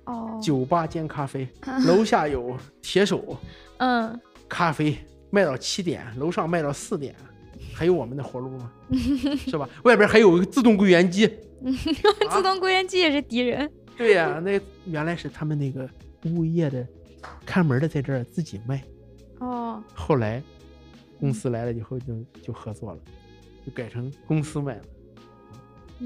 [0.07, 1.49] 哦，酒吧兼咖啡，
[1.87, 3.37] 楼下有铁手
[3.79, 4.99] 嗯，咖啡，
[5.31, 7.15] 卖到七点，楼上卖到四点。
[7.77, 8.73] 还有我们的活路吗？
[9.37, 9.69] 是吧？
[9.85, 11.29] 外边还有一个自动柜员机，
[12.33, 15.87] 自动柜员机也是敌人，对呀、那原来是他们那个
[16.25, 16.87] 物业的
[17.45, 18.83] 看门的在这儿自己卖，
[19.41, 20.43] 哦，后来
[21.21, 22.99] 公司来了以后就就合作了，
[23.67, 24.83] 就改成公司卖了。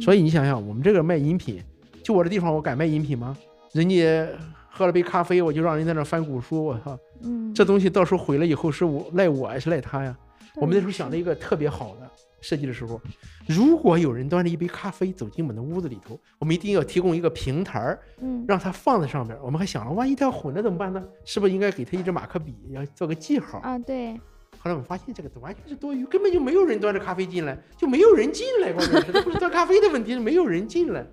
[0.00, 1.62] 所以你想想，我们这个卖饮品，
[2.02, 3.36] 就我这地方我敢卖饮品吗？
[3.72, 4.26] 人家
[4.68, 10.16] 喝了杯咖啡，我就让人在那翻古书，我操，嗯，这东西到时候毁了以后是我赖我还是赖他呀？
[10.56, 12.10] 我们那时候想了，一个特别好的
[12.40, 13.00] 设计的时候，
[13.46, 19.40] 如果有人端着一杯咖啡走进我们的屋子里头，我们一定要提供一个平台儿，嗯，让它放在上面儿。
[19.42, 21.02] 我们还想了，万一它要混了怎么办呢？
[21.24, 23.58] 是不是应该给他一支马克笔，要做个记号？
[23.58, 24.14] 啊，对，
[24.58, 28.72] 后来我们发现这个完全是多余，根本就没有人端着咖啡进来，就没有人进来。
[28.72, 31.06] 关键是这不是端咖啡的问题，是没有人进来，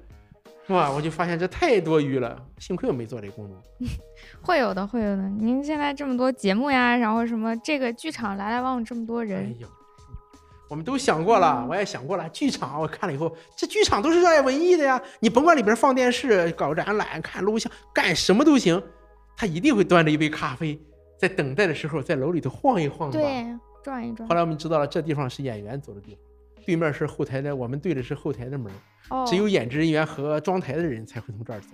[0.67, 0.91] 是吧？
[0.91, 3.57] 我就发现这太多余了，幸亏我没做这个工作。
[4.43, 5.29] 会有的，会有的。
[5.29, 9.67] 您现在这么多节目呀，然后什么这个剧场来来往往这么多人哎人，呦，
[10.67, 12.27] 我们都想过了，嗯我也想过了。
[12.29, 18.81] 剧场我看了以后，这剧场都是热爱文艺的呀，你甭管里边放电视、搞展览、看录像，干什么都行，
[19.37, 20.77] 他一定会端着一杯咖啡，
[21.17, 23.17] 在等待的时候在楼里头晃一晃吧。
[23.17, 23.45] 对，
[23.81, 26.21] 转一转后，来我们知道了，这地方是演员走的地方，
[26.67, 28.69] 对面是后台的，我们对的是后台的门，
[29.09, 31.69] 哦，只有演职人员和装台的人才会从这儿走，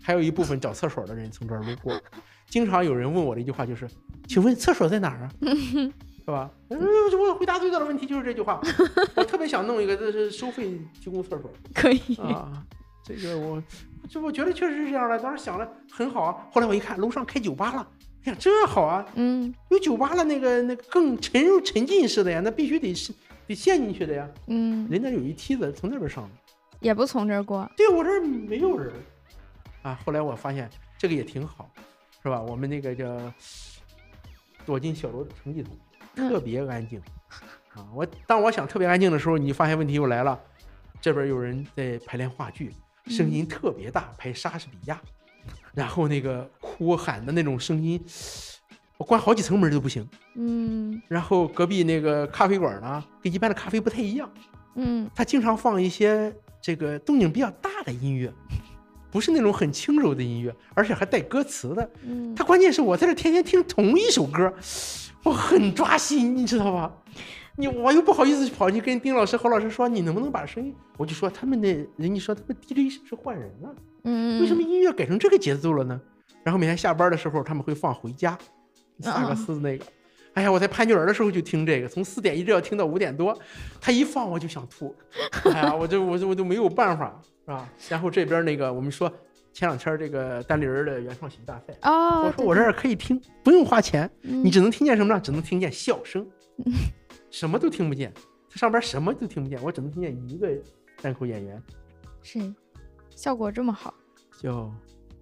[0.00, 2.00] 还有一部分找厕所的人从这儿路过。
[2.48, 3.88] 经常有人问我的一句话就是
[4.28, 5.28] ：“请问厕所在哪儿啊？”
[6.24, 6.48] 是吧？
[6.68, 8.60] 嗯，我回答最大的问题就是这句话。
[9.16, 12.64] 我特别想弄一个，这是收费提供厕所可以，啊。
[13.04, 13.60] 这个我，
[14.08, 15.18] 这我觉得确实是这样的。
[15.18, 17.88] 当时想了很好啊，后来我一看楼上开酒吧了，
[18.24, 19.04] 哎呀，这好啊！
[19.16, 23.12] 嗯有酒吧了，那个那个更沉入沉浸式的呀，那必须得是
[23.46, 24.28] 得陷进去的呀。
[24.46, 26.30] 嗯，人家有一梯子从那边上的，
[26.80, 28.92] 也不从这儿过，对我这儿没有人
[29.82, 29.98] 啊。
[30.04, 30.68] 后来我发现
[30.98, 31.70] 这个也挺好，
[32.22, 32.40] 是吧？
[32.40, 33.32] 我们那个叫
[34.64, 35.64] 躲进小楼的成绩
[36.14, 37.00] 特别安静
[37.74, 37.86] 啊。
[37.94, 40.40] 我当我想特别安静的时候，你发现问题又来了，
[41.00, 42.74] 这边有人在排练话剧，
[43.06, 45.00] 声音特别大，排莎士比亚，
[45.72, 48.02] 然后那个哭喊的那种声音，
[48.98, 50.06] 我关好几层门都不行。
[50.34, 54.30] 嗯然后隔壁那个咖啡馆呢，跟一般的咖啡不太一样，
[54.74, 58.32] 嗯他经常放一些这个动静比较大的音乐，
[59.10, 61.90] 不是那种很轻柔的音乐，而且还带歌词的。
[62.02, 64.52] 嗯，他关键是我在这天天听同一首歌，
[65.24, 66.92] 我很抓心，你知道吧？
[67.58, 70.74] 你我又不好意思跑去跟丁老师、侯老师说，你能不能把声音？
[70.98, 73.74] 我就说他们那人家说他们 DJ 是不是换人了？
[74.04, 75.98] 嗯，为什么音乐改成这个节奏了呢？
[76.44, 78.32] 然后每天下班的时候，他们会放《回家》，
[79.00, 79.84] 萨克斯那个。
[80.34, 83.34] 哎呀，我在潘家园的时候就听这个，从四点一直要听到五点多，
[83.80, 84.94] 他一放我就想吐，
[85.50, 87.68] 哎呀，我就我就我就没有办法，是吧？
[87.88, 89.10] 然后这边那个我们说
[89.54, 95.18] 前两天这个单立人的原创喜剧大赛，哦，我说我这儿可以听，不用花钱，你你只能听见什么呢？
[95.18, 96.26] 只能听见笑声，
[97.30, 98.12] 什么都听不见。
[98.50, 100.50] 他上边什么都听不见，我只能听见一个
[101.00, 101.62] 单口演员
[102.22, 102.54] 谁？
[103.08, 103.94] 效果这么好？
[104.38, 104.70] 叫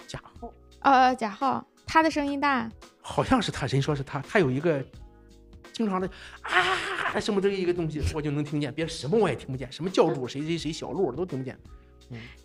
[0.08, 0.52] 贾浩，
[0.82, 2.68] 哦，贾浩，他的声音大。
[3.06, 4.82] 好像是他，人说是他，他有一个
[5.74, 6.08] 经常的
[6.40, 11.54] 啊什么这一个东西，我就能听见，别什么我也听不见，什么教主谁谁谁小鹿都听不见。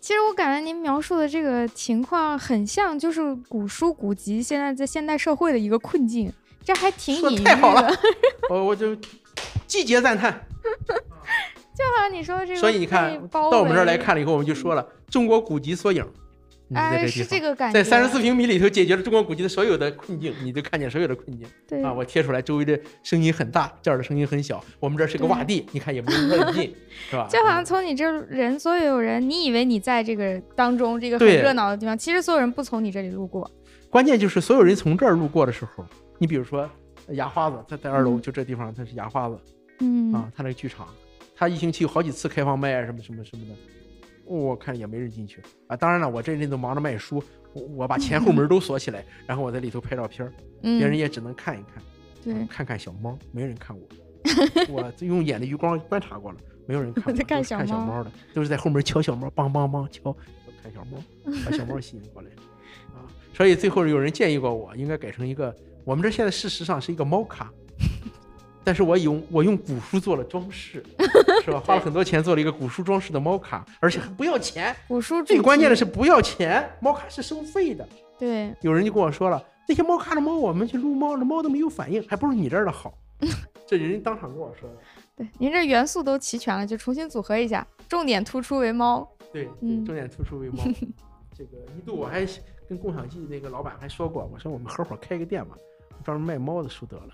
[0.00, 6.30] 其实我感觉您描述的这个情况很像，就是古书古籍现在在现代社会的一个困境，
[6.62, 7.98] 这还挺说隐喻太好了的。
[8.50, 8.94] 我我就
[9.66, 10.46] 季节赞叹。
[10.62, 16.06] 就好像你说这个，所以你看到我们这儿来，看了以后，我们就说了中国古籍缩影。
[16.74, 21.92] 哎，是，这个感觉，在三十四平米里头解决了中国古籍的所有的困境，你就看见所有的困境对啊！
[21.92, 24.62] 我贴出来，周围的声音很大，这儿的声音很小。
[24.78, 26.74] 我们这儿是个洼地，你看也不是很近，
[27.10, 27.26] 是吧？
[27.28, 33.50] 就好像从你这人，所有人，你以为你在这个当中这个很热闹的地方，其实所有人不从你这里路过。
[33.88, 35.84] 关键就是所有人从这儿路过的时候，
[36.18, 36.70] 你比如说
[37.08, 39.36] 呃牙花子，他在二楼，嗯就这地方，他是牙花子
[39.80, 40.86] 嗯啊，他那个剧场，
[41.34, 43.54] 他一星期有好几次开放麦啊，什么什么什么的，
[44.38, 45.76] 我看也没人进去啊。
[45.76, 50.30] 当然了，我这阵子忙着卖书，我我把 前后门都锁起来，然后我在里头拍照片，
[50.62, 51.82] 嗯，别人也只能看一看，
[52.22, 53.82] 对，看看小猫，没人看我。
[54.68, 60.14] 我用眼的余光观察过了，没有人看看小猫的，都是在后门敲小猫，梆梆梆敲，
[60.62, 61.02] 看小猫，
[61.44, 62.28] 把小猫吸引过来
[62.94, 63.08] 啊。
[63.32, 65.54] 所以最后有人建议过我，应该改成一个，
[65.84, 67.50] 我们这现在事实上是一个猫咖，
[68.70, 70.80] 但是我用我用古书做了装饰，
[71.44, 71.58] 是吧？
[71.58, 74.72] 花了很多钱做了一个古书装饰的猫卡，而且还不要钱。
[74.86, 77.84] 古书最关键的是不要钱，猫卡是收费的。
[78.16, 82.94] 对，有人就跟我说了，那些猫咖的猫，我们去撸猫，那猫都没有反应，还不如你这儿的好。
[83.66, 84.76] 这人当场跟我说的。
[85.16, 89.04] 对，您这元素都齐全了，就重新组合一下，重点突出为猫。
[89.32, 90.62] 对，对嗯重点突出为猫。
[91.36, 92.24] 这个一度我还
[92.68, 95.56] 跟共享记那个老板还说过，我说我们合伙开个店吧，
[96.04, 97.08] 专门卖猫的书得了。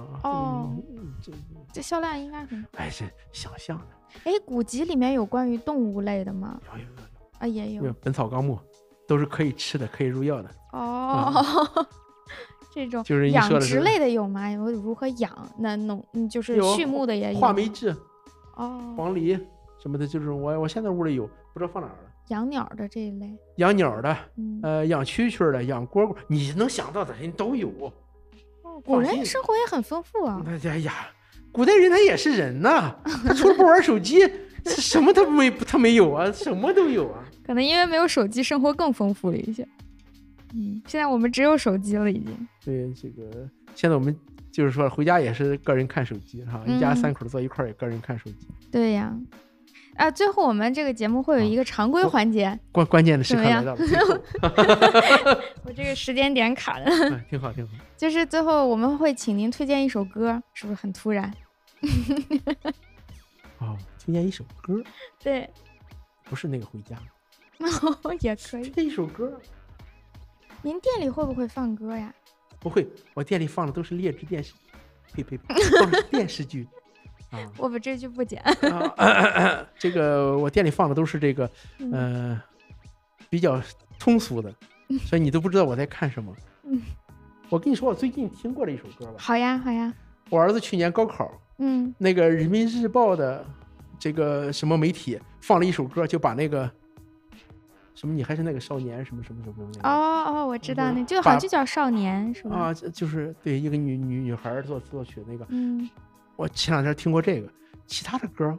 [0.00, 1.32] 啊，哦嗯，这
[1.72, 2.68] 这销量应该很好。
[2.76, 3.86] 哎是想象的，
[4.24, 6.60] 哎，古籍里面有关于动物类的吗？
[6.72, 6.90] 有有有
[7.38, 8.56] 啊，也有，本草纲目》
[9.06, 10.50] 都是可以吃的，可以入药的。
[10.72, 11.86] 哦。
[12.74, 14.50] 这种就是养殖类的有吗？
[14.50, 15.30] 有如何养？
[15.56, 17.38] 那农嗯，就是畜牧的也有。
[17.38, 17.94] 话梅质、
[18.56, 19.38] 哦，黄鹂
[19.80, 22.10] 什么的，就是我我现在屋里有，不知道放哪儿了。
[22.28, 23.38] 养鸟的这一类。
[23.58, 27.70] 养鸟的，嗯，呃，养蛐蛐的，养蝈蝈，你能想到的人都有。
[28.74, 30.42] 哦古人生活也很丰富啊。
[30.46, 30.92] 哎呀呀，
[31.52, 32.94] 古代人他也是人呐，
[33.24, 34.20] 他除了不玩手机，
[34.64, 37.24] 什么他没他没有啊，什么都有啊。
[37.46, 39.66] 可能因为没有手机，生活更丰富了一些。
[40.54, 42.48] 嗯，现在我们只有手机了，已经。
[42.64, 44.16] 对这个，现在我们
[44.50, 48.48] 就是说回家也是个人看手机哈，一家嗯三口坐一块儿也个人看手机。
[48.70, 49.12] 对呀。
[49.96, 53.78] 啊，最后我们这个节目会有一个常规环节，关关键的时刻来到了，
[55.62, 57.72] 我这个时间点卡的，哎挺好挺好。
[58.04, 61.32] 就是最后我们会请您推荐一首歌，是不是很突然？
[63.56, 64.84] 哦，推荐一首歌，
[65.18, 65.48] 对，
[66.24, 66.98] 不是那个回家，
[68.20, 68.68] 也可以。
[68.68, 69.40] 这一首歌
[70.60, 72.14] 您店里会不会放歌呀？
[72.60, 74.52] 不会，我店里放的都是劣质电视，
[75.14, 76.68] 呸呸呸，都是电视剧
[77.30, 77.40] 啊。
[77.56, 78.38] 我把这句不剪。
[78.42, 82.42] 啊，这个我店里放的都是这个，嗯呃，
[83.30, 83.58] 比较
[83.98, 84.54] 通俗的，
[85.06, 86.36] 所以你都不知道我在看什么。
[86.64, 86.82] 嗯
[87.54, 89.14] 我跟你说，我最近听过了一首歌吧。
[89.16, 89.94] 好呀，好呀。
[90.28, 93.46] 我儿子去年高考，嗯，那个人民日报的
[93.96, 96.68] 这个什么媒体放了一首歌，就把那个
[97.94, 102.56] 什么你还是那个少年什么什么什么那个哦哦，我知道嗯那就好像就叫少年是吧？
[102.56, 105.88] 啊，就是对一个女女女孩儿作作曲的那个，嗯，
[106.34, 107.48] 我前两天听过这个，
[107.86, 108.58] 其他的歌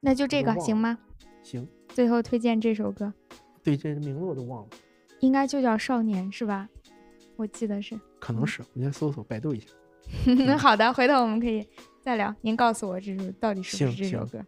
[0.00, 0.98] 那就这个行吗？
[1.42, 3.10] 行，最后推荐这首歌，
[3.62, 4.68] 对这名字我都忘了，
[5.20, 6.68] 应该就叫少年是吧？
[7.36, 7.98] 我记得是。
[8.18, 9.66] 可能是我先搜搜百度一下。
[10.56, 11.66] 好的，回头我们可以
[12.00, 12.34] 再聊。
[12.40, 14.44] 您告诉我这首到底是不是这首歌？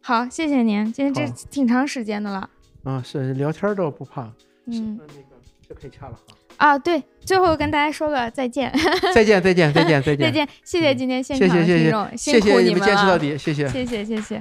[0.00, 2.48] 好，谢谢您，今天这挺长时间的了。
[2.84, 4.22] 啊，是聊天儿倒不怕，
[4.66, 5.36] 嗯那那个
[5.68, 6.36] 这可以掐了哈。
[6.56, 8.72] 啊，对，最后跟大家说个再见，
[9.14, 13.68] 再见，再见，再见，再见， 再见，谢谢今天现场的听众，，谢谢辛苦们你们坚持到了，底，谢谢。
[13.68, 14.40] 谢谢谢谢。